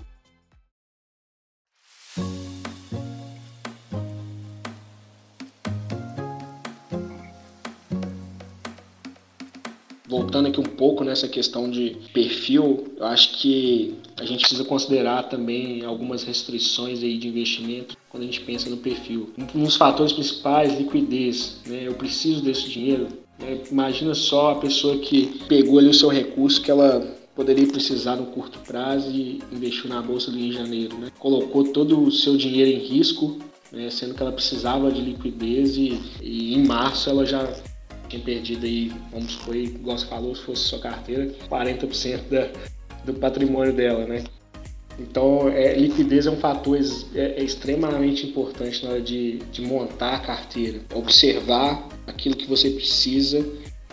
Voltando 10.16 10.48
aqui 10.48 10.60
um 10.62 10.64
pouco 10.64 11.04
nessa 11.04 11.28
questão 11.28 11.70
de 11.70 11.98
perfil, 12.14 12.86
eu 12.98 13.06
acho 13.06 13.38
que 13.38 13.96
a 14.18 14.24
gente 14.24 14.40
precisa 14.40 14.64
considerar 14.64 15.24
também 15.24 15.84
algumas 15.84 16.24
restrições 16.24 17.04
aí 17.04 17.18
de 17.18 17.28
investimento 17.28 17.98
quando 18.10 18.24
a 18.24 18.26
gente 18.26 18.40
pensa 18.42 18.70
no 18.70 18.78
perfil. 18.78 19.34
Um 19.38 19.64
dos 19.64 19.76
fatores 19.76 20.14
principais, 20.14 20.78
liquidez. 20.78 21.58
Né? 21.68 21.84
Eu 21.86 21.96
preciso 21.96 22.42
desse 22.42 22.70
dinheiro. 22.70 23.10
Né? 23.38 23.60
Imagina 23.70 24.14
só 24.14 24.52
a 24.52 24.56
pessoa 24.56 24.98
que 25.00 25.38
pegou 25.50 25.80
ali 25.80 25.90
o 25.90 25.94
seu 25.94 26.08
recurso 26.08 26.62
que 26.62 26.72
ela 26.72 27.14
poderia 27.36 27.68
precisar 27.68 28.16
no 28.16 28.28
curto 28.28 28.60
prazo 28.60 29.12
e 29.12 29.42
investiu 29.52 29.90
na 29.90 30.02
bolsa 30.02 30.32
Rio 30.32 30.50
de 30.50 30.54
Janeiro. 30.54 30.98
Né? 30.98 31.12
Colocou 31.20 31.66
todo 31.66 32.02
o 32.02 32.10
seu 32.10 32.38
dinheiro 32.38 32.72
em 32.72 32.88
risco, 32.88 33.38
né? 33.70 33.90
sendo 33.90 34.14
que 34.14 34.22
ela 34.22 34.32
precisava 34.32 34.90
de 34.90 35.02
liquidez 35.02 35.76
e, 35.76 36.00
e 36.22 36.56
em 36.56 36.66
março 36.66 37.10
ela 37.10 37.26
já 37.26 37.46
tinha 38.08 38.22
perdido 38.22 38.66
aí, 38.66 38.92
vamos 39.12 39.32
supor, 39.34 39.56
igual 39.56 39.98
você 39.98 40.06
falou, 40.06 40.36
se 40.36 40.42
fosse 40.42 40.64
sua 40.64 40.80
carteira, 40.80 41.34
40% 41.50 42.30
da, 42.30 42.50
do 43.04 43.14
patrimônio 43.14 43.74
dela, 43.74 44.06
né? 44.06 44.24
Então, 44.98 45.50
é, 45.50 45.76
liquidez 45.76 46.26
é 46.26 46.32
um 46.32 46.38
fator 46.38 46.78
é, 47.14 47.20
é 47.20 47.44
extremamente 47.44 48.26
importante 48.26 48.84
na 48.84 48.92
hora 48.92 49.02
de, 49.02 49.40
de 49.52 49.62
montar 49.62 50.16
a 50.16 50.20
carteira. 50.20 50.80
Observar 50.94 51.88
aquilo 52.08 52.36
que 52.36 52.48
você 52.48 52.70
precisa 52.70 53.46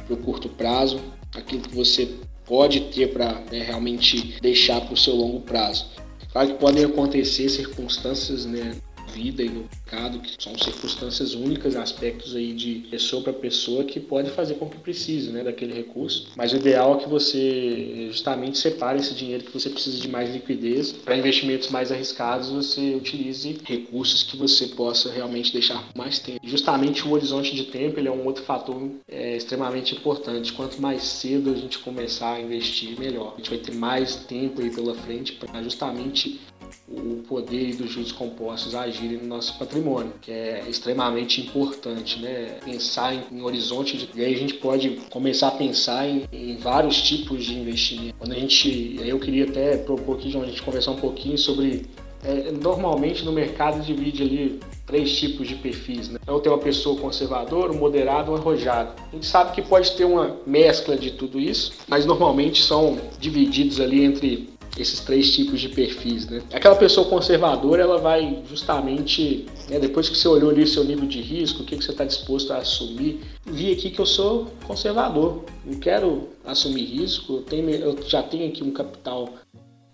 para 0.07 0.15
o 0.15 0.17
curto 0.17 0.49
prazo, 0.49 1.01
aquilo 1.35 1.63
que 1.63 1.75
você 1.75 2.09
pode 2.47 2.81
ter 2.93 3.13
para 3.13 3.41
né, 3.51 3.65
realmente 3.65 4.37
deixar 4.41 4.81
para 4.81 4.95
o 4.95 4.97
seu 4.97 5.15
longo 5.15 5.41
prazo. 5.41 5.87
Claro 6.31 6.49
que 6.49 6.55
podem 6.55 6.85
acontecer 6.85 7.49
circunstâncias 7.49 8.47
né, 8.47 8.75
vida 9.13 9.43
e 9.43 9.49
no 9.49 9.61
mercado, 9.61 10.19
que 10.21 10.43
são 10.43 10.57
circunstâncias 10.59 11.35
únicas, 11.35 11.77
aspectos 11.77 12.35
aí 12.35 12.53
de 12.53 12.87
pessoa 12.91 13.23
para 13.23 13.33
pessoa 13.33 13.85
que 13.85 14.01
pode 14.01 14.31
fazer 14.31 14.55
com 14.55 14.69
que 14.69 14.79
precise 14.79 15.31
né, 15.31 15.45
daquele 15.45 15.75
recurso. 15.75 16.29
Mas 16.37 16.53
o 16.53 16.57
ideal 16.57 16.97
é 16.97 17.03
que 17.03 17.09
você 17.09 18.09
justamente 18.11 18.59
separe 18.59 18.99
esse 18.99 19.15
dinheiro 19.15 19.45
que 19.45 19.53
você 19.53 19.69
precisa 19.69 19.99
de 19.99 20.09
mais 20.09 20.33
liquidez. 20.33 20.93
Para 20.93 21.17
investimentos 21.17 21.71
mais 21.71 21.93
arriscados, 21.93 22.49
você 22.49 22.95
utilize 22.95 23.59
recursos 23.65 24.23
que 24.23 24.37
você 24.37 24.69
possa 24.69 25.11
realmente 25.11 25.53
deixar 25.53 25.89
mais 25.97 26.19
tempo. 26.19 26.41
Justamente 26.45 27.07
o 27.07 27.13
horizonte 27.13 27.55
de 27.55 27.65
tempo 27.65 27.99
ele 27.99 28.09
é 28.09 28.13
um 28.13 28.25
outro 28.25 28.43
fator 28.45 28.91
é, 29.09 29.37
extremamente 29.37 29.95
importante. 29.95 30.53
Quanto 30.53 30.81
mais 30.81 31.03
cedo 31.03 31.51
a 31.51 31.55
gente 31.55 31.79
começar 31.79 32.35
a 32.35 32.41
investir, 32.41 32.99
melhor. 32.99 33.35
A 33.35 33.37
gente 33.37 33.51
vai 33.51 33.59
ter 33.59 33.75
mais 33.75 34.17
tempo 34.17 34.63
aí 34.63 34.71
pela 34.71 34.95
frente 34.95 35.33
para 35.33 35.63
justamente 35.63 36.41
o 36.89 37.23
poder 37.29 37.77
dos 37.77 37.91
juros 37.91 38.13
compostos 38.13 38.75
agirem 38.75 39.19
no 39.19 39.27
nosso 39.27 39.59
patrimônio, 39.59 40.13
que 40.21 40.31
é 40.31 40.65
extremamente 40.69 41.41
importante, 41.41 42.21
né? 42.21 42.59
Pensar 42.65 43.15
em, 43.15 43.23
em 43.31 43.43
horizonte 43.43 43.97
de... 43.97 44.09
E 44.15 44.25
aí 44.25 44.35
a 44.35 44.39
gente 44.39 44.55
pode 44.55 44.91
começar 45.11 45.49
a 45.49 45.53
pensar 45.53 46.07
em, 46.07 46.29
em 46.33 46.57
vários 46.57 47.01
tipos 47.01 47.45
de 47.45 47.55
investimento. 47.55 48.15
Quando 48.19 48.33
a 48.33 48.39
gente... 48.39 49.01
Eu 49.01 49.19
queria 49.19 49.45
até 49.45 49.77
propor 49.77 50.19
aqui, 50.19 50.31
João, 50.31 50.45
a 50.45 50.47
gente 50.47 50.63
conversar 50.63 50.91
um 50.91 50.97
pouquinho 50.97 51.39
sobre 51.39 51.87
é, 52.25 52.53
normalmente 52.53 53.25
no 53.25 53.33
mercado 53.33 53.85
divide 53.85 54.23
ali 54.23 54.61
três 54.87 55.19
tipos 55.19 55.49
de 55.49 55.57
perfis. 55.57 56.09
Né? 56.09 56.19
Então 56.23 56.39
tem 56.41 56.53
uma 56.53 56.59
pessoa 56.59 57.01
conservadora, 57.01 57.73
um 57.73 57.79
moderado 57.79 58.31
um 58.31 58.37
arrojado. 58.37 58.93
A 59.11 59.15
gente 59.15 59.27
sabe 59.27 59.53
que 59.53 59.63
pode 59.63 59.93
ter 59.93 60.05
uma 60.05 60.37
mescla 60.47 60.97
de 60.97 61.13
tudo 61.13 61.41
isso, 61.41 61.73
mas 61.89 62.07
normalmente 62.07 62.63
são 62.63 62.99
divididos 63.19 63.81
ali 63.81 64.05
entre 64.05 64.51
esses 64.77 65.01
três 65.01 65.35
tipos 65.35 65.61
de 65.61 65.69
perfis, 65.69 66.27
né? 66.29 66.43
Aquela 66.53 66.77
pessoa 66.77 67.09
conservadora, 67.09 67.83
ela 67.83 67.99
vai 67.99 68.43
justamente, 68.49 69.47
né, 69.69 69.79
depois 69.79 70.09
que 70.09 70.17
você 70.17 70.27
olhou 70.27 70.51
ali 70.51 70.67
seu 70.67 70.85
nível 70.85 71.07
de 71.07 71.21
risco, 71.21 71.63
o 71.63 71.67
que, 71.67 71.77
que 71.77 71.85
você 71.85 71.91
está 71.91 72.05
disposto 72.05 72.53
a 72.53 72.59
assumir, 72.59 73.21
vi 73.45 73.73
aqui 73.73 73.91
que 73.91 74.01
eu 74.01 74.07
sou 74.07 74.47
conservador, 74.67 75.45
não 75.65 75.79
quero 75.79 76.29
assumir 76.45 76.85
risco, 76.85 77.35
eu, 77.35 77.43
tenho, 77.43 77.71
eu 77.71 78.03
já 78.07 78.23
tenho 78.23 78.49
aqui 78.49 78.65
um 78.65 78.71
capital 78.71 79.29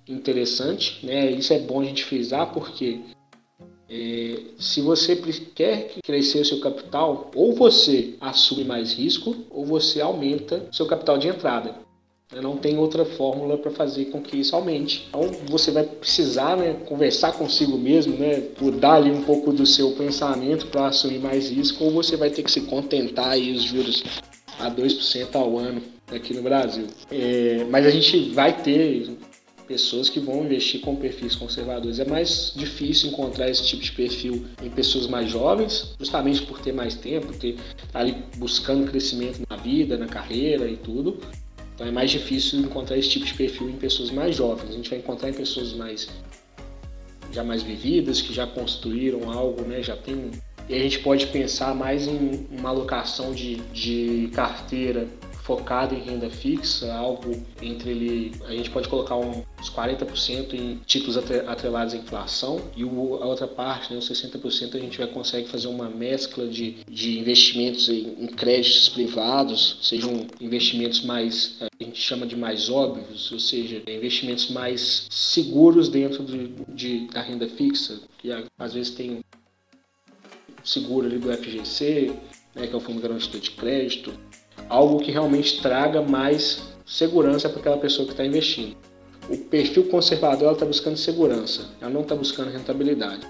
interessante, 0.06 1.04
né? 1.04 1.30
Isso 1.30 1.52
é 1.52 1.58
bom 1.58 1.80
a 1.80 1.84
gente 1.84 2.04
frisar 2.04 2.52
porque 2.52 3.00
é, 3.90 4.40
se 4.58 4.82
você 4.82 5.16
quer 5.54 5.94
crescer 6.04 6.40
o 6.40 6.44
seu 6.44 6.60
capital, 6.60 7.30
ou 7.34 7.54
você 7.54 8.14
assume 8.20 8.64
mais 8.64 8.92
risco, 8.92 9.34
ou 9.50 9.64
você 9.64 10.00
aumenta 10.00 10.68
seu 10.70 10.86
capital 10.86 11.16
de 11.16 11.28
entrada. 11.28 11.87
Não 12.34 12.58
tem 12.58 12.76
outra 12.76 13.06
fórmula 13.06 13.56
para 13.56 13.70
fazer 13.70 14.06
com 14.06 14.20
que 14.20 14.36
isso 14.36 14.54
aumente. 14.54 15.06
Então 15.08 15.30
você 15.48 15.70
vai 15.70 15.84
precisar 15.84 16.58
né, 16.58 16.74
conversar 16.86 17.32
consigo 17.32 17.78
mesmo, 17.78 18.18
né, 18.18 18.42
mudar 18.60 18.96
ali 18.96 19.10
um 19.10 19.22
pouco 19.22 19.50
do 19.50 19.64
seu 19.64 19.92
pensamento 19.92 20.66
para 20.66 20.88
assumir 20.88 21.20
mais 21.20 21.48
risco, 21.48 21.84
ou 21.84 21.90
você 21.90 22.16
vai 22.16 22.28
ter 22.28 22.42
que 22.42 22.50
se 22.50 22.62
contentar 22.62 23.30
aí 23.30 23.52
os 23.52 23.62
juros 23.62 24.04
a 24.58 24.70
2% 24.70 25.34
ao 25.36 25.56
ano 25.56 25.82
aqui 26.10 26.34
no 26.34 26.42
Brasil. 26.42 26.86
É, 27.10 27.64
mas 27.70 27.86
a 27.86 27.90
gente 27.90 28.30
vai 28.30 28.62
ter 28.62 29.10
pessoas 29.66 30.10
que 30.10 30.20
vão 30.20 30.44
investir 30.44 30.80
com 30.80 30.96
perfis 30.96 31.34
conservadores. 31.34 31.98
É 31.98 32.04
mais 32.04 32.52
difícil 32.54 33.08
encontrar 33.08 33.48
esse 33.48 33.66
tipo 33.66 33.82
de 33.82 33.92
perfil 33.92 34.44
em 34.62 34.68
pessoas 34.68 35.06
mais 35.06 35.30
jovens, 35.30 35.94
justamente 35.98 36.42
por 36.42 36.58
ter 36.60 36.72
mais 36.72 36.94
tempo, 36.94 37.32
ter 37.34 37.56
tá 37.92 38.00
ali 38.00 38.16
buscando 38.36 38.86
crescimento 38.90 39.40
na 39.48 39.56
vida, 39.56 39.96
na 39.96 40.06
carreira 40.06 40.68
e 40.68 40.76
tudo. 40.76 41.20
Então 41.78 41.86
é 41.86 41.92
mais 41.92 42.10
difícil 42.10 42.58
encontrar 42.58 42.98
esse 42.98 43.08
tipo 43.08 43.24
de 43.24 43.34
perfil 43.34 43.70
em 43.70 43.76
pessoas 43.76 44.10
mais 44.10 44.34
jovens. 44.34 44.70
A 44.70 44.72
gente 44.72 44.90
vai 44.90 44.98
encontrar 44.98 45.30
em 45.30 45.32
pessoas 45.32 45.72
mais 45.74 46.08
já 47.30 47.44
mais 47.44 47.62
vividas, 47.62 48.20
que 48.20 48.32
já 48.32 48.48
construíram 48.48 49.30
algo, 49.30 49.62
né? 49.62 49.80
Já 49.80 49.96
tem 49.96 50.28
e 50.68 50.74
a 50.74 50.78
gente 50.78 50.98
pode 50.98 51.28
pensar 51.28 51.74
mais 51.76 52.08
em 52.08 52.46
uma 52.50 52.68
alocação 52.68 53.32
de, 53.32 53.56
de 53.72 54.28
carteira 54.34 55.06
focado 55.48 55.94
em 55.94 56.00
renda 56.02 56.28
fixa, 56.28 56.92
algo 56.92 57.42
entre 57.62 57.90
ele, 57.90 58.32
a 58.44 58.52
gente 58.52 58.68
pode 58.68 58.86
colocar 58.86 59.16
uns 59.16 59.70
40% 59.70 60.52
em 60.52 60.78
títulos 60.84 61.16
atrelados 61.16 61.94
à 61.94 61.96
inflação 61.96 62.60
e 62.76 62.84
o, 62.84 63.14
a 63.14 63.26
outra 63.26 63.46
parte, 63.46 63.90
né, 63.90 63.98
os 63.98 64.10
60%, 64.10 64.74
a 64.74 64.78
gente 64.78 64.98
vai 64.98 65.06
consegue 65.06 65.48
fazer 65.48 65.68
uma 65.68 65.88
mescla 65.88 66.46
de, 66.46 66.84
de 66.86 67.18
investimentos 67.18 67.88
em, 67.88 68.24
em 68.24 68.26
créditos 68.26 68.90
privados, 68.90 69.78
sejam 69.80 70.26
investimentos 70.38 71.02
mais, 71.02 71.56
a 71.62 71.82
gente 71.82 71.98
chama 71.98 72.26
de 72.26 72.36
mais 72.36 72.68
óbvios, 72.68 73.32
ou 73.32 73.40
seja, 73.40 73.82
investimentos 73.88 74.50
mais 74.50 75.06
seguros 75.08 75.88
dentro 75.88 76.24
de, 76.24 76.48
de 76.68 77.06
da 77.06 77.22
renda 77.22 77.48
fixa, 77.48 77.98
que 78.18 78.28
às 78.58 78.74
vezes 78.74 78.90
tem 78.94 79.24
seguro 80.62 81.06
ali 81.06 81.18
do 81.18 81.32
FGC, 81.32 82.12
né, 82.54 82.66
que 82.66 82.74
é 82.74 82.76
o 82.76 82.80
Fundo 82.80 83.00
Garantido 83.00 83.40
de 83.40 83.52
Crédito, 83.52 84.12
algo 84.68 85.00
que 85.00 85.10
realmente 85.10 85.60
traga 85.60 86.02
mais 86.02 86.62
segurança 86.86 87.48
para 87.48 87.60
aquela 87.60 87.78
pessoa 87.78 88.06
que 88.06 88.12
está 88.12 88.24
investindo. 88.24 88.76
O 89.28 89.36
perfil 89.36 89.84
conservador 89.84 90.52
está 90.52 90.64
buscando 90.64 90.96
segurança, 90.96 91.68
ela 91.80 91.90
não 91.90 92.00
está 92.00 92.14
buscando 92.14 92.50
rentabilidade. 92.50 93.26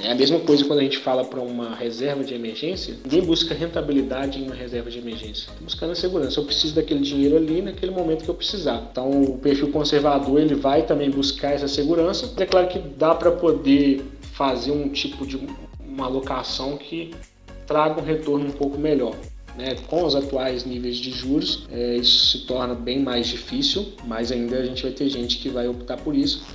É 0.00 0.12
a 0.12 0.14
mesma 0.14 0.38
coisa 0.38 0.64
quando 0.64 0.78
a 0.78 0.82
gente 0.84 0.98
fala 0.98 1.24
para 1.24 1.40
uma 1.40 1.74
reserva 1.74 2.22
de 2.22 2.32
emergência, 2.32 2.94
ninguém 3.02 3.20
busca 3.22 3.52
rentabilidade 3.52 4.38
em 4.38 4.44
uma 4.44 4.54
reserva 4.54 4.88
de 4.88 4.98
emergência, 4.98 5.50
está 5.50 5.60
buscando 5.60 5.90
a 5.90 5.96
segurança. 5.96 6.38
Eu 6.38 6.44
preciso 6.44 6.76
daquele 6.76 7.00
dinheiro 7.00 7.36
ali 7.36 7.60
naquele 7.60 7.90
momento 7.90 8.22
que 8.22 8.30
eu 8.30 8.34
precisar. 8.34 8.88
Então 8.92 9.10
o 9.10 9.38
perfil 9.38 9.72
conservador 9.72 10.40
ele 10.40 10.54
vai 10.54 10.86
também 10.86 11.10
buscar 11.10 11.52
essa 11.52 11.66
segurança. 11.66 12.32
É 12.36 12.46
claro 12.46 12.68
que 12.68 12.78
dá 12.78 13.12
para 13.12 13.32
poder 13.32 14.04
fazer 14.34 14.70
um 14.70 14.88
tipo 14.88 15.26
de 15.26 15.36
uma 15.80 16.06
alocação 16.06 16.76
que 16.76 17.10
traga 17.66 18.00
um 18.00 18.04
retorno 18.04 18.46
um 18.46 18.52
pouco 18.52 18.78
melhor. 18.78 19.16
Né, 19.58 19.74
com 19.88 20.04
os 20.04 20.14
atuais 20.14 20.64
níveis 20.64 20.96
de 20.98 21.10
juros, 21.10 21.66
é, 21.68 21.96
isso 21.96 22.26
se 22.26 22.46
torna 22.46 22.76
bem 22.76 23.00
mais 23.00 23.26
difícil, 23.26 23.92
mas 24.06 24.30
ainda 24.30 24.56
a 24.56 24.64
gente 24.64 24.84
vai 24.84 24.92
ter 24.92 25.08
gente 25.08 25.38
que 25.38 25.48
vai 25.48 25.66
optar 25.66 25.96
por 25.96 26.14
isso 26.14 26.46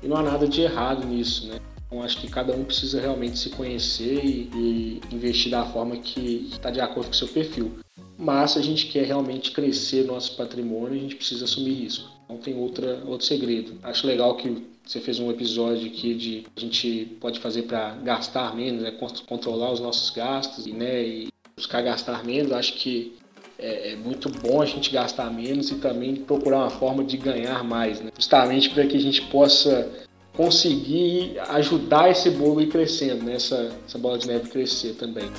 e 0.00 0.06
não 0.06 0.16
há 0.16 0.22
nada 0.22 0.46
de 0.46 0.60
errado 0.60 1.04
nisso. 1.04 1.48
Né? 1.48 1.58
Então 1.86 2.02
acho 2.02 2.18
que 2.20 2.28
cada 2.28 2.54
um 2.54 2.64
precisa 2.64 3.00
realmente 3.00 3.38
se 3.38 3.50
conhecer 3.50 4.24
e, 4.24 4.48
e 4.54 5.00
investir 5.12 5.50
da 5.50 5.64
forma 5.66 5.96
que 5.96 6.48
está 6.52 6.70
de 6.70 6.80
acordo 6.80 7.06
com 7.06 7.12
o 7.12 7.16
seu 7.16 7.28
perfil. 7.28 7.72
Mas 8.16 8.52
se 8.52 8.58
a 8.60 8.62
gente 8.62 8.86
quer 8.86 9.04
realmente 9.04 9.50
crescer 9.50 10.04
nosso 10.04 10.36
patrimônio, 10.36 10.96
a 10.96 11.02
gente 11.02 11.16
precisa 11.16 11.44
assumir 11.44 11.74
risco. 11.74 12.08
Não 12.28 12.38
tem 12.38 12.56
outra, 12.56 13.02
outro 13.06 13.26
segredo. 13.26 13.74
Acho 13.82 14.06
legal 14.06 14.36
que 14.36 14.64
você 14.84 15.00
fez 15.00 15.18
um 15.18 15.30
episódio 15.30 15.86
aqui 15.86 16.14
de 16.14 16.46
a 16.56 16.60
gente 16.60 17.16
pode 17.20 17.40
fazer 17.40 17.62
para 17.62 17.96
gastar 17.96 18.54
menos, 18.54 18.82
né? 18.82 18.92
controlar 19.26 19.72
os 19.72 19.80
nossos 19.80 20.10
gastos 20.10 20.66
né? 20.66 21.04
e 21.04 21.31
buscar 21.56 21.82
gastar 21.82 22.24
menos. 22.24 22.52
Acho 22.52 22.74
que 22.74 23.16
é, 23.58 23.92
é, 23.92 23.96
muito 23.96 24.28
bom 24.28 24.60
a 24.60 24.66
gente 24.66 24.90
gastar 24.90 25.30
menos 25.30 25.70
e 25.70 25.76
também 25.76 26.16
procurar 26.16 26.58
uma 26.58 26.70
forma 26.70 27.04
de 27.04 27.16
ganhar 27.16 27.62
mais, 27.62 28.00
né? 28.00 28.10
justamente 28.16 28.70
para 28.70 28.86
que 28.86 28.96
a 28.96 29.00
gente 29.00 29.22
possa 29.22 29.88
conseguir 30.34 31.38
ajudar 31.50 32.10
esse 32.10 32.30
bolo 32.30 32.58
a 32.58 32.62
ir 32.62 32.68
crescendo, 32.68 33.22
né? 33.24 33.34
essa, 33.34 33.70
essa 33.86 33.98
bola 33.98 34.18
de 34.18 34.26
neve 34.26 34.48
crescer 34.48 34.94
também. 34.94 35.30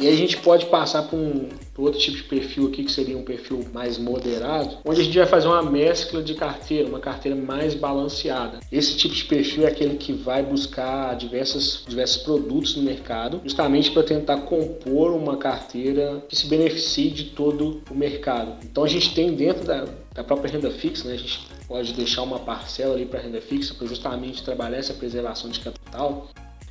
E 0.00 0.06
aí 0.06 0.14
a 0.14 0.16
gente 0.16 0.36
pode 0.36 0.66
passar 0.66 1.02
para 1.02 1.18
um 1.18 1.48
outro 1.76 1.98
tipo 1.98 2.16
de 2.16 2.22
perfil 2.22 2.68
aqui, 2.68 2.84
que 2.84 2.92
seria 2.92 3.18
um 3.18 3.24
perfil 3.24 3.64
mais 3.72 3.98
moderado, 3.98 4.78
onde 4.84 5.00
a 5.00 5.04
gente 5.04 5.18
vai 5.18 5.26
fazer 5.26 5.48
uma 5.48 5.62
mescla 5.62 6.22
de 6.22 6.34
carteira, 6.34 6.88
uma 6.88 7.00
carteira 7.00 7.36
mais 7.36 7.74
balanceada. 7.74 8.60
Esse 8.70 8.96
tipo 8.96 9.14
de 9.14 9.24
perfil 9.24 9.64
é 9.64 9.68
aquele 9.68 9.96
que 9.96 10.12
vai 10.12 10.42
buscar 10.42 11.16
diversas, 11.16 11.82
diversos 11.86 12.22
produtos 12.22 12.76
no 12.76 12.82
mercado, 12.82 13.40
justamente 13.42 13.90
para 13.90 14.04
tentar 14.04 14.42
compor 14.42 15.12
uma 15.12 15.36
carteira 15.36 16.22
que 16.28 16.36
se 16.36 16.46
beneficie 16.46 17.10
de 17.10 17.24
todo 17.24 17.82
o 17.90 17.94
mercado. 17.94 18.56
Então 18.64 18.84
a 18.84 18.88
gente 18.88 19.14
tem 19.14 19.34
dentro 19.34 19.64
da, 19.64 19.84
da 20.14 20.22
própria 20.22 20.52
renda 20.52 20.70
fixa, 20.70 21.08
né, 21.08 21.14
a 21.14 21.18
gente 21.18 21.40
pode 21.66 21.92
deixar 21.92 22.22
uma 22.22 22.38
parcela 22.38 22.94
ali 22.94 23.04
para 23.04 23.20
renda 23.20 23.40
fixa 23.40 23.74
para 23.74 23.86
justamente 23.86 24.44
trabalhar 24.44 24.78
essa 24.78 24.94
preservação 24.94 25.50
de 25.50 25.60
capital 25.60 26.28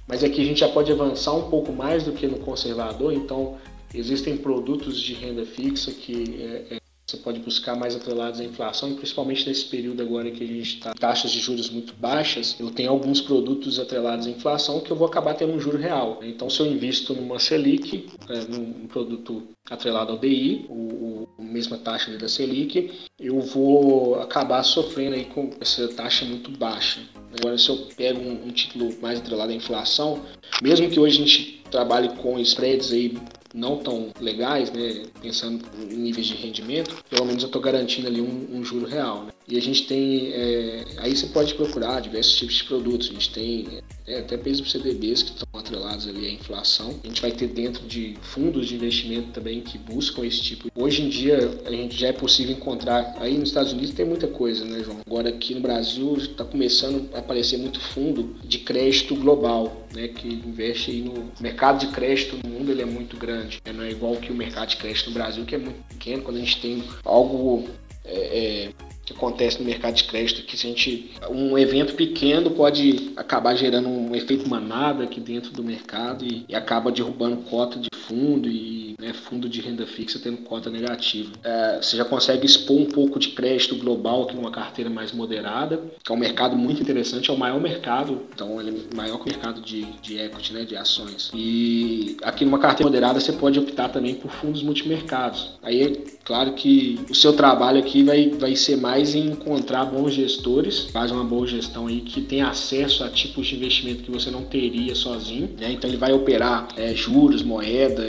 mas 0.08 0.24
aqui 0.24 0.41
a 0.41 0.46
gente 0.46 0.60
já 0.62 0.70
pode 0.70 0.91
avançar 0.91 1.34
um 1.34 1.50
pouco 1.50 1.72
mais 1.74 2.04
do 2.04 2.13
que 2.13 2.26
no 2.26 2.39
conservador, 2.39 3.13
então 3.13 3.58
existem 3.93 4.38
produtos 4.38 5.00
de 5.00 5.13
renda 5.13 5.46
fixa 5.46 5.91
que 5.91 6.41
é, 6.41 6.76
é, 6.76 6.80
você 7.10 7.17
pode 7.17 7.39
buscar 7.39 7.74
mais 7.74 7.96
atrelados 7.96 8.41
à 8.41 8.43
inflação, 8.43 8.91
e 8.91 8.96
principalmente 8.96 9.48
nesse 9.48 9.63
período 9.65 10.02
agora 10.02 10.30
que 10.30 10.43
a 10.43 10.48
gente 10.48 10.76
está 10.76 10.93
taxas 10.93 11.32
de 11.32 11.39
juros 11.39 11.70
muito 11.70 11.93
baixas, 11.93 12.58
eu 12.60 12.70
tenho 12.70 12.89
alguns 12.89 13.22
produtos 13.22 13.80
atrelados 13.80 14.28
à 14.28 14.30
inflação 14.30 14.82
que 14.82 14.91
eu 14.91 14.96
vou 14.98 15.08
acabar 15.08 15.34
tendo 15.34 15.54
um 15.54 15.60
juro 15.60 15.78
real. 15.78 16.20
Então, 16.22 16.50
se 16.50 16.60
eu 16.60 16.65
invisto 16.65 17.13
numa 17.13 17.39
Selic, 17.39 18.10
é, 18.28 18.39
num 18.50 18.88
produto 18.88 19.48
atrelado 19.70 20.12
ao 20.12 20.17
DI, 20.17 20.65
o, 20.70 21.30
o 21.38 21.43
mesma 21.43 21.78
taxa 21.78 22.12
da 22.17 22.28
Selic, 22.28 22.91
eu 23.17 23.39
vou 23.39 24.20
acabar 24.20 24.62
sofrendo 24.63 25.15
aí 25.15 25.26
com 25.26 25.52
essa 25.62 25.88
taxa 25.88 26.26
muito 26.26 26.52
baixa. 26.52 27.00
Agora, 27.39 27.58
se 27.58 27.70
eu 27.70 27.88
pego 27.96 28.20
um, 28.20 28.48
um 28.48 28.52
título 28.52 28.93
mais 29.02 29.20
atrelado 29.20 29.54
à 29.54 29.56
inflação, 29.56 30.26
mesmo 30.62 30.89
que 30.89 31.00
hoje 31.00 31.22
a 31.22 31.26
gente 31.26 31.62
trabalhe 31.72 32.10
com 32.17 32.38
spreads 32.39 32.91
aí 32.91 33.17
não 33.54 33.78
tão 33.78 34.12
legais, 34.20 34.72
né, 34.72 35.06
pensando 35.22 35.64
em 35.80 35.96
níveis 35.96 36.28
de 36.28 36.36
rendimento, 36.36 37.04
pelo 37.10 37.26
menos 37.26 37.44
eu 37.44 37.48
estou 37.48 37.62
garantindo 37.62 38.08
ali 38.08 38.22
um, 38.22 38.48
um, 38.58 38.64
juro 38.64 38.86
real. 38.86 39.24
Né? 39.24 39.32
E 39.48 39.58
a 39.58 39.62
gente 39.62 39.88
tem, 39.88 40.34
é, 40.34 40.84
aí 40.98 41.16
você 41.16 41.28
pode 41.28 41.54
procurar 41.54 42.02
diversos 42.02 42.36
tipos 42.36 42.56
de 42.56 42.64
produtos, 42.66 43.10
a 43.10 43.14
gente 43.14 43.32
tem 43.32 43.80
é, 44.06 44.20
até 44.20 44.36
pesos 44.36 44.70
CDBs 44.70 45.24
que 45.24 45.32
estão 45.32 45.48
atrelados 45.58 46.06
ali 46.06 46.28
à 46.28 46.32
inflação. 46.32 47.00
A 47.02 47.08
gente 47.08 47.22
vai 47.22 47.32
ter 47.32 47.48
dentro 47.48 47.88
de 47.88 48.18
fundos 48.22 48.68
de 48.68 48.76
investimento 48.76 49.32
também 49.32 49.62
que 49.62 49.78
buscam 49.78 50.26
esse 50.26 50.42
tipo. 50.42 50.70
Hoje 50.76 51.02
em 51.02 51.08
dia 51.08 51.62
a 51.66 51.72
gente 51.72 51.96
já 51.96 52.08
é 52.08 52.12
possível 52.12 52.54
encontrar, 52.54 53.16
aí 53.20 53.38
nos 53.38 53.48
Estados 53.48 53.72
Unidos 53.72 53.92
tem 53.92 54.06
muita 54.06 54.28
coisa, 54.28 54.66
né, 54.66 54.84
João? 54.84 55.00
Agora 55.06 55.30
aqui 55.30 55.56
no 55.56 55.62
Brasil 55.62 56.18
está 56.18 56.44
começando 56.44 57.10
a 57.14 57.20
aparecer 57.20 57.58
muito 57.58 57.80
fundo 57.80 58.36
de 58.44 58.60
crédito 58.60 59.16
global, 59.16 59.88
né, 59.94 60.10
que 60.10 60.28
investe 60.28 60.92
aí 60.92 61.02
no 61.02 61.32
mercado 61.40 61.80
de 61.80 61.88
crédito 61.94 62.38
no 62.44 62.50
mundo, 62.50 62.72
ele 62.72 62.82
é 62.82 62.86
muito 62.86 63.16
grande. 63.16 63.62
Né? 63.66 63.72
Não 63.72 63.84
é 63.84 63.92
igual 63.92 64.18
que 64.18 64.30
o 64.30 64.36
mercado 64.36 64.68
de 64.68 64.78
crédito 64.78 65.08
no 65.08 65.14
Brasil, 65.14 65.46
que 65.46 65.56
é 65.56 65.58
muito 65.58 65.82
pequeno. 65.88 66.24
Quando 66.24 66.36
a 66.36 66.40
gente 66.42 66.60
tem 66.60 66.84
algo 67.06 67.66
é, 68.08 68.16
é, 68.16 68.70
que 69.08 69.13
acontece 69.13 69.58
no 69.60 69.65
mercado 69.65 69.96
de 69.96 70.04
crédito, 70.04 70.43
que 70.43 70.58
se 70.58 70.67
a 70.67 70.70
gente, 70.70 71.12
um 71.30 71.58
evento 71.58 71.96
pequeno 71.96 72.52
pode 72.52 73.13
acabar 73.15 73.56
gerando 73.56 73.88
um 73.88 74.13
efeito 74.13 74.50
manada 74.50 75.06
aqui 75.06 75.22
dentro 75.22 75.52
do 75.52 75.63
mercado 75.63 76.26
e, 76.26 76.43
e 76.50 76.54
acaba 76.54 76.91
derrubando 76.91 77.38
cota 77.38 77.80
de 77.80 77.88
fundo 78.06 78.50
e 78.50 78.96
né, 79.00 79.13
fundo 79.13 79.48
de 79.48 79.62
renda 79.62 79.88
fixa 79.88 80.20
tendo 80.20 80.38
cota 80.39 80.70
negativa. 80.70 81.32
É, 81.41 81.80
você 81.82 81.96
já 81.96 82.04
consegue 82.04 82.46
expor 82.46 82.78
um 82.78 82.86
pouco 82.86 83.17
de 83.17 83.30
crédito 83.30 83.78
global 83.78 84.24
aqui 84.24 84.36
numa 84.36 84.52
carteira 84.52 84.89
mais 84.89 85.13
moderada, 85.13 85.82
que 86.04 86.12
é 86.12 86.15
um 86.15 86.20
mercado 86.20 86.58
muito 86.58 86.82
interessante, 86.82 87.30
é 87.30 87.34
o 87.34 87.38
maior 87.38 87.62
mercado, 87.62 88.24
então 88.34 88.60
ele 88.60 88.86
é 88.91 88.96
maior 88.96 89.20
que 89.20 89.30
o 89.30 89.34
mercado 89.34 89.62
de, 89.62 89.84
de 90.02 90.17
equity, 90.20 90.54
né, 90.54 90.65
de 90.65 90.76
ações. 90.76 91.32
E 91.34 92.17
aqui 92.24 92.43
numa 92.43 92.60
carteira 92.60 92.89
moderada 92.89 93.22
você 93.22 93.32
pode 93.32 93.58
optar 93.58 93.88
também 93.88 94.15
por 94.15 94.32
fundos 94.32 94.62
multimercados. 94.62 95.58
Aí, 95.63 96.04
claro 96.28 96.52
que 96.54 97.00
o 97.10 97.16
seu 97.16 97.32
trabalho 97.32 97.80
aqui 97.80 98.04
vai, 98.04 98.30
vai 98.32 98.54
ser 98.54 98.76
mais 98.76 99.16
em 99.16 99.28
encontrar 99.28 99.86
bons 99.86 100.13
gestores, 100.13 100.90
faz 100.92 101.10
uma 101.10 101.24
boa 101.24 101.48
gestão 101.48 101.88
aí 101.88 102.02
que 102.02 102.22
tem 102.22 102.42
acesso 102.42 103.06
a 103.06 103.10
tipos 103.10 103.48
de 103.48 103.56
investimento 103.56 104.04
que 104.04 104.12
você 104.12 104.30
não 104.30 104.44
teria 104.44 104.94
sozinho, 104.94 105.50
né? 105.58 105.72
Então 105.72 105.90
ele 105.90 105.98
vai 105.98 106.12
operar 106.12 106.68
é, 106.76 106.94
juros, 106.94 107.42
moeda, 107.42 108.06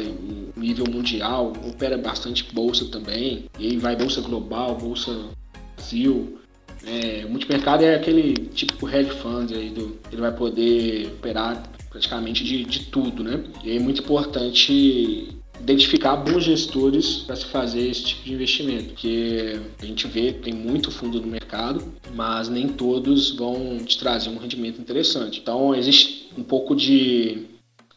nível 0.57 0.85
mundial, 0.91 1.53
opera 1.65 1.97
bastante 1.97 2.45
bolsa 2.53 2.87
também, 2.87 3.45
e 3.57 3.69
aí 3.69 3.77
vai 3.77 3.95
bolsa 3.95 4.21
global, 4.21 4.75
bolsa 4.75 5.17
Brasil. 5.77 6.39
É, 6.85 7.25
o 7.25 7.31
multimercado 7.31 7.85
é 7.85 7.95
aquele 7.95 8.35
tipo 8.35 8.89
hedge 8.89 9.11
fund 9.11 9.53
aí 9.53 9.71
do, 9.71 9.97
ele 10.11 10.21
vai 10.21 10.33
poder 10.33 11.07
operar 11.19 11.63
praticamente 11.91 12.45
de, 12.45 12.65
de 12.65 12.87
tudo, 12.87 13.23
né? 13.23 13.45
E 13.65 13.77
é 13.77 13.79
muito 13.79 14.03
importante 14.03 15.29
identificar 15.69 16.17
bons 16.17 16.45
gestores 16.45 17.19
para 17.19 17.37
se 17.37 17.45
fazer 17.47 17.89
esse 17.89 18.05
tipo 18.05 18.25
de 18.25 18.33
investimento, 18.33 18.85
porque 18.95 19.61
a 19.81 19.85
gente 19.85 20.07
vê 20.07 20.33
tem 20.33 20.55
muito 20.55 20.91
fundo 20.91 21.21
no 21.21 21.27
mercado, 21.27 21.85
mas 22.15 22.49
nem 22.49 22.69
todos 22.69 23.37
vão 23.37 23.79
te 23.79 23.99
trazer 23.99 24.31
um 24.31 24.39
rendimento 24.39 24.81
interessante. 24.81 25.41
Então 25.41 25.75
existe 25.75 26.31
um 26.37 26.43
pouco 26.43 26.75
de 26.75 27.47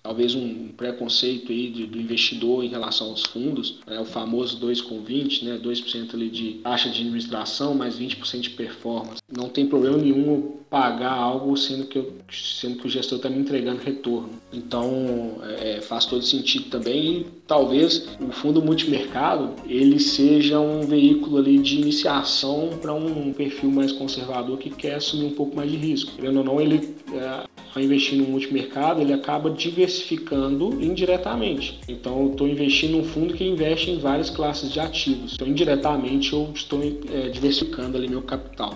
talvez 0.04 0.36
um 0.36 0.70
preconceito 0.70 1.52
aí 1.52 1.70
do 1.70 2.00
investidor 2.00 2.64
em 2.64 2.70
relação 2.70 3.10
aos 3.10 3.24
fundos, 3.24 3.80
é 3.88 4.00
o 4.00 4.06
famoso 4.06 4.58
2 4.58 4.82
com 4.82 5.02
20, 5.02 5.46
né, 5.46 5.60
2% 5.62 6.14
ali 6.14 6.30
de 6.30 6.54
taxa 6.64 6.90
de 6.90 7.02
administração 7.02 7.74
mais 7.74 7.98
20% 7.98 8.42
de 8.42 8.50
performance. 8.52 9.22
Não 9.32 9.50
tem 9.50 9.68
problema 9.68 9.98
nenhum 9.98 10.62
pagar 10.70 11.12
algo 11.12 11.56
sendo 11.58 11.86
que, 11.86 11.98
eu, 11.98 12.14
sendo 12.32 12.78
que 12.78 12.88
o 12.88 12.90
gestor 12.90 13.18
está 13.18 13.30
me 13.30 13.38
entregando 13.38 13.82
retorno. 13.82 14.30
Então 14.54 15.42
é, 15.60 15.82
faz 15.82 16.06
todo 16.06 16.24
sentido 16.24 16.70
também 16.70 17.20
e 17.20 17.26
talvez 17.46 18.08
o 18.22 18.32
fundo 18.32 18.62
multimercado 18.62 19.54
ele 19.68 20.00
seja 20.00 20.60
um 20.60 20.82
veículo 20.82 21.38
ali 21.38 21.58
de 21.58 21.82
iniciação 21.82 22.70
para 22.82 22.94
um 22.94 23.34
perfil 23.34 23.70
mais 23.70 23.92
conservador 23.92 24.58
que 24.58 24.70
quer 24.70 24.96
assumir 24.96 25.26
um 25.26 25.36
pouco 25.36 25.56
mais 25.56 25.70
de 25.70 25.78
risco. 25.78 26.14
Querendo 26.16 26.38
ou 26.38 26.44
não, 26.44 26.62
ele 26.62 26.96
é, 27.14 27.44
ao 27.74 27.82
investir 27.82 28.18
no 28.18 28.26
multimercado, 28.26 29.02
ele 29.02 29.14
acaba 29.14 29.50
diversificando 29.50 30.82
indiretamente. 30.84 31.80
Então, 31.88 32.22
eu 32.22 32.32
estou 32.32 32.48
investindo 32.48 32.98
num 32.98 33.04
fundo 33.04 33.34
que 33.34 33.44
investe 33.44 33.90
em 33.90 33.98
várias 33.98 34.30
classes 34.30 34.72
de 34.72 34.80
ativos. 34.80 35.34
Então, 35.36 35.48
indiretamente, 35.48 36.34
eu 36.34 36.52
estou 36.54 36.82
é, 36.84 37.30
diversificando 37.30 37.98
ali 37.98 38.08
meu 38.10 38.22
capital. 38.22 38.76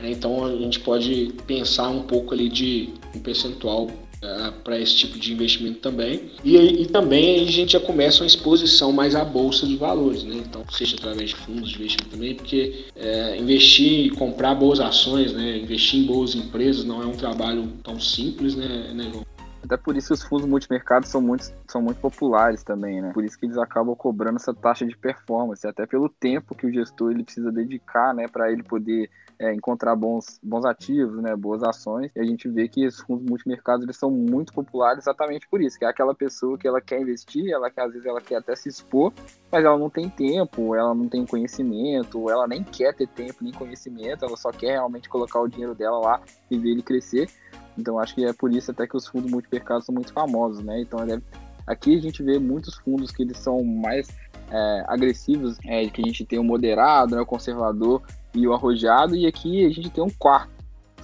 É, 0.00 0.10
então, 0.10 0.44
a 0.44 0.56
gente 0.56 0.80
pode 0.80 1.32
pensar 1.46 1.88
um 1.88 2.02
pouco 2.02 2.34
ali 2.34 2.48
de 2.48 2.88
um 3.14 3.20
percentual 3.20 3.88
uh, 4.22 4.52
para 4.64 4.78
esse 4.80 4.96
tipo 4.96 5.18
de 5.18 5.32
investimento 5.32 5.80
também. 5.80 6.30
E, 6.44 6.56
e 6.56 6.86
também 6.86 7.40
a 7.40 7.50
gente 7.50 7.72
já 7.72 7.80
começa 7.80 8.22
uma 8.22 8.26
exposição 8.26 8.92
mais 8.92 9.14
à 9.14 9.24
bolsa 9.24 9.66
de 9.66 9.76
valores, 9.76 10.22
né? 10.22 10.36
Então, 10.36 10.64
seja 10.70 10.96
através 10.96 11.30
de 11.30 11.36
fundos 11.36 11.70
de 11.70 11.76
investimento 11.76 12.10
também, 12.10 12.34
porque 12.34 12.86
é, 12.96 13.36
investir 13.36 14.06
e 14.06 14.10
comprar 14.10 14.54
boas 14.54 14.80
ações, 14.80 15.32
né? 15.32 15.58
investir 15.58 16.00
em 16.00 16.04
boas 16.04 16.34
empresas 16.34 16.84
não 16.84 17.02
é 17.02 17.06
um 17.06 17.12
trabalho 17.12 17.68
tão 17.82 17.98
simples, 17.98 18.54
né, 18.54 18.92
né 18.94 19.10
João? 19.12 19.31
Até 19.62 19.76
por 19.76 19.96
isso 19.96 20.08
que 20.08 20.14
os 20.14 20.22
fundos 20.22 20.46
multimercados 20.46 21.08
são 21.08 21.20
muito, 21.20 21.52
são 21.68 21.80
muito 21.80 22.00
populares 22.00 22.64
também, 22.64 23.00
né? 23.00 23.12
Por 23.12 23.24
isso 23.24 23.38
que 23.38 23.46
eles 23.46 23.56
acabam 23.56 23.94
cobrando 23.94 24.36
essa 24.36 24.52
taxa 24.52 24.84
de 24.84 24.96
performance, 24.96 25.66
até 25.66 25.86
pelo 25.86 26.08
tempo 26.08 26.54
que 26.54 26.66
o 26.66 26.72
gestor 26.72 27.12
ele 27.12 27.22
precisa 27.22 27.52
dedicar, 27.52 28.12
né, 28.12 28.26
para 28.26 28.50
ele 28.50 28.62
poder 28.62 29.08
é, 29.38 29.52
encontrar 29.54 29.94
bons, 29.96 30.38
bons 30.42 30.64
ativos, 30.64 31.22
né, 31.22 31.34
boas 31.36 31.62
ações. 31.62 32.10
E 32.14 32.20
a 32.20 32.24
gente 32.24 32.48
vê 32.48 32.68
que 32.68 32.86
os 32.86 33.00
fundos 33.00 33.24
multimercados 33.24 33.84
eles 33.84 33.96
são 33.96 34.10
muito 34.10 34.52
populares 34.52 35.04
exatamente 35.04 35.48
por 35.48 35.60
isso, 35.60 35.78
que 35.78 35.84
é 35.84 35.88
aquela 35.88 36.14
pessoa 36.14 36.58
que 36.58 36.66
ela 36.66 36.80
quer 36.80 37.00
investir, 37.00 37.50
ela 37.50 37.70
que 37.70 37.80
às 37.80 37.92
vezes 37.92 38.06
ela 38.06 38.20
quer 38.20 38.36
até 38.36 38.54
se 38.56 38.68
expor, 38.68 39.12
mas 39.50 39.64
ela 39.64 39.78
não 39.78 39.90
tem 39.90 40.08
tempo, 40.08 40.74
ela 40.74 40.94
não 40.94 41.08
tem 41.08 41.24
conhecimento, 41.24 42.30
ela 42.30 42.46
nem 42.46 42.62
quer 42.64 42.94
ter 42.94 43.08
tempo 43.08 43.42
nem 43.42 43.52
conhecimento, 43.52 44.24
ela 44.24 44.36
só 44.36 44.50
quer 44.50 44.72
realmente 44.72 45.08
colocar 45.08 45.40
o 45.40 45.48
dinheiro 45.48 45.74
dela 45.74 45.98
lá 45.98 46.20
e 46.50 46.58
ver 46.58 46.70
ele 46.70 46.82
crescer. 46.82 47.28
Então 47.76 47.98
acho 47.98 48.14
que 48.14 48.24
é 48.24 48.32
por 48.32 48.52
isso 48.52 48.70
até 48.70 48.86
que 48.86 48.96
os 48.96 49.06
fundos 49.06 49.30
multimercados 49.30 49.86
são 49.86 49.94
muito 49.94 50.12
famosos, 50.12 50.62
né? 50.62 50.80
Então 50.80 51.04
deve... 51.06 51.22
aqui 51.66 51.96
a 51.96 52.00
gente 52.00 52.22
vê 52.22 52.38
muitos 52.38 52.74
fundos 52.74 53.10
que 53.10 53.22
eles 53.22 53.38
são 53.38 53.62
mais 53.64 54.08
é, 54.50 54.84
agressivos, 54.86 55.58
é, 55.64 55.86
que 55.88 56.02
a 56.02 56.04
gente 56.04 56.24
tem 56.24 56.38
o 56.38 56.44
moderado, 56.44 57.16
né, 57.16 57.22
o 57.22 57.26
conservador 57.26 58.02
e 58.34 58.46
o 58.46 58.52
arrojado, 58.52 59.16
e 59.16 59.26
aqui 59.26 59.64
a 59.64 59.70
gente 59.70 59.90
tem 59.90 60.04
um 60.04 60.10
quarto, 60.10 60.50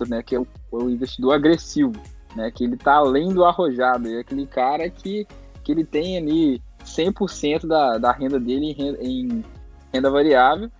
né, 0.07 0.23
que 0.23 0.35
é 0.35 0.39
o, 0.39 0.47
o 0.71 0.91
investidor 0.91 1.35
agressivo, 1.35 1.93
né, 2.37 2.51
que 2.51 2.65
ele 2.65 2.75
está 2.75 2.95
além 2.97 3.33
do 3.33 3.45
arrojado, 3.45 4.09
é 4.09 4.21
aquele 4.21 4.47
cara 4.47 4.89
que, 4.91 5.27
que 5.65 5.73
ele 5.73 5.85
tem 5.85 6.19
ali 6.19 6.63
100% 6.85 7.67
da, 7.67 7.97
da 7.97 8.13
renda 8.13 8.39
dele 8.39 8.67
em 8.67 8.73
renda, 8.73 8.99
em 9.03 9.45
renda 9.93 10.11
variável 10.11 10.71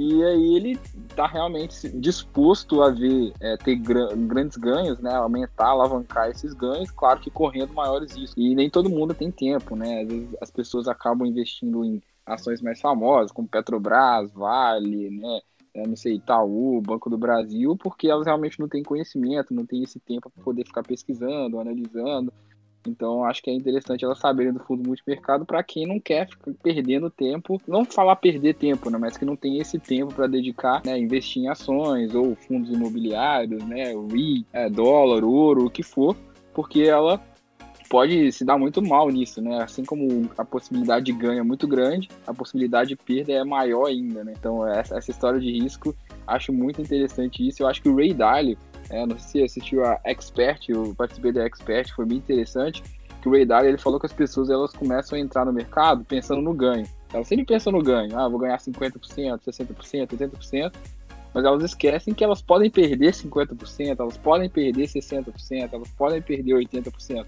e 0.00 0.22
aí 0.22 0.54
ele 0.54 0.78
está 1.10 1.26
realmente 1.26 1.88
disposto 1.98 2.82
a 2.82 2.90
ver 2.90 3.32
é, 3.40 3.56
ter 3.56 3.74
grandes 3.74 4.56
ganhos, 4.56 5.00
né, 5.00 5.12
aumentar, 5.12 5.70
alavancar 5.70 6.30
esses 6.30 6.54
ganhos, 6.54 6.88
claro 6.92 7.18
que 7.18 7.32
correndo 7.32 7.74
maiores 7.74 8.14
riscos. 8.14 8.36
E 8.36 8.54
nem 8.54 8.70
todo 8.70 8.88
mundo 8.88 9.12
tem 9.12 9.28
tempo, 9.28 9.74
né? 9.74 10.02
Às 10.02 10.08
vezes 10.08 10.28
as 10.40 10.50
pessoas 10.52 10.86
acabam 10.86 11.26
investindo 11.26 11.84
em 11.84 12.00
ações 12.24 12.62
mais 12.62 12.80
famosas, 12.80 13.32
como 13.32 13.48
Petrobras, 13.48 14.30
Vale, 14.32 15.10
né, 15.10 15.40
é, 15.74 15.84
não 15.84 15.96
sei, 15.96 16.14
Itaú, 16.14 16.80
Banco 16.80 17.10
do 17.10 17.18
Brasil, 17.18 17.76
porque 17.76 18.06
elas 18.06 18.24
realmente 18.24 18.60
não 18.60 18.68
têm 18.68 18.84
conhecimento, 18.84 19.52
não 19.52 19.66
têm 19.66 19.82
esse 19.82 19.98
tempo 19.98 20.30
para 20.30 20.44
poder 20.44 20.64
ficar 20.64 20.84
pesquisando, 20.84 21.58
analisando. 21.58 22.32
Então, 22.88 23.24
acho 23.24 23.42
que 23.42 23.50
é 23.50 23.54
interessante 23.54 24.04
elas 24.04 24.18
saberem 24.18 24.52
do 24.52 24.60
fundo 24.60 24.86
multimercado 24.86 25.44
para 25.44 25.62
quem 25.62 25.86
não 25.86 26.00
quer 26.00 26.28
ficar 26.28 26.52
perdendo 26.62 27.10
tempo, 27.10 27.60
não 27.66 27.84
falar 27.84 28.16
perder 28.16 28.54
tempo, 28.54 28.90
né, 28.90 28.98
mas 28.98 29.16
que 29.16 29.24
não 29.24 29.36
tem 29.36 29.58
esse 29.58 29.78
tempo 29.78 30.12
para 30.12 30.26
dedicar, 30.26 30.82
né, 30.84 30.98
investir 30.98 31.42
em 31.42 31.48
ações 31.48 32.14
ou 32.14 32.34
fundos 32.34 32.70
imobiliários, 32.70 33.64
né, 33.64 33.92
REIT, 33.94 34.46
é, 34.52 34.68
dólar, 34.68 35.24
ouro, 35.24 35.66
o 35.66 35.70
que 35.70 35.82
for, 35.82 36.16
porque 36.52 36.82
ela 36.82 37.20
pode 37.88 38.30
se 38.32 38.44
dar 38.44 38.58
muito 38.58 38.82
mal 38.82 39.08
nisso, 39.08 39.40
né? 39.40 39.62
Assim 39.62 39.84
como 39.84 40.28
a 40.36 40.44
possibilidade 40.44 41.06
de 41.06 41.12
ganho 41.12 41.40
é 41.40 41.42
muito 41.42 41.66
grande, 41.66 42.08
a 42.26 42.34
possibilidade 42.34 42.90
de 42.90 42.96
perda 42.96 43.32
é 43.32 43.44
maior 43.44 43.86
ainda, 43.86 44.22
né? 44.22 44.34
Então, 44.38 44.66
essa, 44.66 44.96
essa 44.96 45.10
história 45.10 45.40
de 45.40 45.50
risco, 45.50 45.94
acho 46.26 46.52
muito 46.52 46.80
interessante 46.82 47.46
isso. 47.46 47.62
Eu 47.62 47.66
acho 47.66 47.82
que 47.82 47.88
o 47.88 47.96
Ray 47.96 48.12
Dalio 48.12 48.58
é, 48.90 49.04
não 49.04 49.18
sei 49.18 49.40
se 49.40 49.44
assistiu 49.44 49.84
a 49.84 50.00
Expert, 50.04 50.68
eu 50.68 50.94
participei 50.96 51.32
da 51.32 51.44
Expert, 51.44 51.92
foi 51.94 52.06
bem 52.06 52.18
interessante. 52.18 52.82
Que 53.20 53.28
o 53.28 53.32
Ray 53.32 53.44
Dalio 53.44 53.70
ele 53.70 53.78
falou 53.78 53.98
que 53.98 54.06
as 54.06 54.12
pessoas 54.12 54.48
elas 54.48 54.72
começam 54.72 55.18
a 55.18 55.20
entrar 55.20 55.44
no 55.44 55.52
mercado 55.52 56.04
pensando 56.04 56.40
no 56.40 56.54
ganho. 56.54 56.86
Elas 57.12 57.26
sempre 57.26 57.44
pensam 57.44 57.72
no 57.72 57.82
ganho. 57.82 58.16
Ah, 58.16 58.28
vou 58.28 58.38
ganhar 58.38 58.58
50%, 58.58 59.40
60%, 59.40 60.06
80%. 60.06 60.72
Mas 61.34 61.44
elas 61.44 61.62
esquecem 61.62 62.14
que 62.14 62.24
elas 62.24 62.40
podem 62.40 62.70
perder 62.70 63.12
50%, 63.12 63.96
elas 63.98 64.16
podem 64.16 64.48
perder 64.48 64.86
60%, 64.86 65.68
elas 65.72 65.88
podem 65.90 66.22
perder 66.22 66.54
80%. 66.54 67.26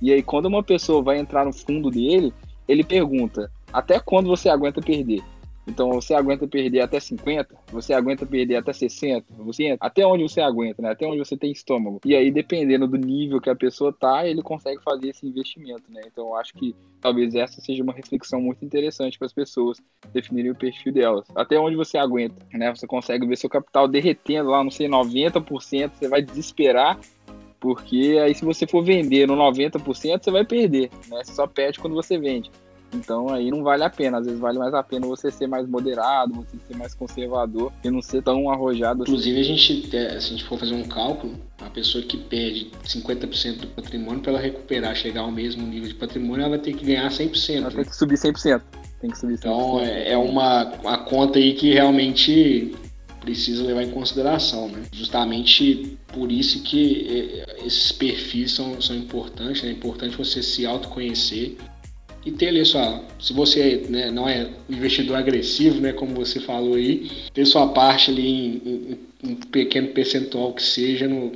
E 0.00 0.12
aí, 0.12 0.22
quando 0.22 0.46
uma 0.46 0.62
pessoa 0.62 1.02
vai 1.02 1.18
entrar 1.18 1.44
no 1.44 1.52
fundo 1.52 1.90
dele, 1.90 2.32
ele 2.68 2.84
pergunta: 2.84 3.50
até 3.72 3.98
quando 3.98 4.28
você 4.28 4.48
aguenta 4.48 4.80
perder? 4.80 5.22
Então 5.66 5.90
você 5.90 6.14
aguenta 6.14 6.46
perder 6.46 6.80
até 6.80 7.00
50, 7.00 7.54
você 7.72 7.92
aguenta 7.92 8.24
perder 8.24 8.56
até 8.56 8.72
60, 8.72 9.26
você 9.38 9.76
até 9.80 10.06
onde 10.06 10.22
você 10.22 10.40
aguenta, 10.40 10.80
né? 10.80 10.90
Até 10.90 11.06
onde 11.06 11.18
você 11.18 11.36
tem 11.36 11.50
estômago. 11.50 12.00
E 12.04 12.14
aí 12.14 12.30
dependendo 12.30 12.86
do 12.86 12.96
nível 12.96 13.40
que 13.40 13.50
a 13.50 13.56
pessoa 13.56 13.92
tá, 13.92 14.26
ele 14.26 14.42
consegue 14.42 14.80
fazer 14.82 15.08
esse 15.08 15.26
investimento, 15.26 15.82
né? 15.88 16.02
Então 16.06 16.28
eu 16.28 16.36
acho 16.36 16.54
que 16.54 16.74
talvez 17.00 17.34
essa 17.34 17.60
seja 17.60 17.82
uma 17.82 17.92
reflexão 17.92 18.40
muito 18.40 18.64
interessante 18.64 19.18
para 19.18 19.26
as 19.26 19.32
pessoas 19.32 19.78
definirem 20.12 20.52
o 20.52 20.54
perfil 20.54 20.92
delas. 20.92 21.26
Até 21.34 21.58
onde 21.58 21.74
você 21.74 21.98
aguenta, 21.98 22.36
né? 22.52 22.74
Você 22.74 22.86
consegue 22.86 23.26
ver 23.26 23.36
seu 23.36 23.50
capital 23.50 23.88
derretendo 23.88 24.50
lá, 24.50 24.62
não 24.62 24.70
sei, 24.70 24.88
90%, 24.88 25.90
você 25.94 26.08
vai 26.08 26.22
desesperar 26.22 26.98
porque 27.58 28.18
aí 28.22 28.34
se 28.34 28.44
você 28.44 28.66
for 28.66 28.84
vender 28.84 29.26
no 29.26 29.34
90%, 29.34 30.22
você 30.22 30.30
vai 30.30 30.44
perder, 30.44 30.90
né? 31.08 31.24
Você 31.24 31.32
só 31.32 31.46
perde 31.46 31.78
quando 31.80 31.94
você 31.94 32.18
vende. 32.18 32.50
Então 32.92 33.28
aí 33.28 33.50
não 33.50 33.62
vale 33.62 33.82
a 33.82 33.90
pena. 33.90 34.18
Às 34.18 34.26
vezes 34.26 34.40
vale 34.40 34.58
mais 34.58 34.72
a 34.74 34.82
pena 34.82 35.06
você 35.06 35.30
ser 35.30 35.46
mais 35.46 35.68
moderado, 35.68 36.34
você 36.34 36.56
ser 36.66 36.76
mais 36.76 36.94
conservador 36.94 37.72
e 37.84 37.90
não 37.90 38.02
ser 38.02 38.22
tão 38.22 38.50
arrojado. 38.50 39.02
Assim. 39.02 39.12
Inclusive, 39.12 39.40
assim. 39.40 39.52
a 39.52 39.56
gente, 39.56 39.90
se 39.90 39.96
a 39.96 40.18
gente 40.20 40.44
for 40.44 40.58
fazer 40.58 40.74
um 40.74 40.84
cálculo, 40.84 41.34
a 41.60 41.70
pessoa 41.70 42.02
que 42.04 42.16
perde 42.16 42.70
50% 42.84 43.60
do 43.60 43.66
patrimônio, 43.68 44.20
para 44.20 44.32
ela 44.32 44.40
recuperar, 44.40 44.94
chegar 44.94 45.22
ao 45.22 45.32
mesmo 45.32 45.66
nível 45.66 45.88
de 45.88 45.94
patrimônio, 45.94 46.42
ela 46.42 46.50
vai 46.50 46.58
ter 46.58 46.74
que 46.74 46.84
ganhar 46.84 47.08
100%. 47.10 47.56
Ela 47.56 47.68
né? 47.68 47.76
tem 47.76 47.84
que 47.84 47.96
subir 47.96 48.16
100%. 48.16 48.62
Tem 49.00 49.10
que 49.10 49.18
subir 49.18 49.34
100%. 49.34 49.38
Então 49.38 49.80
é, 49.80 50.12
é 50.12 50.16
uma, 50.16 50.64
uma 50.80 50.98
conta 50.98 51.38
aí 51.38 51.54
que 51.54 51.72
realmente 51.72 52.74
precisa 53.26 53.64
levar 53.64 53.82
em 53.82 53.90
consideração, 53.90 54.68
né? 54.68 54.84
Justamente 54.92 55.98
por 56.14 56.30
isso 56.30 56.62
que 56.62 57.44
é, 57.50 57.66
esses 57.66 57.90
perfis 57.90 58.52
são, 58.52 58.80
são 58.80 58.94
importantes, 58.94 59.62
né? 59.64 59.70
É 59.70 59.72
importante 59.72 60.16
você 60.16 60.40
se 60.40 60.64
autoconhecer 60.64 61.56
e 62.26 62.32
ter 62.32 62.48
ali 62.48 62.64
sua. 62.64 63.04
Se 63.20 63.32
você 63.32 63.86
né, 63.88 64.10
não 64.10 64.28
é 64.28 64.50
um 64.68 64.74
investidor 64.74 65.16
agressivo, 65.16 65.80
né, 65.80 65.92
como 65.92 66.16
você 66.16 66.40
falou 66.40 66.74
aí, 66.74 67.08
ter 67.32 67.46
sua 67.46 67.68
parte 67.68 68.10
ali 68.10 68.28
em, 68.28 68.98
em, 69.24 69.30
em 69.30 69.34
pequeno 69.36 69.88
percentual 69.88 70.52
que 70.52 70.62
seja 70.62 71.06
no, 71.06 71.32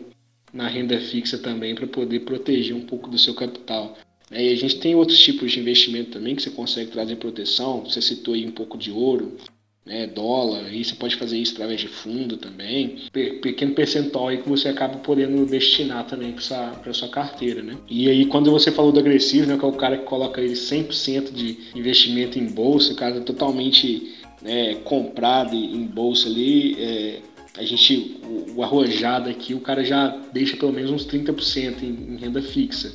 na 0.53 0.66
renda 0.66 1.00
fixa 1.00 1.38
também 1.38 1.76
para 1.76 1.87
poder 1.87 2.20
proteger 2.20 2.74
um 2.74 2.83
pouco 2.83 3.09
do 3.09 3.16
seu 3.16 3.35
capital. 3.35 3.96
E 4.33 4.53
a 4.53 4.57
gente 4.57 4.79
tem 4.81 4.94
outros 4.94 5.18
tipos 5.20 5.53
de 5.53 5.61
investimento 5.61 6.11
também 6.11 6.35
que 6.35 6.42
você 6.42 6.50
consegue 6.50 6.90
trazer 6.90 7.16
proteção. 7.16 7.85
Você 7.85 8.03
citou 8.03 8.35
aí 8.35 8.46
um 8.46 8.53
pouco 8.53 8.76
de 8.76 8.90
ouro, 8.90 9.37
né, 9.85 10.07
dólar, 10.07 10.66
aí 10.66 10.85
você 10.85 10.95
pode 10.95 11.16
fazer 11.16 11.38
isso 11.38 11.55
através 11.55 11.81
de 11.81 11.88
fundo 11.88 12.37
também. 12.37 12.99
Pequeno 13.12 13.75
percentual 13.75 14.29
aí 14.29 14.38
que 14.38 14.49
você 14.49 14.69
acaba 14.69 14.99
podendo 14.99 15.47
destinar 15.47 16.07
também 16.07 16.33
para 16.33 16.93
sua, 16.93 17.09
carteira, 17.09 17.62
né? 17.62 17.77
E 17.88 18.09
aí 18.09 18.27
quando 18.27 18.51
você 18.51 18.71
falou 18.71 18.93
do 18.93 19.01
agressivo, 19.01 19.47
né, 19.47 19.57
que 19.59 19.64
é 19.64 19.69
o 19.69 19.73
cara 19.73 19.99
que 19.99 20.05
coloca 20.05 20.40
aí 20.40 20.53
100% 20.53 21.33
de 21.33 21.59
investimento 21.75 22.38
em 22.38 22.47
bolsa, 22.47 22.93
o 22.93 22.97
cara 22.97 23.16
é 23.16 23.21
totalmente 23.21 24.14
né, 24.43 24.75
comprado 24.85 25.55
em 25.55 25.85
bolsa 25.87 26.29
ali, 26.29 26.77
é, 26.79 27.21
a 27.57 27.64
gente, 27.64 28.21
o, 28.23 28.59
o 28.59 28.62
arrojado 28.62 29.29
aqui, 29.29 29.55
o 29.55 29.61
cara 29.61 29.85
já 29.85 30.09
deixa 30.33 30.57
pelo 30.57 30.73
menos 30.73 30.90
uns 30.90 31.07
30% 31.07 31.83
em, 31.83 32.14
em 32.14 32.16
renda 32.16 32.40
fixa. 32.43 32.93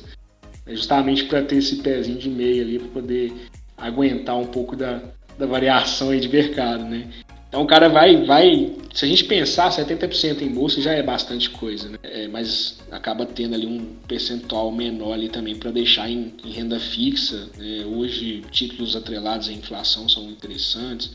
É 0.64 0.74
justamente 0.74 1.24
para 1.24 1.42
ter 1.42 1.56
esse 1.56 1.76
pezinho 1.76 2.18
de 2.18 2.28
meia 2.28 2.62
ali, 2.62 2.78
para 2.78 2.88
poder 2.88 3.32
aguentar 3.76 4.36
um 4.36 4.46
pouco 4.46 4.74
da, 4.74 5.00
da 5.38 5.46
variação 5.46 6.10
aí 6.10 6.20
de 6.20 6.28
mercado, 6.28 6.84
né? 6.84 7.08
Então 7.48 7.62
o 7.62 7.66
cara 7.66 7.88
vai, 7.88 8.24
vai, 8.24 8.72
se 8.92 9.04
a 9.04 9.08
gente 9.08 9.24
pensar 9.24 9.70
70% 9.70 10.42
em 10.42 10.48
bolsa 10.48 10.80
já 10.80 10.92
é 10.92 11.02
bastante 11.02 11.48
coisa, 11.48 11.88
né? 11.88 11.98
É, 12.02 12.28
mas 12.28 12.78
acaba 12.90 13.24
tendo 13.24 13.54
ali 13.54 13.66
um 13.66 13.94
percentual 14.06 14.70
menor 14.72 15.14
ali 15.14 15.28
também 15.28 15.54
para 15.56 15.70
deixar 15.70 16.10
em, 16.10 16.34
em, 16.44 16.50
renda 16.50 16.78
fixa. 16.78 17.48
Né? 17.56 17.84
Hoje 17.86 18.42
títulos 18.50 18.96
atrelados 18.96 19.48
à 19.48 19.52
inflação 19.52 20.08
são 20.08 20.28
interessantes. 20.28 21.12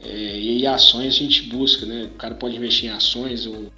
É, 0.00 0.38
e 0.38 0.48
aí 0.50 0.66
ações 0.66 1.14
a 1.14 1.18
gente 1.18 1.44
busca, 1.44 1.86
né? 1.86 2.10
O 2.12 2.18
cara 2.18 2.34
pode 2.34 2.56
investir 2.56 2.90
em 2.90 2.92
ações 2.92 3.46
ou 3.46 3.70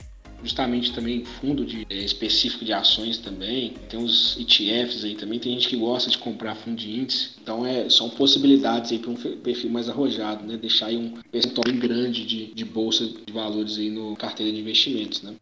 justamente 0.43 0.93
também 0.93 1.25
fundo 1.25 1.65
de, 1.65 1.87
é, 1.89 1.97
específico 1.97 2.65
de 2.65 2.73
ações 2.73 3.19
também. 3.19 3.75
Tem 3.89 4.03
os 4.03 4.37
ETFs 4.39 5.05
aí 5.05 5.15
também, 5.15 5.39
tem 5.39 5.53
gente 5.53 5.69
que 5.69 5.77
gosta 5.77 6.11
de 6.11 6.19
comprar 6.19 6.55
fundo 6.57 6.77
de 6.77 6.91
índice. 7.01 7.31
Então 7.41 7.65
é, 7.65 7.89
são 7.89 8.11
possibilidades 8.11 8.93
aí 8.93 8.99
para 8.99 9.11
um 9.11 9.15
perfil 9.15 9.71
mais 9.71 9.89
arrojado, 9.89 10.45
né? 10.45 10.57
Deixar 10.57 10.87
aí 10.87 10.97
um 10.97 11.15
percentual 11.31 11.65
bem 11.65 11.79
grande 11.79 12.27
de, 12.27 12.53
de 12.53 12.65
bolsa 12.65 13.07
de 13.07 13.33
valores 13.33 13.79
aí 13.79 13.91
no 13.91 14.17
carteira 14.17 14.53
de 14.53 14.61
investimentos, 14.61 15.23
né? 15.23 15.35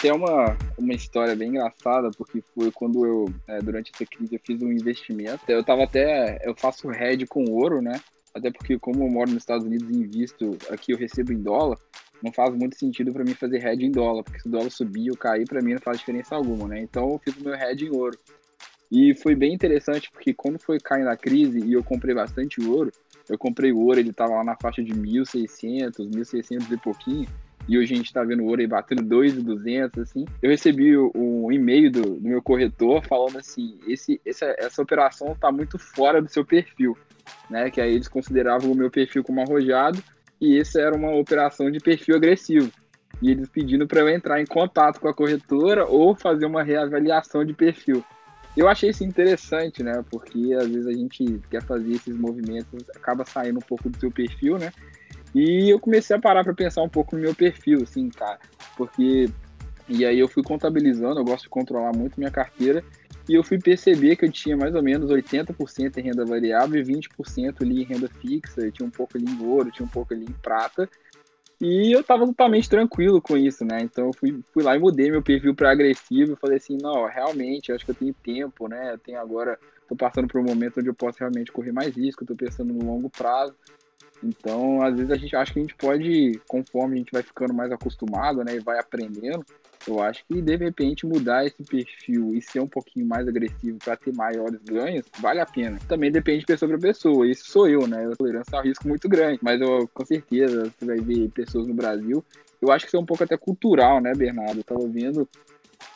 Tem 0.00 0.12
uma, 0.12 0.56
uma 0.78 0.94
história 0.94 1.36
bem 1.36 1.50
engraçada, 1.50 2.10
porque 2.16 2.42
foi 2.54 2.72
quando 2.72 3.04
eu, 3.04 3.34
é, 3.46 3.60
durante 3.60 3.92
essa 3.94 4.06
crise, 4.06 4.34
eu 4.34 4.40
fiz 4.42 4.62
um 4.62 4.72
investimento. 4.72 5.40
Eu 5.46 5.62
tava 5.62 5.84
até, 5.84 6.40
eu 6.42 6.54
faço 6.56 6.90
hedge 6.90 7.26
com 7.26 7.44
ouro, 7.44 7.82
né? 7.82 8.00
Até 8.34 8.50
porque, 8.50 8.78
como 8.78 9.04
eu 9.04 9.10
moro 9.10 9.30
nos 9.30 9.42
Estados 9.42 9.66
Unidos 9.66 9.90
e 9.90 9.94
invisto 9.94 10.56
aqui, 10.70 10.92
eu 10.92 10.98
recebo 10.98 11.32
em 11.32 11.42
dólar, 11.42 11.78
não 12.22 12.32
faz 12.32 12.54
muito 12.54 12.76
sentido 12.76 13.12
para 13.12 13.24
mim 13.24 13.34
fazer 13.34 13.64
hedge 13.64 13.86
em 13.86 13.90
dólar, 13.90 14.22
porque 14.22 14.40
se 14.40 14.48
o 14.48 14.50
dólar 14.50 14.70
subir 14.70 15.10
ou 15.10 15.16
cair, 15.16 15.46
para 15.46 15.62
mim 15.62 15.72
não 15.72 15.80
faz 15.80 15.98
diferença 15.98 16.36
alguma, 16.36 16.68
né? 16.68 16.80
Então 16.80 17.10
eu 17.10 17.18
fiz 17.18 17.36
o 17.36 17.44
meu 17.44 17.54
hedge 17.54 17.86
em 17.86 17.90
ouro. 17.90 18.18
E 18.90 19.14
foi 19.14 19.34
bem 19.34 19.54
interessante, 19.54 20.10
porque 20.10 20.34
quando 20.34 20.58
foi 20.58 20.78
caindo 20.78 21.08
a 21.08 21.16
crise 21.16 21.60
e 21.60 21.72
eu 21.72 21.82
comprei 21.82 22.14
bastante 22.14 22.60
ouro, 22.60 22.92
eu 23.28 23.38
comprei 23.38 23.72
o 23.72 23.78
ouro, 23.78 24.00
ele 24.00 24.12
tava 24.12 24.34
lá 24.34 24.44
na 24.44 24.56
faixa 24.56 24.82
de 24.82 24.92
1.600, 24.92 25.96
1.600 25.98 26.72
e 26.72 26.76
pouquinho, 26.76 27.28
e 27.68 27.78
hoje 27.78 27.94
a 27.94 27.96
gente 27.96 28.12
tá 28.12 28.24
vendo 28.24 28.42
o 28.42 28.46
ouro 28.46 28.60
aí 28.60 28.66
batendo 28.66 29.02
2.200, 29.02 30.02
assim. 30.02 30.24
Eu 30.42 30.50
recebi 30.50 30.96
um 30.98 31.52
e-mail 31.52 31.90
do, 31.90 32.02
do, 32.16 32.28
meu 32.28 32.42
corretor 32.42 33.04
falando 33.06 33.38
assim, 33.38 33.78
esse, 33.86 34.20
essa, 34.26 34.52
essa 34.58 34.82
operação 34.82 35.36
tá 35.38 35.52
muito 35.52 35.78
fora 35.78 36.20
do 36.20 36.28
seu 36.28 36.44
perfil 36.44 36.96
né? 37.48 37.70
Que 37.70 37.80
aí 37.80 37.94
eles 37.94 38.08
consideravam 38.08 38.70
o 38.70 38.74
meu 38.74 38.90
perfil 38.90 39.22
como 39.24 39.40
arrojado 39.40 40.02
e 40.40 40.58
essa 40.58 40.80
era 40.80 40.94
uma 40.94 41.14
operação 41.14 41.70
de 41.70 41.78
perfil 41.78 42.16
agressivo. 42.16 42.70
E 43.20 43.30
eles 43.30 43.48
pedindo 43.48 43.86
para 43.86 44.00
eu 44.00 44.08
entrar 44.08 44.40
em 44.40 44.46
contato 44.46 45.00
com 45.00 45.08
a 45.08 45.14
corretora 45.14 45.84
ou 45.86 46.14
fazer 46.14 46.46
uma 46.46 46.62
reavaliação 46.62 47.44
de 47.44 47.52
perfil. 47.52 48.04
Eu 48.56 48.68
achei 48.68 48.90
isso 48.90 49.04
interessante, 49.04 49.82
né? 49.82 50.02
Porque 50.10 50.54
às 50.54 50.66
vezes 50.66 50.86
a 50.86 50.92
gente 50.92 51.40
quer 51.50 51.62
fazer 51.62 51.92
esses 51.92 52.16
movimentos, 52.16 52.84
acaba 52.96 53.24
saindo 53.24 53.58
um 53.58 53.62
pouco 53.62 53.88
do 53.88 53.98
seu 53.98 54.10
perfil, 54.10 54.58
né? 54.58 54.72
E 55.34 55.70
eu 55.70 55.78
comecei 55.78 56.16
a 56.16 56.20
parar 56.20 56.42
para 56.42 56.54
pensar 56.54 56.82
um 56.82 56.88
pouco 56.88 57.14
no 57.14 57.22
meu 57.22 57.34
perfil, 57.34 57.82
assim, 57.82 58.08
cara. 58.08 58.38
Porque. 58.76 59.28
E 59.88 60.04
aí 60.04 60.18
eu 60.18 60.28
fui 60.28 60.42
contabilizando, 60.42 61.18
eu 61.18 61.24
gosto 61.24 61.44
de 61.44 61.48
controlar 61.48 61.92
muito 61.92 62.18
minha 62.18 62.30
carteira. 62.30 62.82
E 63.30 63.34
eu 63.36 63.44
fui 63.44 63.60
perceber 63.60 64.16
que 64.16 64.24
eu 64.24 64.32
tinha 64.32 64.56
mais 64.56 64.74
ou 64.74 64.82
menos 64.82 65.08
80% 65.08 65.98
em 65.98 66.02
renda 66.02 66.24
variável 66.24 66.80
e 66.80 66.84
20% 66.84 67.62
ali 67.62 67.82
em 67.82 67.84
renda 67.84 68.08
fixa, 68.08 68.60
eu 68.60 68.72
tinha 68.72 68.84
um 68.84 68.90
pouco 68.90 69.16
ali 69.16 69.24
em 69.24 69.46
ouro, 69.46 69.70
tinha 69.70 69.86
um 69.86 69.88
pouco 69.88 70.12
ali 70.12 70.24
em 70.24 70.32
prata. 70.42 70.90
E 71.60 71.92
eu 71.92 72.02
tava 72.02 72.26
totalmente 72.26 72.68
tranquilo 72.68 73.22
com 73.22 73.36
isso, 73.36 73.64
né? 73.64 73.82
Então 73.82 74.06
eu 74.06 74.12
fui, 74.12 74.40
fui 74.52 74.64
lá 74.64 74.74
e 74.74 74.80
mudei 74.80 75.12
meu 75.12 75.22
perfil 75.22 75.54
para 75.54 75.70
agressivo. 75.70 76.34
Falei 76.34 76.56
assim, 76.56 76.76
não, 76.82 77.06
realmente, 77.06 77.70
acho 77.70 77.84
que 77.84 77.92
eu 77.92 77.94
tenho 77.94 78.12
tempo, 78.14 78.66
né? 78.66 78.94
Eu 78.94 78.98
tenho 78.98 79.20
agora, 79.20 79.56
tô 79.88 79.94
passando 79.94 80.26
por 80.26 80.40
um 80.40 80.44
momento 80.44 80.80
onde 80.80 80.88
eu 80.88 80.94
posso 80.94 81.20
realmente 81.20 81.52
correr 81.52 81.70
mais 81.70 81.94
risco, 81.94 82.26
tô 82.26 82.34
pensando 82.34 82.74
no 82.74 82.84
longo 82.84 83.08
prazo. 83.08 83.54
Então, 84.22 84.82
às 84.82 84.94
vezes 84.94 85.10
a 85.10 85.16
gente 85.16 85.34
acha 85.34 85.52
que 85.52 85.58
a 85.58 85.62
gente 85.62 85.74
pode, 85.74 86.40
conforme 86.46 86.94
a 86.94 86.98
gente 86.98 87.12
vai 87.12 87.22
ficando 87.22 87.54
mais 87.54 87.72
acostumado, 87.72 88.44
né, 88.44 88.56
e 88.56 88.60
vai 88.60 88.78
aprendendo, 88.78 89.44
eu 89.86 90.00
acho 90.00 90.24
que 90.26 90.42
de 90.42 90.56
repente 90.56 91.06
mudar 91.06 91.46
esse 91.46 91.62
perfil 91.64 92.34
e 92.34 92.42
ser 92.42 92.60
um 92.60 92.66
pouquinho 92.66 93.06
mais 93.06 93.26
agressivo 93.26 93.78
para 93.78 93.96
ter 93.96 94.14
maiores 94.14 94.60
ganhos, 94.62 95.06
vale 95.18 95.40
a 95.40 95.46
pena. 95.46 95.78
Também 95.88 96.12
depende 96.12 96.40
de 96.40 96.46
pessoa 96.46 96.68
para 96.68 96.78
pessoa. 96.78 97.26
Isso 97.26 97.50
sou 97.50 97.66
eu, 97.66 97.86
né? 97.86 98.06
A 98.06 98.16
tolerância 98.16 98.56
é 98.56 98.60
um 98.60 98.62
risco 98.62 98.86
muito 98.86 99.08
grande, 99.08 99.40
mas 99.42 99.60
eu 99.60 99.88
com 99.92 100.04
certeza 100.04 100.70
você 100.78 100.84
vai 100.84 100.98
ver 100.98 101.30
pessoas 101.30 101.66
no 101.66 101.74
Brasil. 101.74 102.22
Eu 102.60 102.70
acho 102.70 102.84
que 102.84 102.90
isso 102.90 102.96
é 102.96 103.00
um 103.00 103.06
pouco 103.06 103.24
até 103.24 103.38
cultural, 103.38 104.00
né, 104.00 104.12
Bernardo? 104.14 104.58
Eu 104.58 104.64
tava 104.64 104.86
vendo 104.86 105.26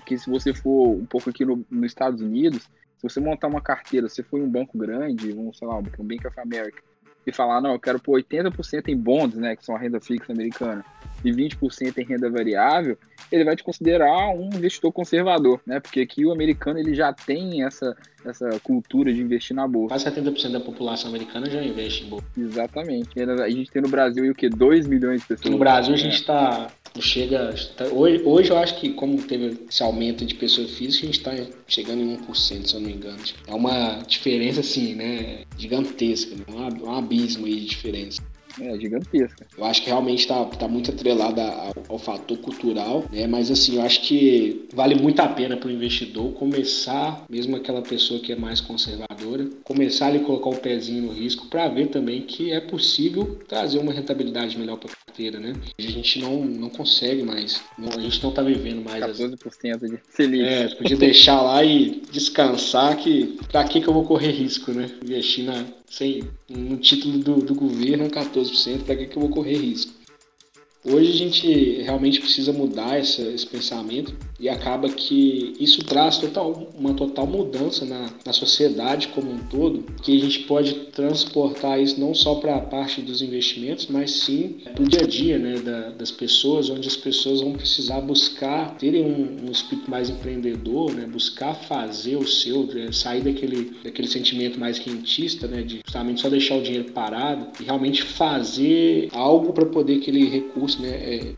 que 0.07 0.17
se 0.17 0.31
você 0.31 0.55
for 0.55 0.97
um 0.97 1.05
pouco 1.05 1.29
aqui 1.29 1.45
no, 1.45 1.65
nos 1.71 1.87
Estados 1.87 2.23
Unidos, 2.23 2.63
se 2.63 3.03
você 3.03 3.21
montar 3.21 3.49
uma 3.49 3.61
carteira, 3.61 4.09
se 4.09 4.23
for 4.23 4.39
em 4.39 4.43
um 4.43 4.51
banco 4.51 4.79
grande, 4.79 5.33
um, 5.35 5.53
sei 5.53 5.69
lá, 5.69 5.77
um 5.77 5.83
Bank 5.83 6.27
of 6.27 6.41
America, 6.41 6.83
e 7.27 7.33
falar, 7.33 7.61
não, 7.61 7.73
eu 7.73 7.81
quero 7.81 7.99
pôr 7.99 8.23
80% 8.23 8.89
em 8.89 8.97
bonds, 8.97 9.37
né, 9.37 9.57
que 9.57 9.65
são 9.65 9.75
a 9.75 9.79
renda 9.79 10.01
fixa 10.01 10.33
americana, 10.33 10.85
e 11.25 11.31
20% 11.33 11.99
em 11.99 12.05
renda 12.05 12.31
variável, 12.31 12.99
ele 13.33 13.45
vai 13.45 13.57
te 13.57 13.65
considerar 13.65 14.29
um 14.31 14.51
investidor 14.55 14.93
conservador, 14.93 15.61
né? 15.67 15.81
Porque 15.81 16.01
aqui 16.01 16.25
o 16.27 16.33
americano 16.33 16.79
ele 16.79 16.95
já 16.95 17.13
tem 17.13 17.65
essa, 17.65 17.97
essa 18.25 18.61
cultura 18.61 19.13
de 19.13 19.21
investir 19.21 19.57
na 19.57 19.67
bolsa. 19.67 19.95
Quase 19.95 20.21
70% 20.21 20.53
da 20.53 20.61
população 20.61 21.09
americana 21.09 21.49
já 21.49 21.63
investe 21.63 22.05
em 22.05 22.09
bolsa. 22.09 22.27
Exatamente. 22.37 23.09
A 23.21 23.49
gente 23.49 23.71
tem 23.71 23.81
no 23.81 23.89
Brasil 23.89 24.31
o 24.31 24.35
que 24.35 24.49
2 24.49 24.87
milhões 24.87 25.23
de 25.23 25.29
pessoas. 25.29 25.51
No 25.51 25.59
Brasil 25.59 25.95
a 25.95 25.99
gente 25.99 26.17
está 26.17 26.71
chega 27.01 27.53
tá, 27.77 27.87
hoje, 27.87 28.23
hoje 28.25 28.51
eu 28.51 28.59
acho 28.59 28.79
que 28.79 28.91
como 28.91 29.21
teve 29.23 29.59
esse 29.69 29.83
aumento 29.83 30.25
de 30.25 30.35
pessoas 30.35 30.71
físicas, 30.71 31.03
a 31.03 31.07
gente 31.07 31.19
está 31.19 31.55
chegando 31.67 32.01
em 32.01 32.17
1%, 32.19 32.67
se 32.67 32.75
eu 32.75 32.81
não 32.81 32.87
me 32.87 32.95
engano. 32.95 33.19
É 33.47 33.55
uma 33.55 33.99
diferença 34.07 34.61
assim, 34.61 34.95
né, 34.95 35.41
gigantesca, 35.59 36.37
né? 36.37 36.45
um, 36.49 36.89
um 36.89 36.95
abismo 37.15 37.47
aí 37.47 37.61
de 37.61 37.67
diferença 37.67 38.23
é 38.61 38.79
gigantesca. 38.79 39.47
Eu 39.57 39.65
acho 39.65 39.83
que 39.83 39.89
realmente 39.89 40.21
está 40.21 40.45
tá 40.45 40.69
muito 40.69 40.91
atrelada 40.91 41.43
ao, 41.43 41.75
ao, 41.89 41.99
fator 41.99 42.39
cultural, 42.39 43.05
né? 43.11 43.27
Mas 43.27 43.51
assim, 43.51 43.77
eu 43.77 43.83
acho 43.83 44.03
que 44.03 44.67
vale 44.73 44.95
muito 44.95 45.21
a 45.21 45.29
pena 45.29 45.57
para 45.57 45.69
o 45.69 45.73
investidor 45.73 46.33
começar, 46.35 47.25
mesmo 47.29 47.57
aquela 47.57 47.83
pessoa 47.83 48.21
que 48.21 48.33
é 48.33 48.37
mais 48.37 48.61
conservadora, 48.61 49.49
começar 49.65 50.15
a 50.15 50.19
colocar 50.21 50.51
o 50.51 50.61
pezinho 50.61 51.03
no 51.03 51.13
risco 51.13 51.47
para 51.47 51.69
ver 51.69 51.89
também 51.89 52.23
que 52.23 52.53
é 52.53 52.61
possível 52.61 53.39
trazer 53.49 53.79
uma 53.79 53.93
rentabilidade 53.93 54.59
melhor 54.59 54.77
para 54.77 54.91
a 54.93 54.97
carteira, 55.07 55.41
né? 55.41 55.55
A 55.79 55.83
gente 55.83 56.21
não, 56.21 56.45
não 56.45 56.71
consegue 56.71 57.23
mais, 57.23 57.63
não, 57.79 57.89
a 57.89 58.01
gente 58.01 58.23
não 58.23 58.31
está 58.31 58.43
vivendo 58.43 58.85
mais 58.85 59.05
14% 59.05 59.83
as... 59.83 59.91
de 59.91 59.99
feliz. 60.11 60.47
É, 60.47 60.69
podia 60.77 60.97
deixar 60.97 61.43
lá 61.43 61.65
e 61.65 62.03
descansar 62.13 62.97
que 62.97 63.37
para 63.51 63.65
que 63.65 63.81
que 63.81 63.89
eu 63.89 63.93
vou 63.93 64.05
correr 64.05 64.31
risco, 64.31 64.73
né? 64.73 64.89
Investir 65.03 65.45
na 65.45 65.65
sem, 65.89 66.23
no 66.49 66.77
título 66.77 67.19
do, 67.19 67.37
do 67.37 67.55
governo 67.55 68.09
14%, 68.09 68.85
para 68.85 68.97
que, 68.97 69.07
que 69.07 69.17
eu 69.17 69.23
vou 69.23 69.31
correr 69.31 69.59
risco? 69.59 69.93
Hoje 70.85 71.11
a 71.11 71.15
gente 71.15 71.83
realmente 71.83 72.21
precisa 72.21 72.53
mudar 72.53 72.99
essa, 72.99 73.23
esse 73.23 73.47
pensamento 73.47 74.15
e 74.45 74.49
acaba 74.51 74.91
que 74.91 75.55
isso 75.59 75.83
traz 75.85 76.19
total, 76.19 76.69
uma 76.79 76.93
total 76.93 77.27
mudança 77.27 77.87
na, 77.87 78.11
na 78.27 78.33
sociedade 78.35 79.09
como 79.09 79.33
um 79.33 79.39
todo, 79.39 79.87
que 80.03 80.15
a 80.15 80.21
gente 80.21 80.41
pode 80.41 80.75
transportar 80.93 81.81
isso 81.81 81.99
não 81.99 82.15
só 82.15 82.35
para 82.35 82.57
a 82.57 82.61
parte 82.61 83.01
dos 83.01 83.23
investimentos, 83.23 83.87
mas 83.87 84.11
sim 84.11 84.57
para 84.75 84.83
o 84.83 84.87
dia 84.87 85.01
a 85.01 85.07
dia 85.07 85.39
né, 85.39 85.55
da, 85.61 85.89
das 85.93 86.11
pessoas, 86.11 86.69
onde 86.69 86.87
as 86.87 86.95
pessoas 86.95 87.41
vão 87.41 87.55
precisar 87.55 88.03
buscar, 88.03 88.77
terem 88.77 89.03
um, 89.03 89.47
um 89.49 89.51
espírito 89.51 89.91
mais 89.91 90.11
empreendedor, 90.11 90.93
né, 90.93 91.07
buscar 91.07 91.55
fazer 91.55 92.17
o 92.17 92.27
seu, 92.29 92.67
né, 92.67 92.93
sair 92.93 93.23
daquele, 93.23 93.73
daquele 93.83 94.09
sentimento 94.09 94.61
mais 94.61 94.77
rentista, 94.77 95.49
né, 95.49 95.63
de 95.63 95.81
justamente 95.83 96.21
só 96.21 96.29
deixar 96.29 96.57
o 96.57 96.63
dinheiro 96.63 96.93
parado 96.93 97.47
e 97.59 97.65
realmente 97.65 98.03
fazer 98.03 99.09
algo 99.11 99.55
para 99.55 99.65
poder 99.65 100.03
aquele 100.03 100.29
recurso 100.29 100.83
né, 100.83 100.91
é, 100.91 101.35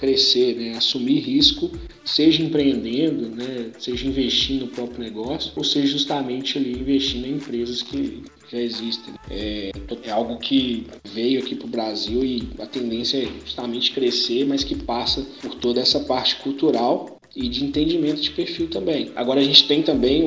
crescer, 0.00 0.56
né, 0.56 0.76
assumir 0.76 1.20
risco, 1.20 1.70
seja 2.04 2.42
empreendendo, 2.42 3.28
né, 3.28 3.70
seja 3.78 4.06
investindo 4.06 4.62
no 4.62 4.68
próprio 4.68 5.00
negócio, 5.00 5.52
ou 5.54 5.62
seja 5.62 5.86
justamente 5.86 6.56
ali 6.56 6.72
investindo 6.72 7.26
em 7.26 7.34
empresas 7.34 7.82
que 7.82 8.22
já 8.50 8.58
existem. 8.58 9.14
É, 9.30 9.70
é 10.02 10.10
algo 10.10 10.38
que 10.38 10.86
veio 11.12 11.40
aqui 11.40 11.54
para 11.54 11.66
o 11.66 11.70
Brasil 11.70 12.24
e 12.24 12.48
a 12.58 12.66
tendência 12.66 13.18
é 13.18 13.28
justamente 13.44 13.92
crescer, 13.92 14.46
mas 14.46 14.64
que 14.64 14.74
passa 14.74 15.24
por 15.42 15.54
toda 15.56 15.80
essa 15.80 16.00
parte 16.00 16.36
cultural 16.36 17.20
e 17.36 17.48
de 17.48 17.64
entendimento 17.64 18.20
de 18.20 18.30
perfil 18.30 18.68
também. 18.68 19.12
Agora 19.14 19.40
a 19.40 19.44
gente 19.44 19.68
tem 19.68 19.82
também 19.82 20.24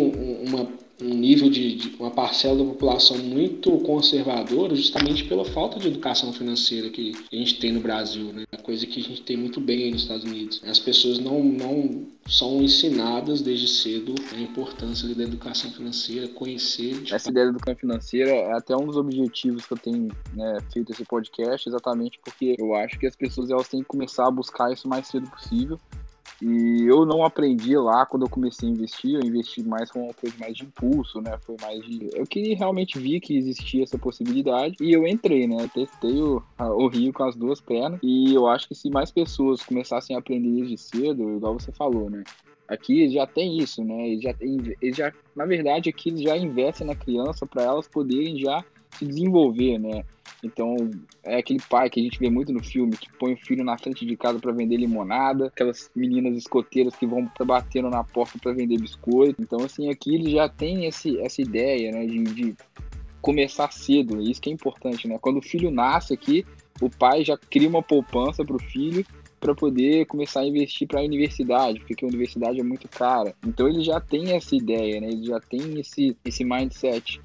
uma 0.48 0.70
um 1.04 1.16
nível 1.16 1.50
de, 1.50 1.76
de, 1.76 1.96
uma 2.00 2.12
parcela 2.12 2.58
da 2.58 2.64
população 2.64 3.18
muito 3.18 3.78
conservadora 3.80 4.76
justamente 4.76 5.26
pela 5.26 5.44
falta 5.44 5.80
de 5.80 5.88
educação 5.88 6.32
financeira 6.32 6.90
que 6.90 7.14
a 7.32 7.36
gente 7.36 7.60
tem 7.60 7.72
no 7.72 7.82
Brasil, 7.82 8.32
né? 8.32 8.46
A 8.52 8.58
coisa 8.58 8.88
que 8.88 9.00
a 9.00 9.04
gente 9.04 9.22
tem 9.22 9.36
muito 9.36 9.60
bem 9.60 9.84
aí 9.84 9.92
nos 9.92 10.04
Estados 10.04 10.24
Unidos. 10.24 10.62
As 10.66 10.80
pessoas 10.80 11.20
não, 11.20 11.44
não 11.44 12.06
são 12.26 12.62
ensinadas 12.62 13.42
desde 13.42 13.68
cedo 13.68 14.16
a 14.34 14.40
importância 14.40 15.14
da 15.14 15.24
educação 15.24 15.70
financeira, 15.72 16.28
conhecer. 16.30 17.04
Essa 17.12 17.30
ideia 17.30 17.48
da 17.48 17.52
educação 17.52 17.76
financeira 17.76 18.32
é 18.32 18.54
até 18.54 18.76
um 18.76 18.86
dos 18.86 18.96
objetivos 18.96 19.66
que 19.66 19.74
eu 19.74 19.78
tenho 19.78 20.08
né, 20.34 20.58
feito 20.72 20.92
esse 20.92 21.04
podcast, 21.04 21.68
exatamente 21.68 22.20
porque 22.24 22.56
eu 22.58 22.74
acho 22.76 22.98
que 22.98 23.06
as 23.06 23.16
pessoas 23.16 23.50
elas 23.50 23.68
têm 23.68 23.82
que 23.82 23.88
começar 23.88 24.28
a 24.28 24.32
buscar 24.32 24.72
isso 24.72 24.88
o 24.88 24.90
mais 24.90 25.08
cedo 25.08 25.30
possível 25.30 25.80
e 26.44 26.86
eu 26.86 27.06
não 27.06 27.24
aprendi 27.24 27.78
lá 27.78 28.06
quando 28.06 28.24
eu 28.24 28.30
comecei 28.30 28.68
a 28.68 28.72
investir, 28.72 29.16
eu 29.16 29.22
investi 29.22 29.64
mais 29.64 29.90
com 29.90 30.04
uma 30.04 30.14
coisa 30.14 30.36
mais 30.38 30.54
de 30.54 30.66
impulso, 30.66 31.22
né? 31.22 31.38
Foi 31.42 31.56
mais 31.62 31.82
de. 31.86 32.10
Eu 32.14 32.26
queria 32.26 32.58
realmente 32.58 33.00
vi 33.00 33.22
que 33.22 33.38
existia 33.38 33.84
essa 33.84 33.98
possibilidade 33.98 34.76
e 34.82 34.92
eu 34.92 35.08
entrei, 35.08 35.48
né? 35.48 35.70
Testei 35.74 36.22
o, 36.22 36.44
o 36.60 36.88
Rio 36.88 37.14
com 37.14 37.24
as 37.24 37.36
duas 37.36 37.62
pernas 37.62 37.98
e 38.04 38.34
eu 38.34 38.46
acho 38.48 38.68
que 38.68 38.76
se 38.76 38.90
mais 38.90 39.10
pessoas 39.10 39.64
começassem 39.64 40.16
a 40.16 40.20
aprender 40.20 40.52
desde 40.52 40.78
cedo, 40.78 41.38
igual 41.38 41.58
você 41.58 41.72
falou, 41.72 42.10
né? 42.10 42.26
Aqui 42.68 43.10
já 43.10 43.26
tem 43.26 43.58
isso, 43.60 43.82
né? 43.84 44.10
Eles 44.10 44.22
já, 44.22 44.34
tem, 44.34 44.76
eles 44.82 44.98
já, 44.98 45.14
na 45.34 45.46
verdade, 45.46 45.90
aqui 45.90 46.10
eles 46.10 46.22
já 46.22 46.36
investem 46.36 46.88
na 46.88 46.96
criança 46.96 47.46
para 47.46 47.64
elas 47.64 47.88
poderem 47.88 48.38
já 48.38 48.66
se 48.98 49.06
desenvolver, 49.06 49.78
né? 49.78 50.04
Então, 50.44 50.76
é 51.24 51.38
aquele 51.38 51.62
pai 51.70 51.90
que 51.90 52.00
a 52.00 52.04
gente 52.04 52.20
vê 52.20 52.30
muito 52.30 52.52
no 52.52 52.64
filme, 52.64 52.98
que 52.98 53.12
põe 53.18 53.34
o 53.34 53.38
filho 53.38 53.64
na 53.64 53.78
frente 53.78 54.06
de 54.06 54.18
casa 54.18 54.40
para 54.40 54.52
vender 54.52 54.78
limonada, 54.78 55.48
aquelas 55.48 55.90
meninas 55.96 56.38
escoteiras 56.38 56.96
que 56.96 57.08
vão 57.08 57.30
batendo 57.46 57.90
na 57.90 58.04
porta 58.04 58.38
para 58.40 58.54
vender 58.54 58.80
biscoito. 58.80 59.42
Então, 59.42 59.60
assim, 59.64 59.90
aqui 59.90 60.16
ele 60.16 60.32
já 60.32 60.50
tem 60.50 60.86
esse, 60.86 61.18
essa 61.20 61.42
ideia, 61.42 61.92
né, 61.92 62.06
de, 62.06 62.24
de 62.24 62.56
começar 63.22 63.72
cedo, 63.72 64.22
isso 64.22 64.42
que 64.42 64.50
é 64.50 64.54
importante, 64.54 65.08
né? 65.08 65.18
Quando 65.18 65.38
o 65.38 65.42
filho 65.42 65.72
nasce 65.72 66.14
aqui, 66.14 66.46
o 66.82 66.90
pai 66.90 67.24
já 67.24 67.38
cria 67.38 67.70
uma 67.70 67.82
poupança 67.82 68.44
para 68.44 68.56
o 68.58 68.60
filho 68.60 69.06
para 69.40 69.56
poder 69.56 70.06
começar 70.06 70.42
a 70.42 70.46
investir 70.46 70.88
para 70.88 71.00
a 71.00 71.04
universidade, 71.04 71.80
porque 71.80 72.04
a 72.04 72.08
universidade 72.08 72.60
é 72.60 72.64
muito 72.64 72.88
cara. 72.88 73.34
Então 73.46 73.68
ele 73.68 73.82
já 73.82 74.00
tem 74.00 74.32
essa 74.32 74.56
ideia, 74.56 75.00
né? 75.00 75.08
Ele 75.08 75.26
já 75.26 75.40
tem 75.40 75.80
esse, 75.80 76.18
esse 76.24 76.44
mindset. 76.44 77.22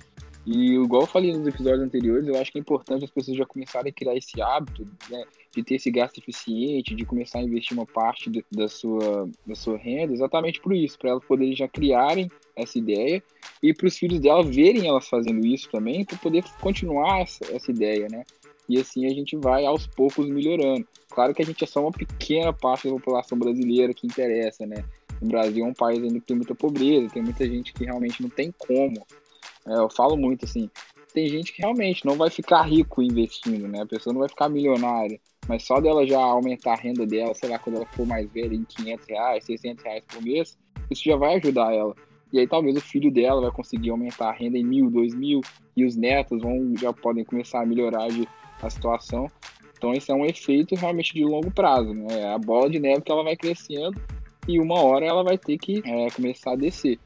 E 0.50 0.76
igual 0.76 1.02
eu 1.02 1.06
falei 1.06 1.30
nos 1.36 1.46
episódios 1.46 1.82
anteriores, 1.82 2.26
eu 2.26 2.34
acho 2.40 2.50
que 2.50 2.56
é 2.56 2.60
importante 2.62 3.04
as 3.04 3.10
pessoas 3.10 3.36
já 3.36 3.44
começarem 3.44 3.90
a 3.90 3.92
criar 3.92 4.16
esse 4.16 4.40
hábito, 4.40 4.82
né, 5.10 5.22
de 5.54 5.62
ter 5.62 5.74
esse 5.74 5.90
gasto 5.90 6.16
eficiente, 6.16 6.94
de 6.94 7.04
começar 7.04 7.40
a 7.40 7.42
investir 7.42 7.76
uma 7.76 7.84
parte 7.84 8.30
de, 8.30 8.42
da, 8.50 8.66
sua, 8.66 9.28
da 9.46 9.54
sua 9.54 9.76
renda, 9.76 10.14
exatamente 10.14 10.58
por 10.58 10.72
isso, 10.72 10.98
para 10.98 11.10
elas 11.10 11.22
poderem 11.22 11.54
já 11.54 11.68
criarem 11.68 12.30
essa 12.56 12.78
ideia 12.78 13.22
e 13.62 13.74
para 13.74 13.88
os 13.88 13.98
filhos 13.98 14.20
delas 14.20 14.46
verem 14.48 14.88
elas 14.88 15.06
fazendo 15.06 15.46
isso 15.46 15.68
também, 15.70 16.02
para 16.02 16.16
poder 16.16 16.42
continuar 16.62 17.20
essa, 17.20 17.44
essa 17.54 17.70
ideia, 17.70 18.08
né? 18.10 18.24
E 18.66 18.78
assim 18.78 19.04
a 19.04 19.10
gente 19.10 19.36
vai 19.36 19.66
aos 19.66 19.86
poucos 19.86 20.26
melhorando. 20.30 20.88
Claro 21.10 21.34
que 21.34 21.42
a 21.42 21.44
gente 21.44 21.62
é 21.62 21.66
só 21.66 21.82
uma 21.82 21.92
pequena 21.92 22.54
parte 22.54 22.88
da 22.88 22.94
população 22.94 23.38
brasileira 23.38 23.92
que 23.92 24.06
interessa, 24.06 24.64
né? 24.64 24.82
O 25.20 25.26
Brasil 25.26 25.66
é 25.66 25.68
um 25.68 25.74
país 25.74 26.02
ainda 26.02 26.18
que 26.20 26.26
tem 26.26 26.36
muita 26.36 26.54
pobreza, 26.54 27.12
tem 27.12 27.22
muita 27.22 27.46
gente 27.46 27.74
que 27.74 27.84
realmente 27.84 28.22
não 28.22 28.30
tem 28.30 28.50
como 28.56 29.04
eu 29.74 29.90
falo 29.90 30.16
muito 30.16 30.44
assim, 30.44 30.70
tem 31.12 31.28
gente 31.28 31.52
que 31.52 31.62
realmente 31.62 32.04
não 32.04 32.16
vai 32.16 32.30
ficar 32.30 32.62
rico 32.62 33.02
investindo, 33.02 33.66
né? 33.66 33.82
A 33.82 33.86
pessoa 33.86 34.12
não 34.12 34.20
vai 34.20 34.28
ficar 34.28 34.48
milionária, 34.48 35.20
mas 35.48 35.64
só 35.64 35.80
dela 35.80 36.06
já 36.06 36.18
aumentar 36.18 36.72
a 36.72 36.76
renda 36.76 37.06
dela, 37.06 37.34
sei 37.34 37.48
lá, 37.48 37.58
quando 37.58 37.76
ela 37.76 37.86
for 37.86 38.06
mais 38.06 38.30
velha, 38.30 38.54
em 38.54 38.64
500 38.64 39.06
reais, 39.08 39.44
600 39.44 39.84
reais 39.84 40.04
por 40.06 40.22
mês, 40.22 40.58
isso 40.90 41.04
já 41.04 41.16
vai 41.16 41.36
ajudar 41.36 41.74
ela. 41.74 41.94
E 42.32 42.38
aí 42.38 42.46
talvez 42.46 42.76
o 42.76 42.80
filho 42.80 43.10
dela 43.10 43.40
vai 43.40 43.50
conseguir 43.50 43.90
aumentar 43.90 44.28
a 44.28 44.32
renda 44.32 44.58
em 44.58 44.64
mil, 44.64 44.90
dois 44.90 45.14
mil, 45.14 45.40
e 45.76 45.84
os 45.84 45.96
netos 45.96 46.42
vão 46.42 46.74
já 46.76 46.92
podem 46.92 47.24
começar 47.24 47.62
a 47.62 47.66
melhorar 47.66 48.08
de, 48.08 48.28
a 48.60 48.68
situação. 48.68 49.30
Então 49.76 49.92
esse 49.92 50.10
é 50.10 50.14
um 50.14 50.26
efeito 50.26 50.74
realmente 50.74 51.14
de 51.14 51.24
longo 51.24 51.50
prazo, 51.50 51.94
né? 51.94 52.06
É 52.10 52.32
a 52.32 52.38
bola 52.38 52.68
de 52.68 52.78
neve 52.78 53.00
que 53.00 53.10
ela 53.10 53.22
vai 53.22 53.36
crescendo 53.36 53.98
e 54.46 54.58
uma 54.58 54.80
hora 54.80 55.06
ela 55.06 55.22
vai 55.22 55.38
ter 55.38 55.56
que 55.56 55.82
é, 55.84 56.10
começar 56.10 56.52
a 56.52 56.56
descer. 56.56 56.98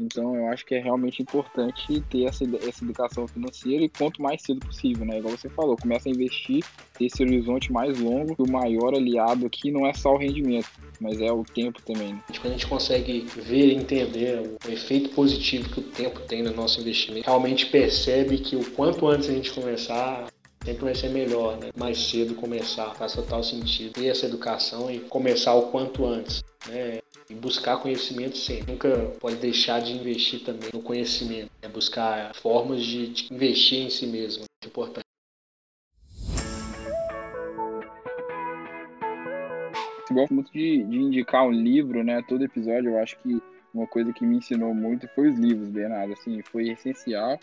Então 0.00 0.34
eu 0.34 0.48
acho 0.48 0.64
que 0.64 0.74
é 0.74 0.80
realmente 0.80 1.20
importante 1.20 2.00
ter 2.08 2.24
essa, 2.24 2.44
essa 2.66 2.82
educação 2.82 3.28
financeira 3.28 3.84
e 3.84 3.88
quanto 3.88 4.22
mais 4.22 4.40
cedo 4.42 4.64
possível, 4.66 5.04
né? 5.04 5.18
Igual 5.18 5.36
você 5.36 5.48
falou, 5.50 5.76
começa 5.76 6.08
a 6.08 6.12
investir, 6.12 6.64
ter 6.96 7.04
esse 7.04 7.22
horizonte 7.22 7.70
mais 7.70 7.98
longo, 8.00 8.34
o 8.38 8.50
maior 8.50 8.94
aliado 8.94 9.44
aqui 9.44 9.70
não 9.70 9.86
é 9.86 9.92
só 9.92 10.14
o 10.14 10.18
rendimento, 10.18 10.68
mas 10.98 11.20
é 11.20 11.30
o 11.30 11.44
tempo 11.44 11.82
também. 11.82 12.14
Né? 12.14 12.20
Quando 12.40 12.46
a 12.46 12.56
gente 12.56 12.66
consegue 12.66 13.26
ver 13.36 13.66
e 13.66 13.74
entender 13.74 14.40
o 14.40 14.70
efeito 14.70 15.10
positivo 15.10 15.68
que 15.68 15.80
o 15.80 15.82
tempo 15.82 16.20
tem 16.20 16.42
no 16.42 16.52
nosso 16.54 16.80
investimento, 16.80 17.26
realmente 17.26 17.66
percebe 17.66 18.38
que 18.38 18.56
o 18.56 18.70
quanto 18.70 19.06
antes 19.06 19.28
a 19.28 19.32
gente 19.32 19.52
começar, 19.52 20.28
sempre 20.64 20.84
vai 20.84 20.94
ser 20.94 21.10
melhor, 21.10 21.58
né? 21.58 21.70
Mais 21.76 21.98
cedo 21.98 22.34
começar, 22.34 22.94
faz 22.94 23.12
total 23.12 23.42
sentido. 23.42 23.92
Ter 23.92 24.06
essa 24.06 24.26
educação 24.26 24.90
e 24.90 25.00
começar 25.00 25.54
o 25.54 25.70
quanto 25.70 26.06
antes, 26.06 26.42
né? 26.68 27.00
E 27.28 27.34
buscar 27.34 27.78
conhecimento 27.78 28.36
sempre. 28.36 28.72
Nunca 28.72 28.88
pode 29.20 29.36
deixar 29.36 29.80
de 29.80 29.92
investir 29.92 30.40
também 30.40 30.68
no 30.72 30.82
conhecimento. 30.82 31.50
É 31.62 31.68
buscar 31.68 32.34
formas 32.34 32.82
de, 32.82 33.08
de 33.08 33.32
investir 33.32 33.78
em 33.78 33.90
si 33.90 34.06
mesmo. 34.06 34.44
É 34.62 34.66
importante. 34.66 35.04
Eu 40.08 40.16
gosto 40.16 40.34
muito 40.34 40.52
de, 40.52 40.82
de, 40.82 40.96
indicar 40.96 41.46
um 41.46 41.52
livro, 41.52 42.02
né? 42.02 42.20
Todo 42.28 42.44
episódio 42.44 42.90
eu 42.90 42.98
acho 42.98 43.16
que 43.20 43.40
uma 43.72 43.86
coisa 43.86 44.12
que 44.12 44.26
me 44.26 44.38
ensinou 44.38 44.74
muito 44.74 45.06
foi 45.14 45.30
os 45.30 45.38
livros, 45.38 45.68
Bernardo. 45.68 46.12
Assim, 46.14 46.42
foi 46.42 46.68
essencial 46.68 47.38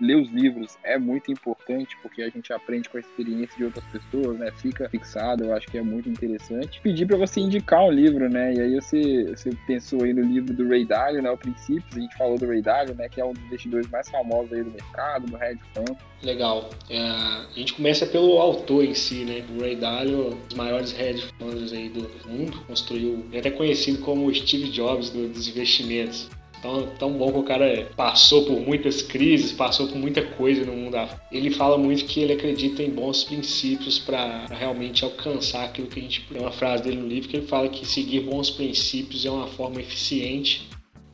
ler 0.00 0.16
os 0.16 0.30
livros 0.30 0.76
é 0.82 0.98
muito 0.98 1.30
importante 1.30 1.96
porque 2.02 2.22
a 2.22 2.28
gente 2.28 2.52
aprende 2.52 2.88
com 2.88 2.96
a 2.96 3.00
experiência 3.00 3.56
de 3.56 3.64
outras 3.64 3.84
pessoas, 3.86 4.38
né? 4.38 4.50
Fica 4.56 4.88
fixado, 4.88 5.44
eu 5.44 5.54
acho 5.54 5.66
que 5.68 5.78
é 5.78 5.82
muito 5.82 6.08
interessante. 6.08 6.80
Pedir 6.80 7.06
para 7.06 7.16
você 7.16 7.40
indicar 7.40 7.84
um 7.84 7.90
livro, 7.90 8.28
né? 8.28 8.54
E 8.54 8.60
aí 8.60 8.74
você, 8.74 9.24
você 9.24 9.50
pensou 9.66 10.02
aí 10.02 10.12
no 10.12 10.22
livro 10.22 10.54
do 10.54 10.68
Ray 10.68 10.84
Dalio, 10.84 11.22
né? 11.22 11.30
O 11.30 11.36
Princípios, 11.36 11.96
a 11.96 12.00
gente 12.00 12.16
falou 12.16 12.38
do 12.38 12.46
Ray 12.46 12.62
Dalio, 12.62 12.94
né? 12.94 13.08
Que 13.08 13.20
é 13.20 13.24
um 13.24 13.32
dos 13.32 13.42
investidores 13.44 13.88
mais 13.90 14.08
famosos 14.08 14.52
aí 14.52 14.62
do 14.62 14.70
mercado, 14.70 15.26
do 15.26 15.42
hedge 15.42 15.60
fund. 15.74 15.96
Legal. 16.22 16.70
É, 16.88 16.98
a 17.00 17.48
gente 17.54 17.74
começa 17.74 18.06
pelo 18.06 18.38
autor 18.38 18.84
em 18.84 18.94
si, 18.94 19.24
né? 19.24 19.44
O 19.56 19.60
Ray 19.60 19.76
Dalio, 19.76 20.28
um 20.28 20.46
dos 20.46 20.56
maiores 20.56 20.98
hedge 20.98 21.26
funds 21.38 21.72
aí 21.72 21.88
do 21.88 22.08
mundo, 22.28 22.62
construiu, 22.66 23.26
é 23.32 23.38
até 23.38 23.50
conhecido 23.50 23.98
como 24.02 24.32
Steve 24.32 24.70
Jobs 24.70 25.10
dos 25.10 25.48
investimentos. 25.48 26.30
Tão, 26.62 26.86
tão 26.96 27.12
bom 27.12 27.32
que 27.32 27.38
o 27.38 27.42
cara 27.42 27.90
passou 27.96 28.44
por 28.44 28.60
muitas 28.60 29.02
crises, 29.02 29.50
passou 29.50 29.88
por 29.88 29.98
muita 29.98 30.22
coisa 30.22 30.64
no 30.64 30.72
mundo. 30.72 30.96
Ele 31.32 31.50
fala 31.50 31.76
muito 31.76 32.04
que 32.04 32.20
ele 32.20 32.34
acredita 32.34 32.84
em 32.84 32.90
bons 32.90 33.24
princípios 33.24 33.98
para 33.98 34.46
realmente 34.46 35.04
alcançar 35.04 35.64
aquilo 35.64 35.88
que 35.88 35.98
a 35.98 36.02
gente. 36.02 36.24
Tem 36.32 36.40
uma 36.40 36.52
frase 36.52 36.84
dele 36.84 36.98
no 36.98 37.08
livro 37.08 37.28
que 37.28 37.36
ele 37.36 37.46
fala 37.48 37.68
que 37.68 37.84
seguir 37.84 38.20
bons 38.20 38.48
princípios 38.48 39.26
é 39.26 39.30
uma 39.30 39.48
forma 39.48 39.80
eficiente 39.80 40.68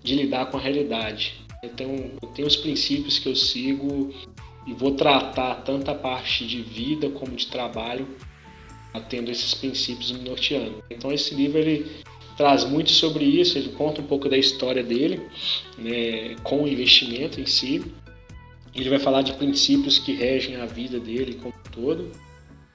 de 0.04 0.14
lidar 0.14 0.46
com 0.50 0.58
a 0.58 0.60
realidade. 0.60 1.40
Eu 1.62 1.70
tenho, 1.70 2.12
eu 2.22 2.28
tenho 2.28 2.46
os 2.46 2.56
princípios 2.56 3.18
que 3.18 3.28
eu 3.30 3.34
sigo 3.34 4.12
e 4.66 4.74
vou 4.74 4.92
tratar 4.96 5.62
tanto 5.64 5.90
a 5.90 5.94
parte 5.94 6.46
de 6.46 6.60
vida 6.60 7.08
como 7.08 7.34
de 7.34 7.46
trabalho 7.46 8.06
tendo 9.08 9.30
esses 9.30 9.54
princípios 9.54 10.10
me 10.12 10.28
norteando. 10.28 10.82
Então 10.90 11.12
esse 11.12 11.34
livro 11.34 11.58
ele 11.58 12.02
traz 12.38 12.64
muito 12.64 12.92
sobre 12.92 13.24
isso, 13.24 13.58
ele 13.58 13.70
conta 13.70 14.00
um 14.00 14.04
pouco 14.04 14.28
da 14.28 14.38
história 14.38 14.82
dele, 14.82 15.20
né, 15.76 16.36
com 16.44 16.62
o 16.62 16.68
investimento 16.68 17.40
em 17.40 17.46
si. 17.46 17.84
Ele 18.72 18.88
vai 18.88 19.00
falar 19.00 19.22
de 19.22 19.32
princípios 19.32 19.98
que 19.98 20.12
regem 20.12 20.54
a 20.54 20.64
vida 20.64 21.00
dele 21.00 21.34
como 21.34 21.52
um 21.52 21.70
todo. 21.72 22.12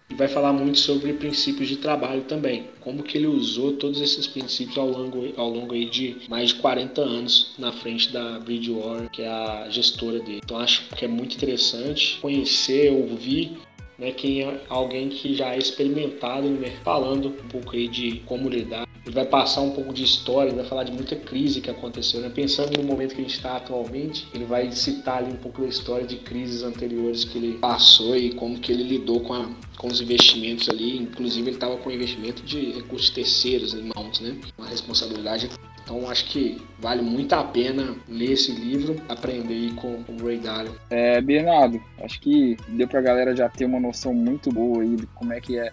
e 0.10 0.16
vai 0.16 0.28
falar 0.28 0.52
muito 0.52 0.78
sobre 0.78 1.14
princípios 1.14 1.70
de 1.70 1.78
trabalho 1.78 2.24
também, 2.24 2.66
como 2.82 3.02
que 3.02 3.18
ele 3.18 3.26
usou 3.26 3.72
todos 3.74 4.02
esses 4.02 4.28
princípios 4.28 4.78
ao 4.78 4.88
longo, 4.88 5.34
ao 5.38 5.50
longo 5.50 5.74
aí 5.74 5.86
de 5.90 6.18
mais 6.28 6.50
de 6.50 6.56
40 6.56 7.02
anos 7.02 7.54
na 7.58 7.72
frente 7.72 8.12
da 8.12 8.38
Bridgewater, 8.40 9.10
que 9.10 9.22
é 9.22 9.28
a 9.28 9.70
gestora 9.70 10.20
dele. 10.20 10.42
Então 10.44 10.58
acho 10.58 10.90
que 10.90 11.06
é 11.06 11.08
muito 11.08 11.36
interessante 11.38 12.20
conhecer, 12.22 12.92
ouvir 12.92 13.58
né, 13.98 14.12
quem 14.12 14.44
é 14.44 14.62
alguém 14.68 15.08
que 15.08 15.34
já 15.34 15.56
é 15.56 15.58
experimentado 15.58 16.50
no 16.50 16.60
mercado, 16.60 16.84
falando 16.84 17.30
um 17.30 17.48
pouco 17.48 17.76
aí 17.76 17.88
de 17.88 18.22
como 18.26 18.50
lidar. 18.50 18.93
Ele 19.06 19.16
vai 19.16 19.26
passar 19.26 19.62
um 19.62 19.72
pouco 19.72 19.94
de 19.94 20.04
história, 20.04 20.50
ele 20.50 20.58
vai 20.58 20.66
falar 20.66 20.84
de 20.84 20.92
muita 20.92 21.16
crise 21.16 21.60
que 21.60 21.70
aconteceu, 21.70 22.22
né? 22.22 22.30
Pensando 22.30 22.78
no 22.78 22.84
momento 22.84 23.16
que 23.16 23.22
a 23.22 23.24
gente 23.24 23.36
está 23.36 23.58
atualmente, 23.58 24.28
ele 24.34 24.46
vai 24.46 24.72
citar 24.72 25.18
ali 25.18 25.34
um 25.34 25.38
pouco 25.38 25.62
da 25.62 25.68
história 25.68 26.06
de 26.06 26.18
crises 26.18 26.64
anteriores 26.64 27.26
que 27.26 27.38
ele 27.38 27.58
passou 27.58 28.16
e 28.16 28.34
como 28.34 28.58
que 28.58 28.72
ele 28.72 28.84
lidou 28.84 29.20
com, 29.20 29.34
a, 29.34 29.50
com 29.78 29.88
os 29.88 30.00
investimentos 30.00 30.70
ali. 30.70 30.98
Inclusive 30.98 31.50
ele 31.50 31.58
estava 31.58 31.76
com 31.78 31.92
investimento 31.92 32.44
de 32.44 32.72
recursos 32.72 33.10
terceiros 33.10 33.74
em 33.74 33.92
mãos, 33.94 34.22
né? 34.22 34.38
Uma 34.58 34.68
responsabilidade 34.68 35.50
então 35.84 36.10
acho 36.10 36.26
que 36.30 36.62
vale 36.80 37.02
muito 37.02 37.34
a 37.34 37.44
pena 37.44 37.96
ler 38.08 38.32
esse 38.32 38.52
livro, 38.52 38.96
aprender 39.10 39.74
com 39.76 40.04
o 40.08 40.26
Ray 40.26 40.38
Dalio. 40.38 40.76
É, 40.90 41.20
Bernardo, 41.20 41.82
acho 42.02 42.20
que 42.22 42.58
deu 42.70 42.88
pra 42.88 43.02
galera 43.02 43.36
já 43.36 43.50
ter 43.50 43.66
uma 43.66 43.80
noção 43.80 44.14
muito 44.14 44.50
boa 44.50 44.82
aí 44.82 44.96
de 44.96 45.06
como 45.08 45.34
é 45.34 45.42
que 45.42 45.58
é 45.58 45.72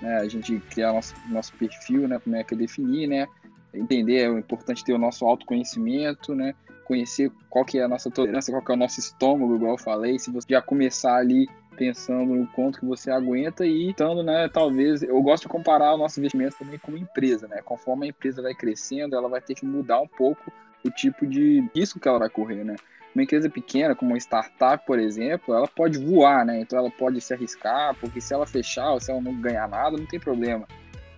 né, 0.00 0.18
a 0.18 0.28
gente 0.28 0.58
criar 0.70 0.92
nosso, 0.92 1.14
nosso 1.28 1.52
perfil, 1.54 2.08
né, 2.08 2.18
como 2.18 2.36
é 2.36 2.44
que 2.44 2.54
é 2.54 2.56
definir, 2.56 3.06
né, 3.06 3.26
entender, 3.72 4.24
é 4.24 4.26
importante 4.26 4.84
ter 4.84 4.92
o 4.92 4.98
nosso 4.98 5.24
autoconhecimento, 5.24 6.34
né, 6.34 6.54
conhecer 6.84 7.30
qual 7.48 7.64
que 7.64 7.78
é 7.78 7.84
a 7.84 7.88
nossa 7.88 8.10
tolerância, 8.10 8.52
qual 8.52 8.64
que 8.64 8.72
é 8.72 8.74
o 8.74 8.78
nosso 8.78 8.98
estômago, 8.98 9.54
igual 9.54 9.72
eu 9.72 9.78
falei, 9.78 10.18
se 10.18 10.30
você 10.30 10.46
já 10.50 10.60
começar 10.62 11.16
ali 11.16 11.48
pensando 11.76 12.34
no 12.34 12.46
quanto 12.48 12.80
que 12.80 12.84
você 12.84 13.10
aguenta 13.10 13.64
e 13.64 13.90
estando, 13.90 14.22
né, 14.22 14.48
talvez, 14.48 15.02
eu 15.02 15.22
gosto 15.22 15.44
de 15.44 15.48
comparar 15.48 15.94
o 15.94 15.98
nosso 15.98 16.18
investimento 16.18 16.58
também 16.58 16.78
com 16.78 16.90
uma 16.90 16.98
empresa, 16.98 17.46
né, 17.46 17.62
conforme 17.64 18.06
a 18.06 18.08
empresa 18.10 18.42
vai 18.42 18.54
crescendo, 18.54 19.14
ela 19.14 19.28
vai 19.28 19.40
ter 19.40 19.54
que 19.54 19.64
mudar 19.64 20.00
um 20.00 20.08
pouco 20.08 20.52
o 20.84 20.90
tipo 20.90 21.26
de 21.26 21.68
risco 21.74 22.00
que 22.00 22.08
ela 22.08 22.18
vai 22.18 22.28
correr, 22.28 22.64
né. 22.64 22.76
Uma 23.14 23.24
empresa 23.24 23.50
pequena, 23.50 23.94
como 23.94 24.12
uma 24.12 24.18
startup, 24.18 24.84
por 24.86 24.98
exemplo, 24.98 25.54
ela 25.54 25.66
pode 25.66 25.98
voar, 25.98 26.44
né, 26.44 26.60
então 26.60 26.78
ela 26.78 26.90
pode 26.90 27.20
se 27.20 27.34
arriscar, 27.34 27.94
porque 28.00 28.20
se 28.20 28.32
ela 28.32 28.46
fechar 28.46 28.92
ou 28.92 29.00
se 29.00 29.10
ela 29.10 29.20
não 29.20 29.34
ganhar 29.40 29.68
nada, 29.68 29.96
não 29.96 30.06
tem 30.06 30.20
problema. 30.20 30.66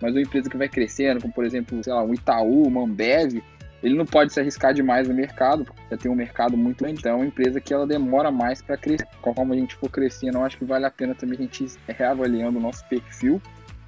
Mas 0.01 0.13
uma 0.13 0.21
empresa 0.21 0.49
que 0.49 0.57
vai 0.57 0.67
crescendo, 0.67 1.21
como 1.21 1.33
por 1.33 1.45
exemplo, 1.45 1.83
sei 1.83 1.93
lá, 1.93 2.03
um 2.03 2.13
Itaú, 2.13 2.67
uma 2.67 2.83
Ambev, 2.83 3.41
ele 3.83 3.95
não 3.95 4.05
pode 4.05 4.31
se 4.31 4.39
arriscar 4.39 4.73
demais 4.73 5.07
no 5.07 5.13
mercado, 5.13 5.65
porque 5.65 5.81
já 5.91 5.97
tem 5.97 6.09
um 6.09 6.15
mercado 6.15 6.57
muito 6.57 6.83
grande. 6.83 6.99
Então 6.99 7.11
é 7.11 7.15
uma 7.15 7.25
empresa 7.25 7.59
que 7.59 7.73
ela 7.73 7.85
demora 7.85 8.31
mais 8.31 8.61
para 8.61 8.77
crescer. 8.77 9.05
Conforme 9.21 9.57
a 9.57 9.59
gente 9.59 9.75
for 9.75 9.89
crescendo, 9.89 10.37
eu 10.37 10.45
acho 10.45 10.57
que 10.57 10.63
vale 10.63 10.85
a 10.85 10.91
pena 10.91 11.13
também 11.13 11.37
a 11.37 11.41
gente 11.41 11.65
ir 11.65 11.71
reavaliando 11.87 12.57
o 12.57 12.61
nosso 12.61 12.85
perfil 12.87 13.41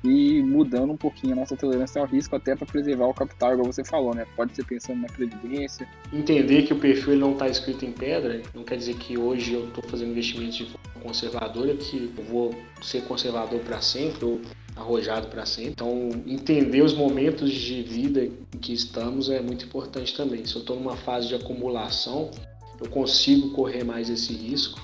e 0.05 0.41
mudando 0.41 0.91
um 0.91 0.97
pouquinho 0.97 1.33
a 1.33 1.35
nossa 1.35 1.55
tolerância 1.55 2.01
ao 2.01 2.07
risco, 2.07 2.35
até 2.35 2.55
para 2.55 2.65
preservar 2.65 3.07
o 3.07 3.13
capital, 3.13 3.53
igual 3.53 3.65
você 3.65 3.83
falou, 3.83 4.13
né? 4.13 4.25
Pode 4.35 4.55
ser 4.55 4.65
pensando 4.65 5.01
na 5.01 5.07
previdência. 5.07 5.87
Entender 6.13 6.63
que 6.63 6.73
o 6.73 6.79
perfil 6.79 7.15
não 7.15 7.33
está 7.33 7.47
escrito 7.47 7.85
em 7.85 7.91
pedra, 7.91 8.41
não 8.53 8.63
quer 8.63 8.77
dizer 8.77 8.95
que 8.95 9.17
hoje 9.17 9.53
eu 9.53 9.67
estou 9.67 9.83
fazendo 9.83 10.11
investimentos 10.11 10.55
de 10.55 10.65
forma 10.65 11.01
conservadora, 11.01 11.75
que 11.75 12.11
eu 12.17 12.23
vou 12.23 12.55
ser 12.81 13.03
conservador 13.03 13.59
para 13.59 13.81
sempre, 13.81 14.25
ou 14.25 14.41
arrojado 14.75 15.27
para 15.27 15.45
sempre. 15.45 15.71
Então, 15.71 16.09
entender 16.25 16.81
os 16.81 16.93
momentos 16.93 17.51
de 17.51 17.81
vida 17.81 18.23
em 18.23 18.59
que 18.59 18.73
estamos 18.73 19.29
é 19.29 19.39
muito 19.39 19.65
importante 19.65 20.15
também. 20.15 20.45
Se 20.45 20.55
eu 20.55 20.61
estou 20.61 20.75
numa 20.75 20.97
fase 20.97 21.27
de 21.27 21.35
acumulação, 21.35 22.31
eu 22.79 22.89
consigo 22.89 23.51
correr 23.51 23.83
mais 23.83 24.09
esse 24.09 24.33
risco. 24.33 24.79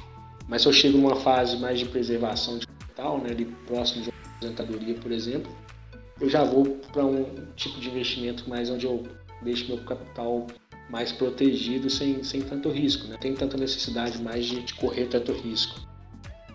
Mas 0.48 0.64
se 0.64 0.68
eu 0.68 0.74
chego 0.74 0.98
numa 0.98 1.16
fase 1.18 1.58
mais 1.58 1.80
de 1.80 1.86
preservação 1.86 2.58
de 2.58 2.68
capital, 2.68 3.18
né, 3.20 3.30
ali 3.32 3.46
próximo 3.66 4.04
de 4.04 4.11
aposentadoria, 4.42 4.96
por 4.96 5.12
exemplo, 5.12 5.52
eu 6.20 6.30
já 6.30 6.44
vou 6.44 6.66
para 6.92 7.06
um 7.06 7.26
tipo 7.56 7.80
de 7.80 7.90
investimento 7.90 8.50
mais 8.50 8.70
onde 8.70 8.86
eu 8.86 9.04
deixo 9.42 9.68
meu 9.68 9.84
capital 9.84 10.48
mais 10.90 11.12
protegido 11.12 11.90
sem, 11.90 12.24
sem 12.24 12.42
tanto 12.42 12.70
risco, 12.70 13.08
né? 13.08 13.18
Tem 13.20 13.34
tanta 13.34 13.58
necessidade 13.58 14.22
mais 14.22 14.46
de, 14.46 14.62
de 14.62 14.74
correr 14.74 15.06
tanto 15.06 15.32
risco. 15.32 15.80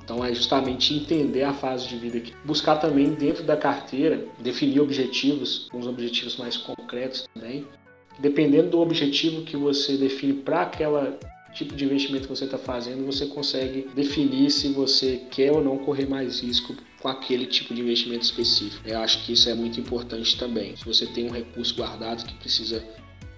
Então 0.04 0.24
é 0.24 0.32
justamente 0.32 0.94
entender 0.94 1.42
a 1.42 1.52
fase 1.52 1.88
de 1.88 1.96
vida 1.96 2.18
aqui. 2.18 2.32
Buscar 2.44 2.76
também 2.76 3.14
dentro 3.14 3.42
da 3.42 3.56
carteira 3.56 4.26
definir 4.38 4.80
objetivos, 4.80 5.68
uns 5.72 5.86
objetivos 5.86 6.36
mais 6.36 6.56
concretos 6.56 7.26
também. 7.34 7.66
Dependendo 8.18 8.70
do 8.70 8.80
objetivo 8.80 9.42
que 9.42 9.56
você 9.56 9.96
define 9.96 10.34
para 10.34 10.62
aquela 10.62 11.18
tipo 11.56 11.74
de 11.74 11.84
investimento 11.84 12.28
que 12.28 12.34
você 12.34 12.44
está 12.44 12.58
fazendo, 12.58 13.04
você 13.04 13.26
consegue 13.26 13.88
definir 13.94 14.50
se 14.50 14.68
você 14.68 15.22
quer 15.30 15.52
ou 15.52 15.64
não 15.64 15.78
correr 15.78 16.06
mais 16.06 16.40
risco 16.40 16.76
com 17.00 17.08
aquele 17.08 17.46
tipo 17.46 17.74
de 17.74 17.80
investimento 17.80 18.24
específico. 18.24 18.86
Eu 18.86 18.98
acho 19.00 19.24
que 19.24 19.32
isso 19.32 19.48
é 19.48 19.54
muito 19.54 19.80
importante 19.80 20.36
também. 20.38 20.76
Se 20.76 20.84
você 20.84 21.06
tem 21.06 21.26
um 21.28 21.32
recurso 21.32 21.74
guardado 21.74 22.24
que 22.26 22.34
precisa 22.34 22.84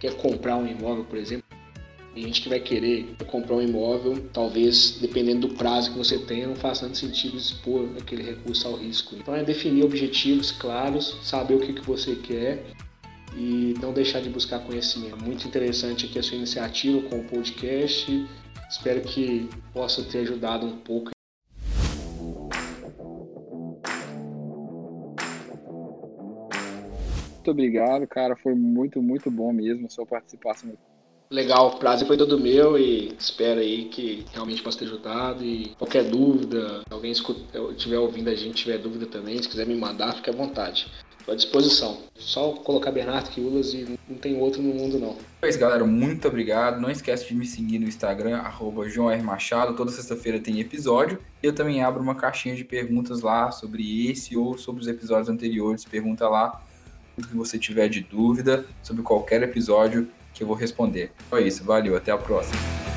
quer 0.01 0.15
comprar 0.17 0.57
um 0.57 0.67
imóvel, 0.67 1.05
por 1.05 1.19
exemplo, 1.19 1.45
tem 2.15 2.25
gente 2.25 2.43
que 2.43 2.49
vai 2.49 2.59
querer 2.59 3.15
comprar 3.27 3.57
um 3.57 3.63
imóvel, 3.63 4.29
talvez, 4.33 4.99
dependendo 5.01 5.47
do 5.47 5.55
prazo 5.55 5.93
que 5.93 5.99
você 5.99 6.19
tenha, 6.19 6.49
não 6.49 6.57
faça 6.57 6.87
tanto 6.87 6.99
sentido 6.99 7.37
expor 7.37 7.89
aquele 8.01 8.23
recurso 8.23 8.67
ao 8.67 8.75
risco. 8.75 9.15
Então 9.17 9.35
é 9.35 9.45
definir 9.45 9.85
objetivos 9.85 10.51
claros, 10.51 11.17
saber 11.23 11.55
o 11.55 11.61
que, 11.61 11.73
que 11.73 11.87
você 11.87 12.17
quer 12.17 12.65
e 13.39 13.75
não 13.81 13.93
deixar 13.93 14.21
de 14.21 14.29
buscar 14.29 14.59
conhecimento. 14.59 15.17
Muito 15.23 15.47
interessante 15.47 16.07
aqui 16.07 16.19
a 16.19 16.23
sua 16.23 16.37
iniciativa 16.37 17.09
com 17.09 17.21
o 17.21 17.25
podcast. 17.25 18.27
Espero 18.69 19.01
que 19.03 19.49
possa 19.73 20.03
ter 20.03 20.19
ajudado 20.19 20.67
um 20.67 20.79
pouco. 20.79 21.11
Muito 27.35 27.51
obrigado, 27.53 28.07
cara. 28.09 28.35
Foi 28.37 28.55
muito, 28.55 29.01
muito 29.01 29.31
bom 29.31 29.53
mesmo 29.53 29.87
a 29.87 29.89
sua 29.89 30.05
participação 30.05 30.77
Legal, 31.31 31.69
o 31.69 31.79
prazer 31.79 32.09
foi 32.09 32.17
todo 32.17 32.41
meu 32.41 32.79
e 32.79 33.15
espero 33.19 33.61
aí 33.61 33.85
que 33.91 34.25
realmente 34.33 34.63
possa 34.63 34.79
ter 34.79 34.87
ajudado. 34.87 35.45
E 35.45 35.75
qualquer 35.79 36.05
dúvida, 36.05 36.81
se 36.81 36.95
alguém 36.95 37.13
estiver 37.13 37.99
ouvindo 37.99 38.31
a 38.31 38.35
gente, 38.35 38.63
tiver 38.65 38.79
dúvida 38.79 39.05
também, 39.05 39.43
se 39.43 39.47
quiser 39.47 39.67
me 39.67 39.75
mandar, 39.75 40.15
fique 40.15 40.31
à 40.31 40.33
vontade. 40.33 40.91
À 41.29 41.35
disposição. 41.35 41.99
Só 42.17 42.53
colocar 42.53 42.91
Bernardo 42.91 43.31
Quiulas 43.31 43.75
e 43.75 43.99
não 44.09 44.17
tem 44.17 44.41
outro 44.41 44.63
no 44.63 44.73
mundo 44.73 44.99
não. 44.99 45.17
Pois 45.41 45.57
galera, 45.57 45.85
muito 45.85 46.27
obrigado. 46.27 46.81
Não 46.81 46.91
esquece 46.91 47.29
de 47.29 47.35
me 47.35 47.45
seguir 47.45 47.79
no 47.79 47.87
Instagram, 47.87 48.39
arroba 48.39 48.89
João 48.89 49.11
R. 49.11 49.23
Machado. 49.23 49.77
Toda 49.77 49.91
sexta-feira 49.91 50.41
tem 50.41 50.59
episódio. 50.59 51.19
E 51.43 51.47
eu 51.47 51.55
também 51.55 51.83
abro 51.83 52.03
uma 52.03 52.15
caixinha 52.15 52.57
de 52.57 52.65
perguntas 52.65 53.21
lá 53.21 53.51
sobre 53.51 54.11
esse 54.11 54.37
ou 54.37 54.57
sobre 54.57 54.81
os 54.81 54.89
episódios 54.89 55.29
anteriores. 55.29 55.85
Pergunta 55.85 56.29
lá 56.29 56.63
tudo 57.15 57.29
que 57.29 57.37
você 57.37 57.59
tiver 57.59 57.89
de 57.89 58.01
dúvida 58.01 58.65
sobre 58.83 59.03
qualquer 59.03 59.43
episódio 59.43 60.09
que 60.33 60.43
eu 60.43 60.47
vou 60.47 60.57
responder. 60.57 61.13
Foi 61.29 61.47
isso, 61.47 61.65
valeu, 61.65 61.97
até 61.97 62.13
a 62.13 62.19
próxima. 62.19 62.88